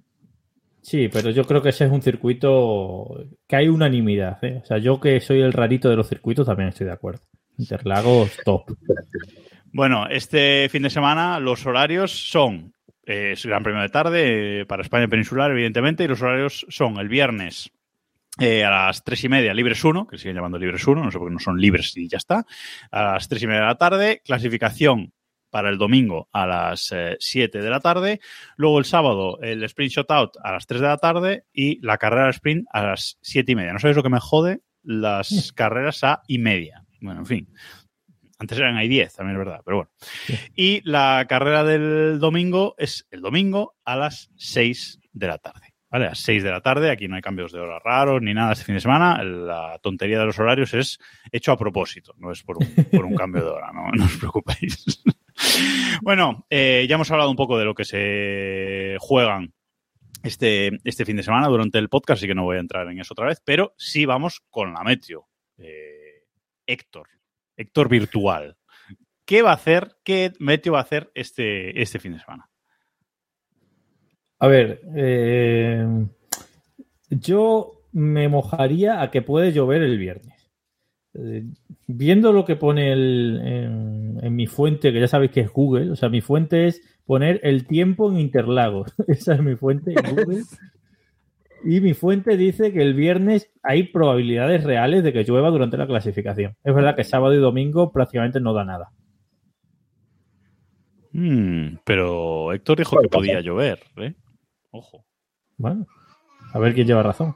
Sí, 0.82 1.10
pero 1.12 1.32
yo 1.32 1.46
creo 1.46 1.64
que 1.64 1.70
ese 1.70 1.86
es 1.86 1.92
un 1.92 2.04
circuito 2.04 3.26
que 3.48 3.56
hay 3.56 3.70
unanimidad. 3.70 4.38
¿eh? 4.44 4.62
O 4.64 4.66
sea, 4.66 4.78
yo 4.78 5.00
que 5.00 5.20
soy 5.20 5.42
el 5.42 5.52
rarito 5.52 5.90
de 5.90 5.96
los 5.96 6.08
circuitos 6.08 6.46
también 6.46 6.70
estoy 6.70 6.86
de 6.86 6.94
acuerdo. 6.94 7.24
Interlagos, 7.58 8.38
top. 8.46 8.66
Bueno, 9.76 10.08
este 10.10 10.70
fin 10.70 10.84
de 10.84 10.90
semana 10.90 11.38
los 11.42 11.66
horarios 11.66 12.30
son 12.30 12.74
eh, 13.06 13.34
es 13.34 13.46
Gran 13.46 13.62
Premio 13.62 13.82
de 13.82 13.90
tarde 13.90 14.62
eh, 14.62 14.66
para 14.66 14.82
España 14.82 15.10
Peninsular, 15.10 15.52
evidentemente, 15.52 16.06
y 16.06 16.08
los 16.08 16.22
horarios 16.22 16.66
son 16.70 16.98
el 16.98 17.10
viernes 17.10 17.74
eh, 18.40 18.64
a 18.64 18.70
las 18.70 19.04
tres 19.04 19.26
y 19.26 19.28
media, 19.28 19.54
libres 19.54 19.84
1, 19.84 20.08
que 20.08 20.18
siguen 20.18 20.38
llamando 20.38 20.58
libres 20.58 20.88
1, 20.88 21.04
no 21.04 21.12
sé 21.12 21.18
por 21.18 21.28
qué 21.28 21.34
no 21.34 21.42
son 21.42 21.60
libres 21.60 21.92
y 21.98 22.08
ya 22.08 22.20
está. 22.20 22.46
A 22.90 23.04
las 23.04 23.28
tres 23.28 23.44
y 23.44 23.48
media 23.48 23.64
de 23.64 23.68
la 23.68 23.76
tarde, 23.76 24.22
clasificación 24.24 25.12
para 25.50 25.68
el 25.68 25.78
domingo 25.78 26.30
a 26.32 26.48
las 26.48 26.96
7 27.20 27.62
de 27.62 27.70
la 27.70 27.82
tarde. 27.82 28.22
Luego 28.56 28.80
el 28.80 28.86
sábado 28.86 29.42
el 29.42 29.62
sprint 29.66 29.92
shootout 29.92 30.38
a 30.42 30.54
las 30.54 30.68
3 30.68 30.80
de 30.80 30.88
la 30.88 30.98
tarde 30.98 31.44
y 31.52 31.86
la 31.86 31.98
carrera 31.98 32.30
sprint 32.30 32.66
a 32.72 32.82
las 32.82 33.18
7 33.24 33.52
y 33.52 33.56
media. 33.56 33.74
No 33.74 33.80
sabéis 33.80 33.98
lo 33.98 34.04
que 34.04 34.10
me 34.10 34.22
jode 34.22 34.62
las 34.84 35.52
carreras 35.52 36.02
a 36.06 36.22
y 36.30 36.40
media. 36.40 36.86
Bueno, 37.02 37.20
en 37.20 37.26
fin, 37.26 37.48
antes 38.38 38.58
eran 38.58 38.78
ahí 38.78 38.88
10, 38.88 39.14
también 39.14 39.40
es 39.40 39.46
verdad, 39.46 39.62
pero 39.64 39.78
bueno. 39.78 39.92
Sí. 40.00 40.38
Y 40.56 40.82
la 40.90 41.26
carrera 41.28 41.64
del 41.64 42.20
domingo 42.20 42.76
es 42.78 43.08
el 43.12 43.22
domingo 43.22 43.76
a 43.86 43.96
las 43.96 44.32
6 44.36 45.00
de 45.14 45.28
la 45.28 45.38
tarde. 45.38 45.74
¿Vale? 45.90 46.06
A 46.06 46.10
las 46.10 46.20
6 46.20 46.44
de 46.44 46.52
la 46.52 46.62
tarde, 46.62 46.92
aquí 46.92 47.08
no 47.08 47.16
hay 47.16 47.22
cambios 47.22 47.54
de 47.54 47.60
hora 47.60 47.80
raros 47.80 48.22
ni 48.22 48.34
nada 48.34 48.54
este 48.54 48.66
fin 48.66 48.76
de 48.76 48.82
semana. 48.82 49.24
La 49.24 49.80
tontería 49.82 50.20
de 50.20 50.26
los 50.26 50.38
horarios 50.40 50.74
es 50.74 51.00
hecho 51.32 51.52
a 51.52 51.58
propósito, 51.58 52.14
no 52.18 52.32
es 52.32 52.44
por 52.44 52.58
un, 52.58 52.68
por 52.92 53.06
un 53.06 53.16
cambio 53.16 53.44
de 53.44 53.50
hora, 53.50 53.72
no, 53.72 53.90
no 53.92 54.06
os 54.06 54.18
preocupéis. 54.18 55.04
bueno, 56.02 56.46
eh, 56.50 56.86
ya 56.90 56.96
hemos 56.96 57.10
hablado 57.12 57.30
un 57.30 57.38
poco 57.38 57.58
de 57.58 57.66
lo 57.66 57.74
que 57.74 57.86
se 57.86 58.98
juegan 59.00 59.54
este, 60.24 60.72
este 60.84 61.06
fin 61.06 61.18
de 61.18 61.24
semana 61.24 61.48
durante 61.48 61.78
el 61.78 61.88
podcast, 61.88 62.20
así 62.20 62.28
que 62.28 62.36
no 62.36 62.44
voy 62.44 62.58
a 62.58 62.62
entrar 62.62 62.88
en 62.90 63.00
eso 63.00 63.14
otra 63.14 63.28
vez, 63.28 63.42
pero 63.46 63.74
sí 63.78 64.06
vamos 64.06 64.42
con 64.50 64.74
la 64.74 64.84
meteo. 64.84 65.30
Eh, 65.58 66.26
Héctor, 66.66 67.08
Héctor 67.58 67.90
virtual. 67.90 68.58
¿Qué 69.26 69.42
va 69.42 69.52
a 69.52 69.56
hacer, 69.56 69.96
qué 70.04 70.34
meteo 70.40 70.74
va 70.74 70.80
a 70.80 70.84
hacer 70.84 71.12
este, 71.16 71.82
este 71.82 72.00
fin 72.00 72.14
de 72.14 72.20
semana? 72.20 72.50
A 74.40 74.48
ver, 74.48 74.82
eh, 74.96 75.86
yo 77.10 77.82
me 77.92 78.28
mojaría 78.28 79.02
a 79.02 79.10
que 79.10 79.22
puede 79.22 79.52
llover 79.52 79.82
el 79.82 79.98
viernes. 79.98 80.52
Eh, 81.14 81.46
viendo 81.88 82.34
lo 82.34 82.44
que 82.46 82.58
pone 82.58 82.92
el, 82.92 83.42
en, 83.44 84.20
en, 84.22 84.36
mi 84.36 84.48
fuente, 84.48 84.92
que 84.92 85.00
ya 85.00 85.08
sabéis 85.08 85.32
que 85.32 85.40
es 85.40 85.50
Google, 85.50 85.92
o 85.92 85.96
sea, 85.96 86.10
mi 86.10 86.20
fuente 86.20 86.68
es 86.68 86.82
poner 87.06 87.40
el 87.44 87.66
tiempo 87.66 88.12
en 88.12 88.20
Interlagos. 88.20 88.94
Esa 89.08 89.36
es 89.36 89.42
mi 89.42 89.56
fuente 89.56 89.94
en 89.94 90.16
Google. 90.16 90.44
Y 91.68 91.82
mi 91.82 91.96
fuente 91.96 92.38
dice 92.38 92.72
que 92.72 92.82
el 92.84 92.94
viernes 92.94 93.52
hay 93.64 93.84
probabilidades 93.84 94.64
reales 94.64 95.04
de 95.04 95.12
que 95.12 95.24
llueva 95.24 95.50
durante 95.50 95.78
la 95.78 95.88
clasificación. 95.88 96.56
Es 96.64 96.76
verdad 96.76 96.96
que 96.96 97.04
sábado 97.04 97.34
y 97.34 97.40
domingo 97.40 97.92
prácticamente 97.92 98.40
no 98.40 98.54
da 98.54 98.64
nada. 98.64 98.92
Mm, 101.12 101.78
pero 101.84 102.54
Héctor 102.54 102.78
dijo 102.78 103.02
que 103.02 103.10
podía 103.10 103.42
llover, 103.42 103.80
¿eh? 103.98 104.14
Ojo. 104.70 105.06
Bueno, 105.58 105.88
a 106.54 106.60
ver 106.60 106.76
quién 106.76 106.86
lleva 106.86 107.02
razón. 107.02 107.36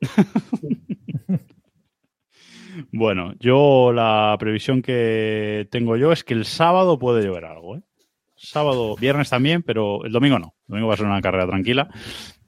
bueno, 2.90 3.34
yo 3.38 3.92
la 3.92 4.34
previsión 4.38 4.80
que 4.80 5.68
tengo 5.70 5.98
yo 5.98 6.10
es 6.10 6.24
que 6.24 6.32
el 6.32 6.46
sábado 6.46 6.98
puede 6.98 7.22
llover 7.22 7.44
algo, 7.44 7.76
¿eh? 7.76 7.82
Sábado, 8.34 8.96
viernes 8.96 9.28
también, 9.28 9.62
pero 9.62 10.04
el 10.04 10.10
domingo 10.10 10.38
no. 10.38 10.54
El 10.68 10.72
domingo 10.72 10.88
va 10.88 10.94
a 10.94 10.96
ser 10.96 11.06
una 11.06 11.20
carrera 11.20 11.46
tranquila 11.46 11.90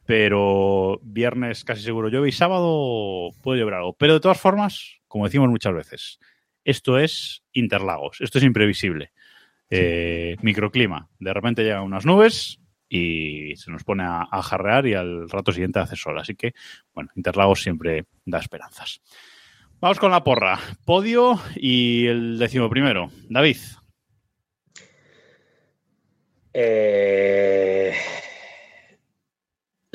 pero 0.07 1.01
viernes 1.03 1.65
casi 1.65 1.83
seguro 1.83 2.09
llueve 2.09 2.29
y 2.29 2.33
sábado 2.33 3.31
puede 3.43 3.61
llover 3.61 3.75
algo. 3.75 3.93
Pero 3.95 4.15
de 4.15 4.21
todas 4.21 4.41
formas, 4.41 4.99
como 5.09 5.25
decimos 5.25 5.49
muchas 5.49 5.75
veces, 5.75 6.19
esto 6.65 6.99
es 6.99 7.43
Interlagos, 7.53 8.21
esto 8.21 8.39
es 8.39 8.45
imprevisible. 8.45 9.13
Eh, 9.71 10.37
microclima, 10.43 11.09
de 11.19 11.33
repente 11.33 11.65
llegan 11.65 11.83
unas 11.83 12.05
nubes 12.05 12.61
y 12.89 13.57
se 13.57 13.71
nos 13.71 13.83
pone 13.83 14.05
a, 14.05 14.29
a, 14.31 14.43
jarrear 14.43 14.87
y 14.87 14.95
al 14.95 15.29
rato 15.29 15.53
siguiente 15.53 15.81
hace 15.81 15.97
sol. 15.97 16.19
Así 16.19 16.35
que, 16.35 16.53
bueno, 16.93 17.11
Interlagos 17.17 17.63
siempre 17.63 18.07
da 18.25 18.39
esperanzas. 18.39 19.01
Vamos 19.81 19.99
con 19.99 20.11
la 20.11 20.23
porra. 20.23 20.59
Podio 20.85 21.41
y 21.57 22.07
el 22.07 22.39
décimo 22.39 22.71
primero. 22.71 23.11
David. 23.29 23.57
Eh... 26.53 27.93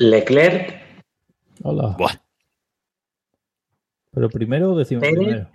Leclerc 0.00 0.80
Hola. 1.62 1.94
Buah. 1.98 2.14
Pero 4.12 4.30
primero 4.30 4.74
decimos 4.74 5.02
Pérez. 5.02 5.18
primero. 5.18 5.50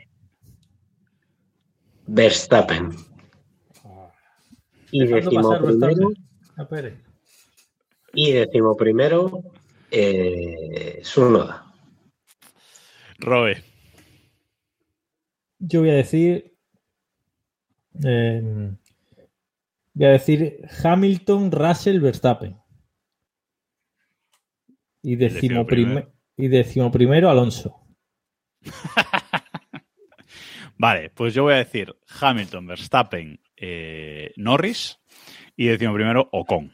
Verstappen. 2.07 2.91
Y 4.91 4.99
Dejando 4.99 5.15
decimo 5.31 5.49
pasar 5.49 5.65
primero, 5.65 6.09
a 6.57 6.67
Pérez. 6.67 6.93
y 8.13 8.31
decimo 8.33 8.77
primero, 8.77 9.41
eh, 9.89 10.99
Tsunoda. 11.01 11.65
Robe. 13.17 13.63
Yo 15.57 15.79
voy 15.81 15.89
a 15.89 15.95
decir. 15.95 16.53
eh, 18.03 18.71
voy 19.95 20.05
a 20.05 20.11
decir 20.11 20.59
Hamilton, 20.83 21.51
Russell, 21.51 21.99
Verstappen. 21.99 22.55
Y 25.07 25.15
decimo, 25.17 25.41
Decimo 25.41 25.65
primero. 25.67 26.01
prime- 26.01 26.15
y 26.37 26.47
decimo 26.49 26.91
primero 26.91 27.29
Alonso. 27.29 27.81
Vale, 30.77 31.09
pues 31.11 31.33
yo 31.33 31.43
voy 31.43 31.53
a 31.53 31.57
decir 31.57 31.95
Hamilton, 32.19 32.67
Verstappen, 32.67 33.39
eh, 33.55 34.31
Norris 34.35 34.99
y 35.55 35.67
decimo 35.67 35.93
primero 35.93 36.27
Ocon. 36.31 36.73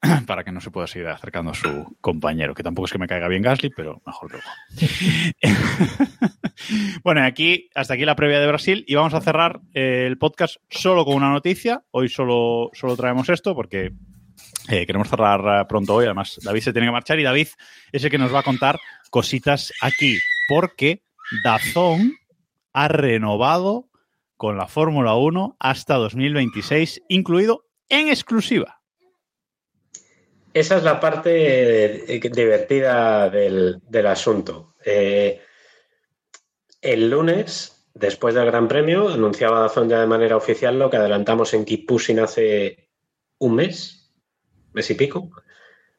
Para 0.26 0.42
que 0.44 0.52
no 0.52 0.60
se 0.60 0.70
pueda 0.70 0.86
seguir 0.86 1.08
acercando 1.08 1.50
a 1.50 1.54
su 1.54 1.96
compañero, 2.00 2.54
que 2.54 2.62
tampoco 2.62 2.86
es 2.86 2.92
que 2.92 2.98
me 2.98 3.06
caiga 3.06 3.28
bien 3.28 3.42
Gasly, 3.42 3.70
pero 3.70 4.00
mejor 4.06 4.30
luego. 4.32 4.46
bueno, 7.04 7.22
aquí, 7.24 7.68
hasta 7.74 7.94
aquí 7.94 8.04
la 8.04 8.16
previa 8.16 8.40
de 8.40 8.46
Brasil 8.48 8.84
y 8.88 8.94
vamos 8.94 9.14
a 9.14 9.20
cerrar 9.20 9.60
eh, 9.74 10.04
el 10.06 10.18
podcast 10.18 10.56
solo 10.70 11.04
con 11.04 11.14
una 11.16 11.30
noticia. 11.30 11.84
Hoy 11.90 12.08
solo, 12.08 12.70
solo 12.72 12.96
traemos 12.96 13.28
esto 13.28 13.54
porque 13.54 13.92
eh, 14.68 14.86
queremos 14.86 15.08
cerrar 15.08 15.40
eh, 15.40 15.64
pronto 15.68 15.94
hoy. 15.94 16.04
Además, 16.06 16.38
David 16.42 16.60
se 16.60 16.72
tiene 16.72 16.88
que 16.88 16.92
marchar 16.92 17.18
y 17.18 17.24
David 17.24 17.48
es 17.90 18.04
el 18.04 18.10
que 18.10 18.18
nos 18.18 18.34
va 18.34 18.40
a 18.40 18.44
contar 18.44 18.78
cositas 19.10 19.72
aquí, 19.80 20.18
porque 20.48 21.02
Dazón 21.44 22.14
ha 22.72 22.88
renovado 22.88 23.88
con 24.36 24.56
la 24.56 24.66
Fórmula 24.66 25.14
1 25.14 25.56
hasta 25.58 25.94
2026, 25.96 27.02
incluido 27.08 27.66
en 27.88 28.08
exclusiva. 28.08 28.80
Esa 30.54 30.76
es 30.76 30.82
la 30.82 31.00
parte 31.00 32.14
eh, 32.14 32.20
divertida 32.30 33.30
del, 33.30 34.06
asunto. 34.06 34.74
El 36.82 37.08
lunes, 37.08 37.86
después 37.94 38.34
del 38.34 38.46
Gran 38.46 38.68
Premio, 38.68 39.08
anunciaba 39.08 39.60
Dazón 39.60 39.88
ya 39.88 40.00
de 40.00 40.06
manera 40.06 40.36
oficial 40.36 40.78
lo 40.78 40.90
que 40.90 40.96
adelantamos 40.96 41.54
en 41.54 41.64
Keep 41.64 41.86
Pushing 41.86 42.18
hace 42.18 42.90
un 43.38 43.56
mes, 43.56 44.01
mes 44.74 44.90
y 44.90 44.94
pico. 44.94 45.30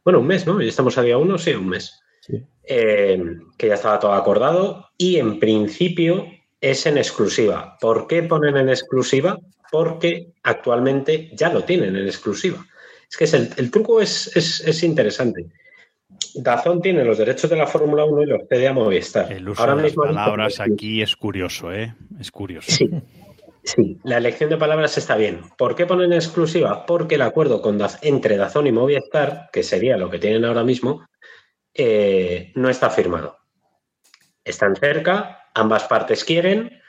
Bueno, 0.03 0.19
un 0.19 0.27
mes, 0.27 0.45
¿no? 0.45 0.61
Ya 0.61 0.67
estamos 0.69 0.97
a 0.97 1.01
día 1.01 1.17
uno, 1.17 1.37
sí, 1.37 1.51
un 1.53 1.69
mes. 1.69 1.99
Sí. 2.21 2.41
Eh, 2.63 3.21
que 3.57 3.67
ya 3.67 3.73
estaba 3.75 3.99
todo 3.99 4.13
acordado 4.13 4.89
y 4.97 5.17
en 5.17 5.39
principio 5.39 6.25
es 6.61 6.85
en 6.85 6.97
exclusiva. 6.97 7.77
¿Por 7.81 8.07
qué 8.07 8.23
ponen 8.23 8.55
en 8.57 8.69
exclusiva? 8.69 9.37
Porque 9.71 10.27
actualmente 10.43 11.29
ya 11.33 11.51
lo 11.51 11.63
tienen 11.63 11.95
en 11.95 12.05
exclusiva. 12.05 12.65
Es 13.09 13.17
que 13.17 13.25
es 13.25 13.33
el, 13.33 13.49
el 13.57 13.69
truco 13.71 13.99
es, 14.01 14.35
es- 14.35 14.61
es 14.65 14.83
interesante. 14.83 15.45
Dazón 16.35 16.81
tiene 16.81 17.03
los 17.03 17.17
derechos 17.17 17.49
de 17.49 17.55
la 17.57 17.67
Fórmula 17.67 18.05
1 18.05 18.21
y 18.23 18.25
los 18.25 18.41
cede 18.47 18.67
a 18.67 18.73
Movistar. 18.73 19.31
El 19.31 19.49
uso 19.49 19.61
Ahora 19.61 19.75
de 19.75 19.81
las 19.83 19.91
mismo- 19.91 20.03
palabras 20.03 20.59
aquí 20.59 21.01
es 21.01 21.15
curioso, 21.15 21.71
¿eh? 21.73 21.93
Es 22.19 22.31
curioso. 22.31 22.71
Sí, 22.71 22.89
sí, 23.63 23.99
la 24.03 24.17
elección 24.17 24.49
de 24.49 24.57
palabras 24.57 24.97
está 24.97 25.15
bien. 25.15 25.41
¿Por 25.57 25.75
qué 25.75 25.85
ponen 25.85 26.13
exclusiva? 26.13 26.85
Porque 26.85 27.15
el 27.15 27.21
acuerdo 27.21 27.61
con 27.61 27.77
Daz- 27.79 27.99
entre 28.01 28.37
Dazón 28.37 28.67
y 28.67 28.71
Movistar, 28.71 29.49
que 29.51 29.63
sería 29.63 29.97
lo 29.97 30.09
que 30.09 30.19
tienen 30.19 30.45
ahora 30.45 30.63
mismo, 30.63 31.07
eh, 31.73 32.51
no 32.55 32.69
está 32.69 32.89
firmado. 32.89 33.37
Están 34.43 34.75
cerca, 34.75 35.49
ambas 35.53 35.85
partes 35.85 36.23
quieren. 36.23 36.81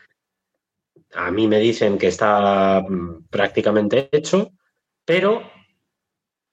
A 1.14 1.30
mí 1.30 1.46
me 1.46 1.58
dicen 1.60 1.98
que 1.98 2.08
está 2.08 2.80
mm, 2.80 3.28
prácticamente 3.30 4.08
hecho, 4.12 4.50
pero 5.04 5.50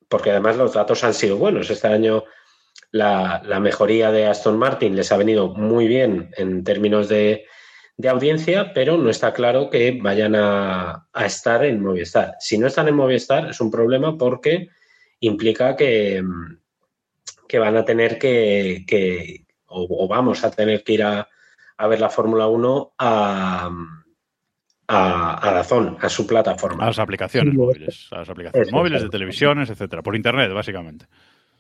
porque 0.08 0.32
además 0.32 0.58
los 0.58 0.74
datos 0.74 1.04
han 1.04 1.14
sido 1.14 1.38
buenos. 1.38 1.70
Este 1.70 1.88
año 1.88 2.26
la, 2.92 3.42
la 3.46 3.60
mejoría 3.60 4.12
de 4.12 4.28
Aston 4.28 4.60
Martin 4.60 4.96
les 4.96 5.12
ha 5.12 5.18
venido 5.18 5.50
muy 5.56 5.88
bien 5.88 6.32
en 6.38 6.64
términos 6.64 7.08
de, 7.08 7.46
de 7.98 8.10
audiencia, 8.10 8.74
pero 8.74 8.98
no 8.98 9.10
está 9.10 9.34
claro 9.34 9.70
que 9.70 10.00
vayan 10.02 10.36
a, 10.36 11.08
a 11.14 11.26
estar 11.26 11.64
en 11.66 11.84
Movistar. 11.84 12.36
Si 12.40 12.58
no 12.58 12.68
están 12.68 12.88
en 12.88 12.96
Movistar 12.96 13.50
es 13.50 13.62
un 13.62 13.70
problema 13.70 14.18
porque 14.18 14.70
implica 15.20 15.76
que, 15.76 16.22
mm, 16.22 16.58
que 17.48 17.60
van 17.60 17.78
a 17.78 17.86
tener 17.86 18.18
que, 18.18 18.84
que- 18.88 19.46
o, 19.68 19.88
o 20.04 20.08
vamos 20.08 20.44
a 20.44 20.52
tener 20.52 20.84
que 20.84 20.94
ir 20.94 21.04
a, 21.04 21.28
a 21.78 21.88
ver 21.88 22.00
la 22.02 22.10
Fórmula 22.10 22.48
1 22.48 22.94
a, 22.98 23.70
a, 24.88 25.48
a 25.48 25.54
Dazón, 25.54 25.98
a 26.02 26.10
su 26.10 26.24
A 26.24 26.28
plataforma. 26.28 26.86
las 26.86 27.00
aplicaciones 27.00 27.54
móviles, 27.54 28.08
a 28.12 28.20
las 28.20 28.30
aplicaciones 28.30 28.68
Eso, 28.68 28.76
móviles, 28.76 29.04
de 29.04 29.10
televisiones, 29.10 29.70
etcétera, 29.70 30.02
por 30.02 30.16
internet, 30.16 30.52
básicamente. 30.54 31.06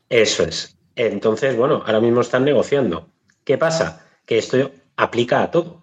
Eso 0.09 0.43
es. 0.43 0.77
Entonces, 0.95 1.55
bueno, 1.55 1.83
ahora 1.85 2.01
mismo 2.01 2.21
están 2.21 2.43
negociando. 2.43 3.09
¿Qué 3.45 3.57
pasa? 3.57 4.05
Que 4.25 4.37
esto 4.39 4.71
aplica 4.97 5.41
a 5.41 5.51
todo. 5.51 5.80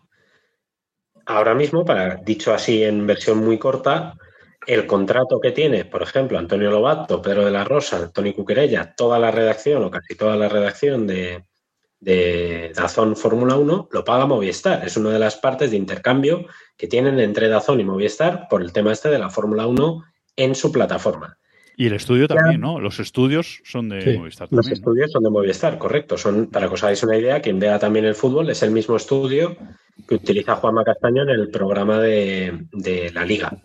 Ahora 1.29 1.55
mismo, 1.55 1.85
para 1.85 2.17
dicho 2.17 2.55
así 2.55 2.83
en 2.83 3.07
versión 3.07 3.45
muy 3.45 3.59
corta, 3.59 4.15
el 4.67 4.87
contrato 4.87 5.39
que 5.39 5.53
tiene, 5.53 5.85
por 5.85 6.03
ejemplo, 6.03 6.39
Antonio 6.39 6.71
Lobato, 6.71 7.21
Pedro 7.21 7.45
de 7.45 7.51
la 7.51 7.65
Rosa, 7.65 8.11
Tony 8.11 8.33
Cuquerella, 8.33 8.95
toda 8.97 9.19
la 9.19 9.31
redacción 9.31 9.85
o 9.85 9.91
casi 9.91 10.15
toda 10.15 10.37
la 10.37 10.49
redacción 10.49 11.07
de, 11.07 11.45
Dazón 12.75 13.15
Fórmula 13.15 13.57
1 13.57 13.89
lo 13.93 14.05
paga 14.05 14.25
Movistar. 14.25 14.87
Es 14.87 14.97
una 14.97 15.11
de 15.11 15.19
las 15.19 15.37
partes 15.37 15.71
de 15.71 15.77
intercambio 15.77 16.47
que 16.79 16.87
tienen 16.87 17.21
entre 17.21 17.49
Dazón 17.49 17.81
y 17.81 17.85
Movistar 17.85 18.47
por 18.49 18.63
el 18.63 18.73
tema 18.73 18.93
este 18.93 19.11
de 19.11 19.19
la 19.19 19.29
Fórmula 19.29 19.67
1 19.67 20.03
en 20.37 20.55
su 20.55 20.73
plataforma. 20.73 21.37
Y 21.81 21.87
el 21.87 21.93
estudio 21.93 22.27
también, 22.27 22.61
¿no? 22.61 22.81
Los 22.81 22.99
estudios 22.99 23.61
son 23.65 23.89
de 23.89 24.03
Sí. 24.03 24.19
Movistar 24.19 24.49
Los 24.51 24.69
estudios 24.69 25.13
son 25.13 25.23
de 25.23 25.31
Movistar, 25.31 25.79
correcto. 25.79 26.19
Son, 26.19 26.49
para 26.49 26.67
que 26.67 26.75
os 26.75 26.83
hagáis 26.83 27.03
una 27.05 27.17
idea, 27.17 27.41
quien 27.41 27.61
vea 27.61 27.79
también 27.79 28.05
el 28.05 28.17
fútbol 28.17 28.51
es 28.51 28.65
el 28.65 28.73
mismo 28.73 28.97
estudio 28.97 29.57
que 30.09 30.17
utiliza 30.17 30.57
Juanma 30.57 30.83
Castaño 30.83 31.23
en 31.23 31.29
el 31.31 31.51
programa 31.51 32.01
de, 32.01 32.67
de 32.73 33.13
la 33.13 33.25
Liga 33.25 33.57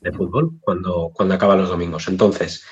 de 0.00 0.12
Fútbol, 0.12 0.52
cuando, 0.60 1.10
cuando 1.12 1.34
acaba 1.34 1.56
los 1.56 1.68
domingos. 1.68 2.06
Entonces, 2.06 2.64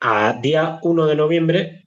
a 0.00 0.38
día 0.42 0.80
1 0.82 1.06
de 1.06 1.14
noviembre, 1.14 1.86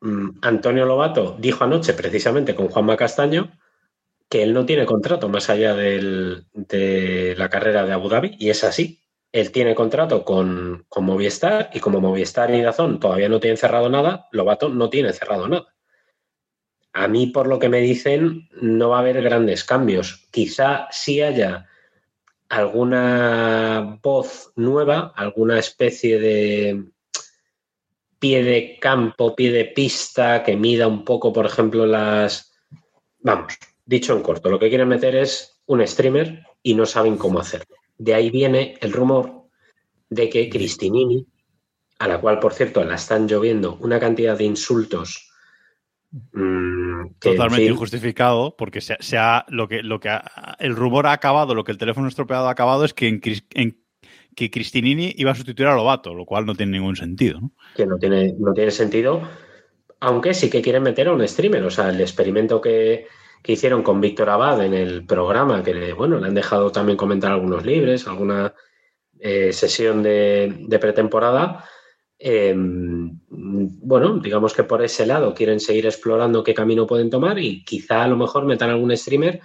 mm, 0.00 0.38
Antonio 0.40 0.86
Lobato 0.86 1.36
dijo 1.38 1.64
anoche, 1.64 1.92
precisamente 1.92 2.54
con 2.54 2.68
Juanma 2.68 2.96
Castaño, 2.96 3.52
que 4.30 4.42
él 4.42 4.54
no 4.54 4.64
tiene 4.64 4.86
contrato 4.86 5.28
más 5.28 5.50
allá 5.50 5.74
del- 5.74 6.44
de 6.54 7.34
la 7.36 7.48
carrera 7.50 7.84
de 7.84 7.92
Abu 7.92 8.08
Dhabi, 8.08 8.36
y 8.38 8.48
es 8.50 8.64
así. 8.64 9.02
Él 9.40 9.52
tiene 9.52 9.74
contrato 9.74 10.24
con, 10.24 10.86
Movistar 10.96 11.70
y 11.72 11.80
como 11.80 12.00
Movistar 12.00 12.52
y 12.54 12.60
Dazón 12.60 12.98
todavía 12.98 13.28
no 13.28 13.40
tienen 13.40 13.56
cerrado 13.56 13.88
nada, 13.88 14.28
Lobato 14.32 14.68
no 14.68 14.90
tiene 14.90 15.12
cerrado 15.12 15.48
nada. 15.48 15.74
A 16.92 17.06
mí, 17.06 17.28
por 17.28 17.46
lo 17.46 17.58
que 17.58 17.68
me 17.68 17.80
dicen, 17.80 18.48
no 18.60 18.90
va 18.90 18.96
a 18.96 19.00
haber 19.00 19.22
grandes 19.22 19.62
cambios. 19.62 20.26
Quizá 20.32 20.88
sí 20.90 21.22
haya 21.22 21.68
alguna 22.48 24.00
voz 24.02 24.52
nueva, 24.56 25.12
alguna 25.14 25.58
especie 25.58 26.18
de 26.18 26.84
pie 28.18 28.42
de 28.42 28.78
campo, 28.80 29.36
pie 29.36 29.52
de 29.52 29.66
pista 29.66 30.42
que 30.42 30.56
mida 30.56 30.88
un 30.88 31.04
poco, 31.04 31.32
por 31.32 31.46
ejemplo, 31.46 31.86
las... 31.86 32.52
Vamos, 33.20 33.54
dicho 33.84 34.16
en 34.16 34.22
corto, 34.22 34.50
lo 34.50 34.58
que 34.58 34.68
quieren 34.68 34.88
meter 34.88 35.14
es 35.14 35.60
un 35.66 35.86
streamer 35.86 36.44
y 36.62 36.74
no 36.74 36.86
saben 36.86 37.16
cómo 37.16 37.38
hacerlo. 37.38 37.76
De 37.98 38.14
ahí 38.14 38.30
viene 38.30 38.76
el 38.80 38.92
rumor 38.92 39.42
de 40.08 40.28
que 40.30 40.48
Cristinini, 40.48 41.26
a 41.98 42.08
la 42.08 42.20
cual, 42.20 42.38
por 42.38 42.54
cierto, 42.54 42.82
la 42.84 42.94
están 42.94 43.26
lloviendo 43.28 43.76
una 43.80 43.98
cantidad 44.00 44.38
de 44.38 44.44
insultos 44.44 45.30
mm, 46.32 47.14
Totalmente 47.18 47.64
injustificado, 47.66 48.54
porque 48.56 48.80
se, 48.80 48.96
se 49.00 49.18
ha, 49.18 49.44
lo 49.48 49.68
que, 49.68 49.82
lo 49.82 49.98
que 50.00 50.08
ha- 50.10 50.56
el 50.60 50.74
rumor 50.76 51.06
ha 51.06 51.12
acabado, 51.12 51.54
lo 51.54 51.64
que 51.64 51.72
el 51.72 51.78
teléfono 51.78 52.08
estropeado 52.08 52.48
ha 52.48 52.52
acabado 52.52 52.84
es 52.84 52.94
que, 52.94 53.08
en, 53.08 53.20
Cris- 53.20 53.44
en- 53.54 53.78
que 54.34 54.50
Cristinini 54.50 55.12
iba 55.16 55.32
a 55.32 55.34
sustituir 55.34 55.68
a 55.68 55.74
Lobato, 55.74 56.14
lo 56.14 56.24
cual 56.24 56.46
no 56.46 56.54
tiene 56.54 56.72
ningún 56.72 56.96
sentido. 56.96 57.40
¿no? 57.40 57.52
que 57.74 57.86
no 57.86 57.98
tiene, 57.98 58.34
no 58.38 58.52
tiene 58.52 58.70
sentido, 58.70 59.22
aunque 60.00 60.32
sí 60.34 60.48
que 60.48 60.62
quieren 60.62 60.84
meter 60.84 61.08
a 61.08 61.12
un 61.12 61.26
streamer. 61.26 61.64
O 61.64 61.70
sea, 61.70 61.88
el 61.90 62.00
experimento 62.00 62.60
que, 62.60 63.06
que 63.42 63.52
hicieron 63.52 63.82
con 63.82 64.00
Víctor 64.00 64.30
Abad 64.30 64.64
en 64.64 64.74
el 64.74 65.06
programa, 65.06 65.62
que 65.62 65.74
le, 65.74 65.92
bueno, 65.92 66.18
le 66.18 66.28
han 66.28 66.34
dejado 66.34 66.70
también 66.70 66.96
comentar 66.96 67.32
algunos 67.32 67.64
libres, 67.64 68.06
alguna 68.06 68.54
eh, 69.18 69.52
sesión 69.52 70.02
de, 70.02 70.78
pretemporada. 70.80 71.64
eh, 72.18 72.54
bueno, 72.56 74.18
digamos 74.18 74.52
que 74.54 74.64
por 74.64 74.82
ese 74.82 75.06
lado 75.06 75.34
quieren 75.34 75.60
seguir 75.60 75.86
explorando 75.86 76.42
qué 76.44 76.54
camino 76.54 76.86
pueden 76.86 77.10
tomar 77.10 77.38
y 77.38 77.64
quizá 77.64 78.02
a 78.02 78.08
lo 78.08 78.16
mejor 78.16 78.44
metan 78.44 78.70
algún 78.70 78.96
streamer, 78.96 79.40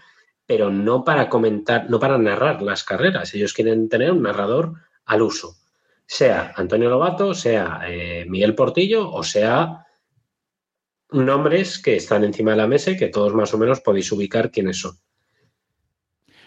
pero 0.46 0.70
no 0.72 1.04
para 1.04 1.30
comentar, 1.30 1.90
no 1.90 2.00
para 2.00 2.18
narrar 2.18 2.62
las 2.62 2.84
carreras. 2.84 3.34
Ellos 3.34 3.54
quieren 3.54 3.90
tener 3.90 4.12
un 4.12 4.24
narrador 4.24 4.74
al 5.06 5.22
uso 5.22 5.56
sea 6.06 6.54
Antonio 6.56 6.90
Lobato, 6.90 7.34
sea 7.34 7.82
eh, 7.88 8.26
Miguel 8.28 8.56
Portillo 8.56 9.12
o 9.12 9.24
sea 9.24 9.86
nombres 11.14 11.80
que 11.80 11.96
están 11.96 12.24
encima 12.24 12.52
de 12.52 12.58
la 12.58 12.68
mesa 12.68 12.92
y 12.92 12.98
que 12.98 13.10
todos 13.10 13.34
más 13.34 13.54
o 13.54 13.58
menos 13.58 13.82
podéis 13.82 14.12
ubicar 14.12 14.52
quiénes 14.52 14.80
son. 14.80 14.98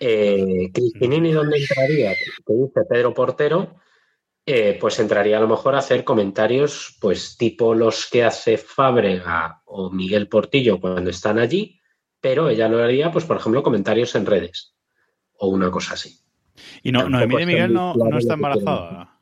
Eh, 0.00 0.70
Cristinini, 0.72 1.32
¿dónde 1.32 1.58
entraría? 1.58 2.12
Que 2.46 2.52
dice 2.52 2.80
Pedro 2.88 3.14
Portero, 3.14 3.76
eh, 4.44 4.76
pues 4.80 4.98
entraría 4.98 5.38
a 5.38 5.40
lo 5.40 5.48
mejor 5.48 5.74
a 5.74 5.78
hacer 5.78 6.04
comentarios, 6.04 6.96
pues 7.00 7.36
tipo 7.36 7.74
los 7.74 8.06
que 8.10 8.24
hace 8.24 8.58
Fábrega 8.58 9.62
o 9.64 9.90
Miguel 9.90 10.28
Portillo 10.28 10.78
cuando 10.80 11.10
están 11.10 11.38
allí, 11.38 11.80
pero 12.20 12.48
ella 12.48 12.68
lo 12.68 12.82
haría, 12.82 13.10
pues 13.10 13.24
por 13.24 13.38
ejemplo, 13.38 13.62
comentarios 13.62 14.14
en 14.14 14.26
redes 14.26 14.74
o 15.38 15.48
una 15.48 15.70
cosa 15.70 15.94
así. 15.94 16.18
Y 16.82 16.92
no, 16.92 17.08
Noemí 17.08 17.36
de 17.36 17.46
Miguel 17.46 17.72
no, 17.72 17.94
no 17.94 18.18
está 18.18 18.34
embarazada. 18.34 19.15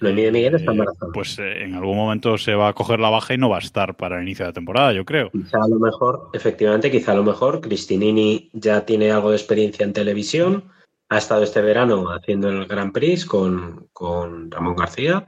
Noemí 0.00 0.22
de 0.22 0.32
Miguel 0.32 0.54
está 0.54 0.70
Eh, 0.70 0.74
embarazada. 0.74 1.12
Pues 1.12 1.38
eh, 1.38 1.64
en 1.64 1.74
algún 1.74 1.96
momento 1.96 2.38
se 2.38 2.54
va 2.54 2.68
a 2.68 2.72
coger 2.72 3.00
la 3.00 3.10
baja 3.10 3.34
y 3.34 3.38
no 3.38 3.48
va 3.48 3.56
a 3.56 3.60
estar 3.60 3.96
para 3.96 4.16
el 4.16 4.22
inicio 4.22 4.44
de 4.44 4.50
la 4.50 4.54
temporada, 4.54 4.92
yo 4.92 5.04
creo. 5.04 5.30
Quizá 5.30 5.58
a 5.62 5.68
lo 5.68 5.78
mejor, 5.78 6.30
efectivamente, 6.32 6.90
quizá 6.90 7.12
a 7.12 7.16
lo 7.16 7.24
mejor 7.24 7.60
Cristinini 7.60 8.50
ya 8.52 8.84
tiene 8.84 9.10
algo 9.10 9.30
de 9.30 9.36
experiencia 9.36 9.84
en 9.84 9.92
televisión, 9.92 10.64
ha 11.08 11.18
estado 11.18 11.42
este 11.42 11.62
verano 11.62 12.10
haciendo 12.10 12.48
el 12.48 12.66
Grand 12.66 12.92
Prix 12.92 13.24
con, 13.24 13.88
con 13.92 14.50
Ramón 14.50 14.76
García 14.76 15.26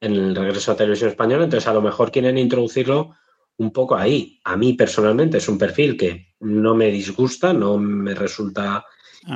en 0.00 0.14
el 0.14 0.34
regreso 0.34 0.72
a 0.72 0.76
televisión 0.76 1.10
española, 1.10 1.44
entonces 1.44 1.68
a 1.68 1.74
lo 1.74 1.82
mejor 1.82 2.10
quieren 2.10 2.38
introducirlo 2.38 3.14
un 3.58 3.70
poco 3.72 3.94
ahí. 3.94 4.40
A 4.44 4.56
mí 4.56 4.72
personalmente 4.72 5.38
es 5.38 5.48
un 5.48 5.58
perfil 5.58 5.96
que 5.96 6.34
no 6.40 6.74
me 6.74 6.86
disgusta, 6.90 7.52
no 7.52 7.76
me 7.78 8.14
resulta 8.14 8.84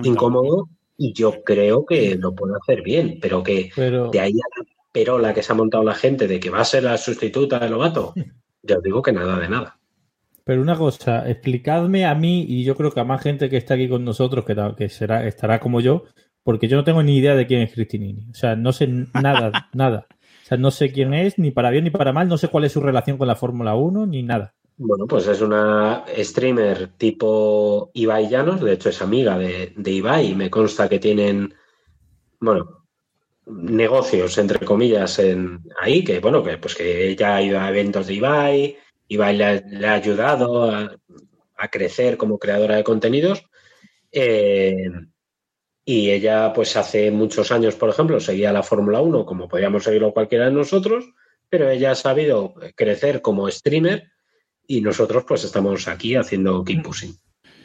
incómodo 0.03 0.68
y 0.97 1.12
yo 1.12 1.43
creo 1.45 1.85
que 1.85 2.16
lo 2.16 2.35
puede 2.35 2.55
hacer 2.57 2.82
bien, 2.82 3.18
pero 3.20 3.43
que 3.43 3.70
Pero, 3.76 4.11
de 4.11 4.20
ahí 4.20 4.32
a 4.32 4.59
la 4.59 4.74
perola 4.95 5.35
que 5.35 5.43
se 5.43 5.53
ha 5.53 5.57
montado 5.57 5.83
la 5.83 5.95
gente 5.95 6.29
de 6.29 6.39
que 6.39 6.51
va 6.51 6.61
a 6.61 6.65
ser 6.65 6.85
la 6.85 6.97
sustituta 6.97 7.59
de 7.59 7.69
Lobato, 7.69 8.15
ya 8.63 8.77
os 8.77 8.83
digo 8.83 9.03
que 9.03 9.13
nada 9.13 9.39
de 9.41 9.49
nada. 9.49 9.81
pero 10.45 10.63
una 10.63 10.77
cosa, 10.77 11.29
explicadme 11.29 12.07
a 12.07 12.15
mí 12.15 12.47
y 12.49 12.63
yo 12.63 12.77
creo 12.77 12.93
que 12.93 13.01
a 13.01 13.05
más 13.05 13.21
gente 13.21 13.51
que 13.51 13.57
está 13.57 13.75
aquí 13.75 13.89
con 13.89 14.05
nosotros 14.05 14.45
que, 14.45 14.55
que 14.79 14.89
será, 14.89 15.27
estará 15.27 15.59
como 15.59 15.81
yo, 15.81 16.05
porque 16.45 16.69
yo 16.69 16.77
no 16.77 16.85
tengo 16.85 17.03
ni 17.03 17.17
idea 17.17 17.35
de 17.35 17.47
quién 17.47 17.63
es 17.63 17.73
Cristinini. 17.73 18.29
O 18.31 18.35
sea, 18.35 18.55
no 18.55 18.73
sé 18.73 18.87
nada, 18.87 19.69
nada. 19.75 20.07
O 20.45 20.47
sea, 20.47 20.59
no 20.59 20.71
sé 20.71 20.93
quién 20.93 21.13
es, 21.13 21.39
ni 21.39 21.51
para 21.51 21.71
bien 21.71 21.85
ni 21.85 21.91
para 21.91 22.13
mal, 22.13 22.29
no 22.29 22.39
sé 22.39 22.49
cuál 22.49 22.65
es 22.65 22.73
su 22.73 22.81
relación 22.81 23.19
con 23.19 23.27
la 23.27 23.35
Fórmula 23.35 23.75
1, 23.75 24.07
ni 24.07 24.23
nada. 24.23 24.55
Bueno, 24.77 25.07
pues 25.09 25.27
es 25.27 25.41
una 25.41 26.05
streamer 26.19 26.89
tipo 26.99 27.91
Ibai 27.95 28.29
Llanos, 28.29 28.61
de 28.61 28.75
hecho 28.75 28.91
es 28.91 29.03
amiga 29.03 29.39
de, 29.39 29.73
de 29.77 29.91
Ibai 29.91 30.33
y 30.33 30.35
me 30.35 30.51
consta 30.51 30.89
que 30.89 30.99
tienen, 30.99 31.55
bueno, 32.41 32.84
negocios, 33.47 34.39
entre 34.39 34.65
comillas, 34.65 35.19
en 35.19 35.61
ahí, 35.81 36.03
que 36.05 36.21
bueno, 36.21 36.43
que 36.43 36.59
pues 36.59 36.75
que 36.75 37.09
ella 37.11 37.37
ha 37.37 37.43
ido 37.43 37.61
a 37.61 37.69
eventos 37.69 38.07
de 38.07 38.15
Ibai, 38.15 38.77
Ibai 39.09 39.37
le 39.37 39.45
ha, 39.45 39.55
le 39.55 39.87
ha 39.87 39.95
ayudado 39.95 40.71
a, 40.71 40.91
crecer 41.71 42.19
como 42.19 42.39
creadora 42.39 42.77
de 42.77 42.85
contenidos. 42.85 43.45
eh, 44.13 44.91
y 45.85 46.11
ella, 46.11 46.53
pues 46.53 46.77
hace 46.77 47.11
muchos 47.11 47.53
años, 47.53 47.75
por 47.75 47.91
ejemplo, 47.91 48.19
seguía 48.19 48.53
la 48.53 48.63
Fórmula 48.63 49.03
1, 49.03 49.27
como 49.27 49.49
podíamos 49.49 49.85
seguirlo 49.85 50.15
cualquiera 50.15 50.47
de 50.47 50.53
nosotros, 50.53 51.05
pero 51.51 51.69
ella 51.69 51.91
ha 51.91 51.95
sabido 51.95 52.55
crecer 52.75 53.21
como 53.21 53.51
streamer 53.51 54.11
y 54.67 54.81
nosotros 54.81 55.25
pues 55.29 55.45
estamos 55.45 55.87
aquí 55.87 56.17
haciendo 56.17 56.65
pushing. 56.83 57.15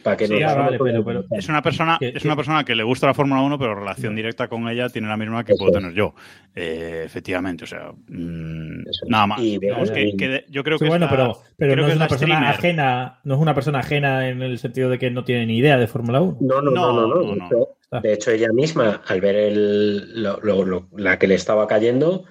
Para 0.04 0.16
que 0.18 0.28
Sí, 0.28 0.34
nos 0.34 0.44
ah, 0.44 0.46
vale, 0.56 0.60
hagamos 0.76 0.78
pero- 0.84 1.02
una- 1.02 1.24
pero- 1.24 1.26
Es 1.40 1.50
una 1.50 1.62
persona, 1.62 1.98
Que- 2.00 2.10
es 2.10 2.22
que- 2.22 2.28
una 2.28 2.36
persona 2.36 2.64
que 2.64 2.74
le 2.76 2.84
gusta 2.84 3.08
la 3.08 3.14
Fórmula 3.14 3.42
1, 3.42 3.60
pero 3.60 3.76
relación 3.76 4.16
directa 4.16 4.48
con 4.48 4.68
ella 4.70 4.88
tiene 4.90 5.08
la 5.08 5.18
misma 5.18 5.44
que 5.44 5.54
Eso 5.54 5.60
puedo 5.66 5.72
es. 5.78 5.82
tener 5.84 5.94
yo. 5.96 6.14
Eh, 6.56 7.04
efectivamente, 7.06 7.66
o 7.66 7.68
sea, 7.68 7.92
mm, 8.08 8.84
nada 9.08 9.28
más. 9.28 9.40
Y 9.42 9.60
que, 9.60 10.14
que 10.18 10.46
yo 10.50 10.64
creo 10.64 10.78
Sí, 10.78 10.86
que 10.86 10.90
bueno, 10.90 11.06
es 11.06 11.12
la- 11.12 11.18
pero, 11.18 11.34
pero 11.58 11.74
creo 11.74 11.84
no 11.84 11.88
que 11.88 11.92
es 11.92 11.98
una 11.98 12.08
persona 12.08 12.36
streamer. 12.36 12.56
ajena, 12.56 13.20
no 13.24 13.36
es 13.36 13.40
una 13.42 13.54
persona 13.54 13.80
ajena 13.80 14.30
en 14.30 14.42
el 14.42 14.58
sentido 14.60 14.90
de 14.90 15.00
que 15.00 15.12
no 15.12 15.24
tiene 15.24 15.46
ni 15.46 15.58
idea 15.58 15.78
de 15.78 15.88
Fórmula 15.88 16.22
1. 16.22 16.38
No, 16.42 16.62
no, 16.62 16.72
no, 16.72 16.94
No, 16.94 16.94
no, 16.94 17.08
no. 17.08 17.16
no, 17.16 17.32
De, 17.34 17.36
no. 17.40 17.46
hecho, 17.46 17.68
de 18.02 18.14
hecho, 18.14 18.32
ella 18.32 18.50
misma, 18.54 19.02
al 19.08 19.20
ver 19.22 19.36
el, 19.36 20.24
lo- 20.24 20.40
lo- 20.42 20.64
lo- 20.66 20.88
la 20.96 21.20
que 21.20 21.28
le 21.28 21.36
estaba 21.36 21.68
cayendo, 21.68 22.24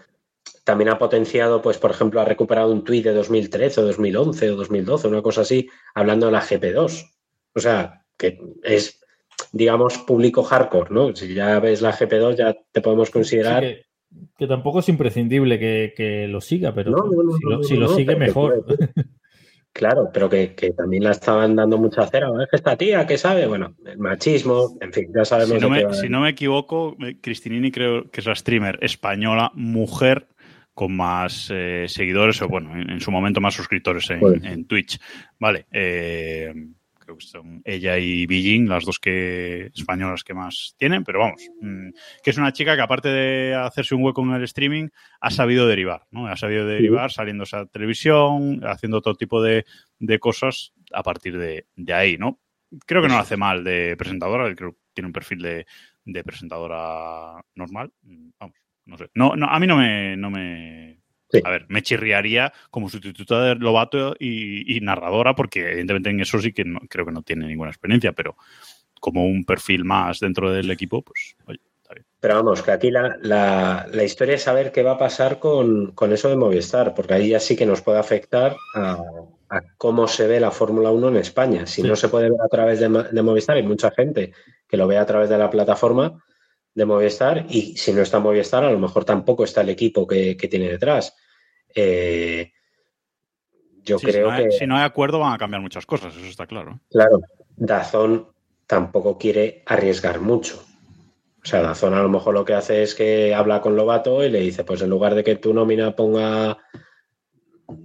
también 0.64 0.88
ha 0.90 0.98
potenciado, 0.98 1.62
pues, 1.62 1.78
por 1.78 1.90
ejemplo, 1.90 2.20
ha 2.20 2.24
recuperado 2.24 2.70
un 2.72 2.84
tuit 2.84 3.04
de 3.04 3.12
2013 3.12 3.80
o 3.80 3.84
2011 3.84 4.50
o 4.50 4.56
2012, 4.56 5.08
una 5.08 5.22
cosa 5.22 5.42
así, 5.42 5.68
hablando 5.94 6.26
de 6.26 6.32
la 6.32 6.40
GP2. 6.40 7.10
O 7.58 7.60
sea, 7.60 8.04
que 8.16 8.38
es, 8.62 9.00
digamos, 9.52 9.98
público 9.98 10.42
hardcore, 10.42 10.90
¿no? 10.90 11.14
Si 11.14 11.34
ya 11.34 11.60
ves 11.60 11.82
la 11.82 11.92
GP2, 11.92 12.36
ya 12.36 12.56
te 12.72 12.80
podemos 12.80 13.10
considerar. 13.10 13.62
Sí, 13.62 13.68
que, 13.68 14.28
que 14.38 14.46
tampoco 14.46 14.80
es 14.80 14.88
imprescindible 14.88 15.58
que, 15.58 15.92
que 15.96 16.26
lo 16.28 16.40
siga, 16.40 16.74
pero 16.74 16.90
No, 16.90 17.04
no, 17.04 17.22
no, 17.22 17.62
si, 17.62 17.76
lo, 17.76 17.88
si 17.88 17.96
sigue, 17.96 18.16
mejor. 18.16 18.64
Claro, 19.72 20.10
pero 20.12 20.28
que, 20.28 20.54
que 20.56 20.72
también 20.72 21.04
la 21.04 21.12
estaban 21.12 21.54
dando 21.54 21.78
mucha 21.78 22.04
cera. 22.08 22.30
Es 22.42 22.48
que 22.50 22.56
esta 22.56 22.76
tía, 22.76 23.06
que 23.06 23.16
sabe? 23.16 23.46
Bueno, 23.46 23.76
el 23.86 23.98
machismo, 23.98 24.76
en 24.80 24.92
fin, 24.92 25.12
ya 25.14 25.24
sabemos. 25.24 25.54
Si 25.54 25.60
no, 25.60 25.72
qué 25.72 25.86
me, 25.86 25.94
si 25.94 26.08
no 26.08 26.20
me 26.20 26.30
equivoco, 26.30 26.96
eh, 27.00 27.18
Cristinini 27.20 27.70
creo 27.70 28.10
que 28.10 28.20
es 28.20 28.26
la 28.26 28.34
streamer 28.34 28.78
española 28.82 29.52
mujer 29.54 30.26
con 30.74 30.96
más 30.96 31.50
eh, 31.52 31.84
seguidores, 31.86 32.40
o 32.42 32.48
bueno, 32.48 32.74
en, 32.76 32.90
en 32.90 33.00
su 33.00 33.12
momento 33.12 33.40
más 33.40 33.54
suscriptores 33.54 34.10
en, 34.10 34.20
Pues. 34.20 34.42
en 34.42 34.66
Twitch. 34.66 34.98
Vale, 35.38 35.66
eh, 35.70 36.52
creo 37.08 37.16
que 37.16 37.26
son 37.26 37.62
ella 37.64 37.96
y 37.98 38.26
Beijing, 38.26 38.68
las 38.68 38.84
dos 38.84 38.98
que 38.98 39.70
españolas 39.74 40.24
que 40.24 40.34
más 40.34 40.74
tienen, 40.76 41.04
pero 41.04 41.20
vamos, 41.20 41.40
mm, 41.62 41.88
que 42.22 42.30
es 42.30 42.36
una 42.36 42.52
chica 42.52 42.76
que 42.76 42.82
aparte 42.82 43.08
de 43.08 43.54
hacerse 43.54 43.94
un 43.94 44.04
hueco 44.04 44.22
en 44.22 44.32
el 44.34 44.44
streaming, 44.44 44.88
ha 45.20 45.30
sabido 45.30 45.66
derivar, 45.66 46.06
¿no? 46.10 46.26
Ha 46.26 46.36
sabido 46.36 46.66
derivar 46.66 47.10
saliendo 47.10 47.44
a 47.50 47.64
televisión, 47.64 48.60
haciendo 48.62 49.00
todo 49.00 49.14
tipo 49.14 49.42
de, 49.42 49.64
de 49.98 50.18
cosas 50.18 50.74
a 50.92 51.02
partir 51.02 51.38
de, 51.38 51.66
de 51.76 51.94
ahí, 51.94 52.18
¿no? 52.18 52.40
Creo 52.84 53.00
que 53.00 53.08
no 53.08 53.14
lo 53.14 53.20
hace 53.20 53.38
mal 53.38 53.64
de 53.64 53.96
presentadora, 53.96 54.54
creo 54.54 54.72
que 54.72 54.78
tiene 54.92 55.06
un 55.06 55.14
perfil 55.14 55.40
de, 55.40 55.66
de 56.04 56.24
presentadora 56.24 57.42
normal. 57.54 57.90
Mm, 58.02 58.30
Vamos, 58.38 58.56
no 58.84 58.98
sé. 58.98 59.08
No, 59.14 59.34
no, 59.34 59.46
a 59.46 59.58
mí 59.58 59.66
no 59.66 59.78
me, 59.78 60.14
no 60.18 60.30
me. 60.30 61.00
Sí. 61.30 61.40
A 61.44 61.50
ver, 61.50 61.66
me 61.68 61.82
chirriaría 61.82 62.52
como 62.70 62.88
sustituta 62.88 63.42
de 63.42 63.54
Lobato 63.56 64.14
y, 64.18 64.76
y 64.76 64.80
narradora, 64.80 65.34
porque 65.34 65.60
evidentemente 65.72 66.08
en 66.10 66.20
eso 66.20 66.38
sí 66.40 66.52
que 66.52 66.64
no, 66.64 66.80
creo 66.88 67.04
que 67.04 67.12
no 67.12 67.22
tiene 67.22 67.46
ninguna 67.46 67.70
experiencia, 67.70 68.12
pero 68.12 68.36
como 69.00 69.26
un 69.26 69.44
perfil 69.44 69.84
más 69.84 70.20
dentro 70.20 70.50
del 70.50 70.70
equipo, 70.70 71.02
pues, 71.02 71.36
oye, 71.46 71.60
está 71.82 71.94
bien. 71.94 72.06
Pero 72.20 72.34
vamos, 72.36 72.62
que 72.62 72.70
aquí 72.72 72.90
la, 72.90 73.16
la- 73.20 73.86
la 73.92 74.04
historia 74.04 74.34
es 74.36 74.42
saber 74.42 74.72
qué 74.72 74.82
va 74.82 74.92
a 74.92 74.98
pasar 74.98 75.38
con, 75.38 75.92
con 75.92 76.12
eso 76.12 76.28
de 76.30 76.36
Movistar, 76.36 76.94
porque 76.94 77.14
ahí 77.14 77.28
ya 77.28 77.40
sí 77.40 77.56
que 77.56 77.66
nos 77.66 77.82
puede 77.82 77.98
afectar 77.98 78.56
a, 78.74 78.98
a 79.50 79.60
cómo 79.76 80.08
se 80.08 80.26
ve 80.26 80.40
la 80.40 80.50
Fórmula 80.50 80.90
1 80.90 81.08
en 81.08 81.16
España. 81.18 81.66
Si 81.66 81.82
Sí. 81.82 81.86
no 81.88 81.94
se 81.94 82.08
puede 82.08 82.30
ver 82.30 82.40
a 82.42 82.48
través 82.48 82.80
de, 82.80 82.88
de 82.88 83.22
Movistar, 83.22 83.56
hay 83.56 83.62
mucha 83.62 83.90
gente 83.90 84.32
que 84.66 84.76
lo 84.78 84.86
ve 84.86 84.96
a 84.98 85.06
través 85.06 85.28
de 85.28 85.38
la 85.38 85.48
plataforma 85.50 86.24
de 86.78 86.86
Movistar 86.86 87.44
y 87.50 87.76
si 87.76 87.92
no 87.92 88.02
está 88.02 88.20
Movistar, 88.20 88.62
a 88.62 88.70
lo 88.70 88.78
mejor 88.78 89.04
tampoco 89.04 89.42
está 89.42 89.62
el 89.62 89.68
equipo 89.70 90.06
que, 90.06 90.36
que 90.36 90.46
tiene 90.46 90.68
detrás. 90.68 91.12
Eh, 91.74 92.52
yo 93.82 93.98
Sí, 93.98 94.06
si, 94.06 94.12
creo 94.12 94.28
no 94.28 94.32
hay, 94.32 94.44
que... 94.44 94.50
si 94.52 94.64
no 94.64 94.76
hay 94.76 94.84
acuerdo 94.84 95.18
van 95.18 95.32
a 95.32 95.38
cambiar 95.38 95.60
muchas 95.60 95.86
cosas, 95.86 96.14
eso 96.16 96.26
está 96.26 96.46
claro. 96.46 96.78
Claro, 96.88 97.20
Dazón 97.56 98.28
tampoco 98.68 99.18
quiere 99.18 99.64
arriesgar 99.66 100.20
mucho. 100.20 100.64
O 101.42 101.46
sea, 101.46 101.62
Dazón 101.62 101.94
a 101.94 102.02
lo 102.02 102.08
mejor 102.08 102.34
lo 102.34 102.44
que 102.44 102.54
hace 102.54 102.84
es 102.84 102.94
que 102.94 103.34
habla 103.34 103.60
con 103.60 103.74
Lobato 103.74 104.22
y 104.24 104.30
le 104.30 104.38
dice, 104.38 104.62
pues 104.62 104.80
en 104.80 104.90
lugar 104.90 105.16
de 105.16 105.24
que 105.24 105.34
tu 105.34 105.52
nómina 105.52 105.96
ponga 105.96 106.58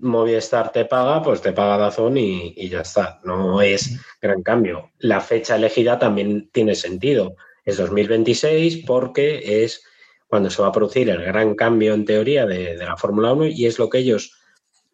Movistar 0.02 0.72
te 0.72 0.86
paga, 0.86 1.24
pues 1.24 1.42
te 1.42 1.52
paga 1.52 1.80
Dazón 1.80 2.16
y, 2.18 2.54
y 2.56 2.70
ya 2.70 2.82
está. 2.82 3.22
No 3.24 3.60
es 3.60 4.00
gran 4.22 4.44
cambio. 4.44 4.92
La 5.00 5.20
fecha 5.20 5.56
elegida 5.56 5.98
también 5.98 6.52
tiene 6.52 6.76
sentido. 6.76 7.36
Es 7.66 7.78
2026 7.78 8.84
porque 8.86 9.64
es 9.64 9.84
cuando 10.28 10.50
se 10.50 10.62
va 10.62 10.70
a 10.70 10.72
producir 10.72 11.10
el 11.10 11.24
gran 11.24 11.56
cambio 11.56 11.94
en 11.94 12.06
teoría 12.06 12.46
de, 12.46 12.76
de 12.76 12.86
la 12.86 12.98
Fórmula 12.98 13.34
1 13.34 13.48
y 13.48 13.66
es 13.66 13.80
lo 13.80 13.90
que 13.90 14.00
ellos 14.00 14.40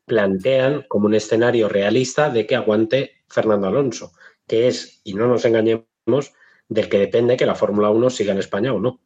plantean 0.06 0.86
como 0.90 1.06
un 1.06 1.16
escenario 1.16 1.70
realista 1.70 2.30
de 2.30 2.46
que 2.46 2.56
aguante 2.56 3.20
Fernando 3.30 3.68
Alonso, 3.68 4.12
que 4.48 4.68
es, 4.68 5.02
y 5.04 5.14
no 5.14 5.28
nos 5.28 5.46
engañemos, 5.46 6.34
del 6.68 6.90
que 6.90 7.00
depende 7.00 7.38
que 7.38 7.46
la 7.46 7.56
Fórmula 7.56 7.90
1 7.90 8.10
siga 8.10 8.34
en 8.34 8.40
España 8.40 8.74
o 8.74 8.80
no. 8.80 9.00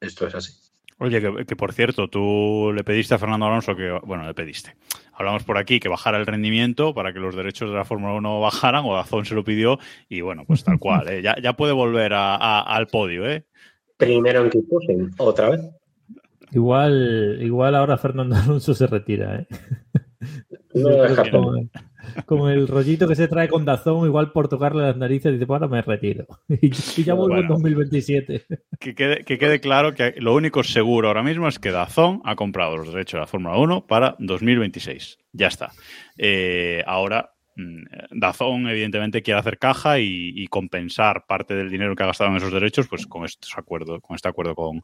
Esto 0.00 0.26
es 0.26 0.34
así. 0.34 0.52
Oye, 0.98 1.20
que, 1.20 1.44
que, 1.44 1.56
por 1.56 1.72
cierto, 1.72 2.08
tú 2.08 2.72
le 2.74 2.84
pediste 2.84 3.14
a 3.14 3.18
Fernando 3.18 3.46
Alonso 3.46 3.76
que, 3.76 3.98
bueno, 4.04 4.26
le 4.26 4.34
pediste. 4.34 4.76
Hablamos 5.18 5.44
por 5.44 5.56
aquí 5.56 5.80
que 5.80 5.88
bajara 5.88 6.18
el 6.18 6.26
rendimiento 6.26 6.92
para 6.94 7.12
que 7.12 7.18
los 7.18 7.34
derechos 7.34 7.70
de 7.70 7.76
la 7.76 7.84
Fórmula 7.84 8.12
1 8.14 8.40
bajaran, 8.40 8.84
o 8.84 8.94
Dazón 8.94 9.24
se 9.24 9.34
lo 9.34 9.44
pidió, 9.44 9.78
y 10.08 10.20
bueno, 10.20 10.44
pues 10.46 10.62
tal 10.62 10.78
cual, 10.78 11.08
¿eh? 11.08 11.22
ya, 11.22 11.36
ya, 11.42 11.54
puede 11.54 11.72
volver 11.72 12.12
a, 12.12 12.36
a, 12.36 12.60
al 12.60 12.86
podio, 12.86 13.26
¿eh? 13.26 13.46
Primero 13.96 14.44
en 14.44 14.50
Kipusen, 14.50 15.10
otra 15.16 15.50
vez. 15.50 15.60
Igual, 16.52 17.38
igual 17.40 17.74
ahora 17.74 17.96
Fernando 17.96 18.36
Alonso 18.36 18.74
se 18.74 18.86
retira, 18.86 19.36
¿eh? 19.36 19.46
No 20.74 20.90
deja 20.90 21.22
Como 22.26 22.48
el 22.48 22.68
rollito 22.68 23.08
que 23.08 23.14
se 23.14 23.28
trae 23.28 23.48
con 23.48 23.64
Dazón, 23.64 24.06
igual 24.06 24.32
por 24.32 24.48
tocarle 24.48 24.82
las 24.82 24.96
narices, 24.96 25.32
dice, 25.32 25.44
bueno, 25.44 25.68
me 25.68 25.82
retiro. 25.82 26.26
Y, 26.60 26.70
ya 27.04 27.14
vuelvo 27.14 27.36
en 27.36 27.48
2027. 27.48 28.46
Que 28.80 28.94
quede, 28.94 29.24
que 29.24 29.38
quede 29.38 29.60
claro 29.60 29.94
que 29.94 30.14
lo 30.18 30.34
único 30.34 30.62
seguro 30.64 31.08
ahora 31.08 31.22
mismo 31.22 31.48
es 31.48 31.58
que 31.58 31.70
Dazón 31.70 32.20
ha 32.24 32.34
comprado 32.34 32.76
los 32.76 32.88
derechos 32.92 33.18
de 33.18 33.20
la 33.20 33.26
Fórmula 33.26 33.58
1 33.58 33.86
para 33.86 34.16
2026. 34.18 35.18
Ya 35.32 35.48
está. 35.48 35.72
Eh, 36.16 36.82
ahora 36.86 37.35
Dazón, 38.10 38.68
evidentemente, 38.68 39.22
quiere 39.22 39.40
hacer 39.40 39.58
caja 39.58 39.98
y, 39.98 40.46
compensar 40.48 41.24
parte 41.26 41.54
del 41.54 41.70
dinero 41.70 41.96
que 41.96 42.02
ha 42.02 42.06
gastado 42.06 42.30
en 42.30 42.36
esos 42.36 42.52
derechos, 42.52 42.86
pues 42.86 43.06
con 43.06 43.24
estos 43.24 43.56
acuerdos, 43.56 44.00
con 44.02 44.14
este 44.14 44.28
acuerdo 44.28 44.54
con, 44.54 44.82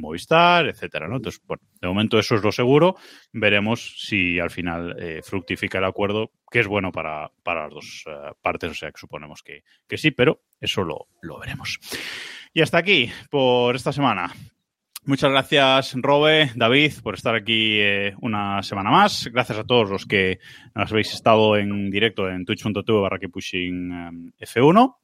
Movistar, 0.00 0.66
etcétera. 0.66 1.06
Entonces, 1.06 1.40
bueno, 1.46 1.62
de 1.80 1.88
momento 1.88 2.18
eso 2.18 2.34
es 2.34 2.42
lo 2.42 2.52
seguro. 2.52 2.96
Veremos 3.32 3.94
si 3.98 4.38
al 4.38 4.50
final 4.50 4.96
eh, 4.98 5.20
fructifica 5.22 5.78
el 5.78 5.84
acuerdo, 5.84 6.32
que 6.50 6.60
es 6.60 6.66
bueno 6.66 6.90
para, 6.92 7.30
para 7.42 7.64
las 7.64 7.74
dos 7.74 8.04
eh, 8.06 8.32
partes, 8.42 8.70
o 8.70 8.74
sea 8.74 8.90
que 8.90 9.00
suponemos 9.00 9.42
que, 9.42 9.62
que 9.88 9.98
sí, 9.98 10.10
pero 10.10 10.42
eso 10.60 10.82
lo, 10.82 11.08
lo 11.22 11.38
veremos. 11.38 11.78
Y 12.52 12.62
hasta 12.62 12.78
aquí 12.78 13.10
por 13.30 13.76
esta 13.76 13.92
semana. 13.92 14.32
Muchas 15.10 15.32
gracias, 15.32 15.94
Robe, 15.96 16.52
David, 16.54 16.92
por 17.02 17.16
estar 17.16 17.34
aquí 17.34 17.80
eh, 17.80 18.14
una 18.20 18.62
semana 18.62 18.92
más. 18.92 19.28
Gracias 19.32 19.58
a 19.58 19.64
todos 19.64 19.90
los 19.90 20.06
que 20.06 20.38
nos 20.72 20.92
habéis 20.92 21.12
estado 21.12 21.56
en 21.56 21.90
directo 21.90 22.30
en 22.30 22.44
twitch.tv 22.44 23.00
barra 23.00 23.18
pushing 23.18 24.32
eh, 24.38 24.46
F1. 24.46 24.98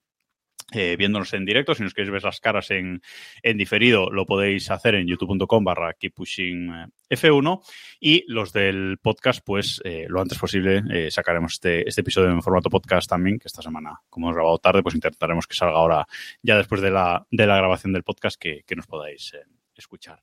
Eh, 0.73 0.95
viéndonos 0.97 1.35
en 1.35 1.45
directo, 1.45 1.75
si 1.75 1.83
nos 1.83 1.93
queréis 1.93 2.13
ver 2.13 2.23
las 2.23 2.39
caras 2.39 2.71
en, 2.71 3.03
en 3.43 3.57
diferido, 3.59 4.09
lo 4.09 4.27
podéis 4.27 4.71
hacer 4.71 4.95
en 4.95 5.09
youtube.com 5.09 5.65
barra 5.65 5.93
pushing 6.15 6.71
F1 7.11 7.61
y 7.99 8.25
los 8.29 8.53
del 8.53 8.99
podcast, 9.03 9.41
pues 9.45 9.83
lo 10.07 10.21
antes 10.21 10.39
posible 10.39 11.11
sacaremos 11.11 11.55
este, 11.55 11.89
este 11.89 12.03
episodio 12.03 12.31
en 12.31 12.43
formato 12.43 12.71
podcast 12.71 13.11
también, 13.11 13.41
que 13.41 13.49
esta 13.49 13.63
semana, 13.63 14.01
como 14.09 14.27
hemos 14.27 14.37
grabado 14.37 14.59
tarde, 14.59 14.85
pues 14.85 14.95
intentaremos 14.95 15.49
que 15.49 15.57
salga 15.57 15.79
ahora 15.79 16.07
ya 16.43 16.57
después 16.57 16.81
de 16.81 16.93
la, 16.93 17.27
de 17.29 17.47
la 17.47 17.57
grabación 17.57 17.93
del 17.93 18.05
podcast 18.05 18.41
que, 18.41 18.63
que 18.65 18.77
nos 18.77 18.87
podáis 18.87 19.35
escuchar. 19.81 20.23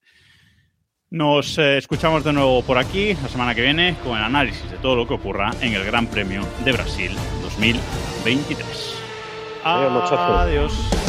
Nos 1.10 1.60
eh, 1.60 1.78
escuchamos 1.78 2.24
de 2.24 2.34
nuevo 2.34 2.64
por 2.64 2.78
aquí 2.80 3.14
la 3.14 3.30
semana 3.30 3.54
que 3.54 3.62
viene 3.62 3.96
con 4.04 4.18
el 4.18 4.24
análisis 4.24 4.70
de 4.72 4.78
todo 4.78 4.96
lo 4.96 5.08
que 5.08 5.14
ocurra 5.14 5.52
en 5.62 5.74
el 5.74 5.86
Gran 5.86 6.08
Premio 6.08 6.42
de 6.66 6.72
Brasil 6.72 7.12
2023. 7.44 8.96
Adiós. 9.64 10.12
Adiós. 10.12 11.03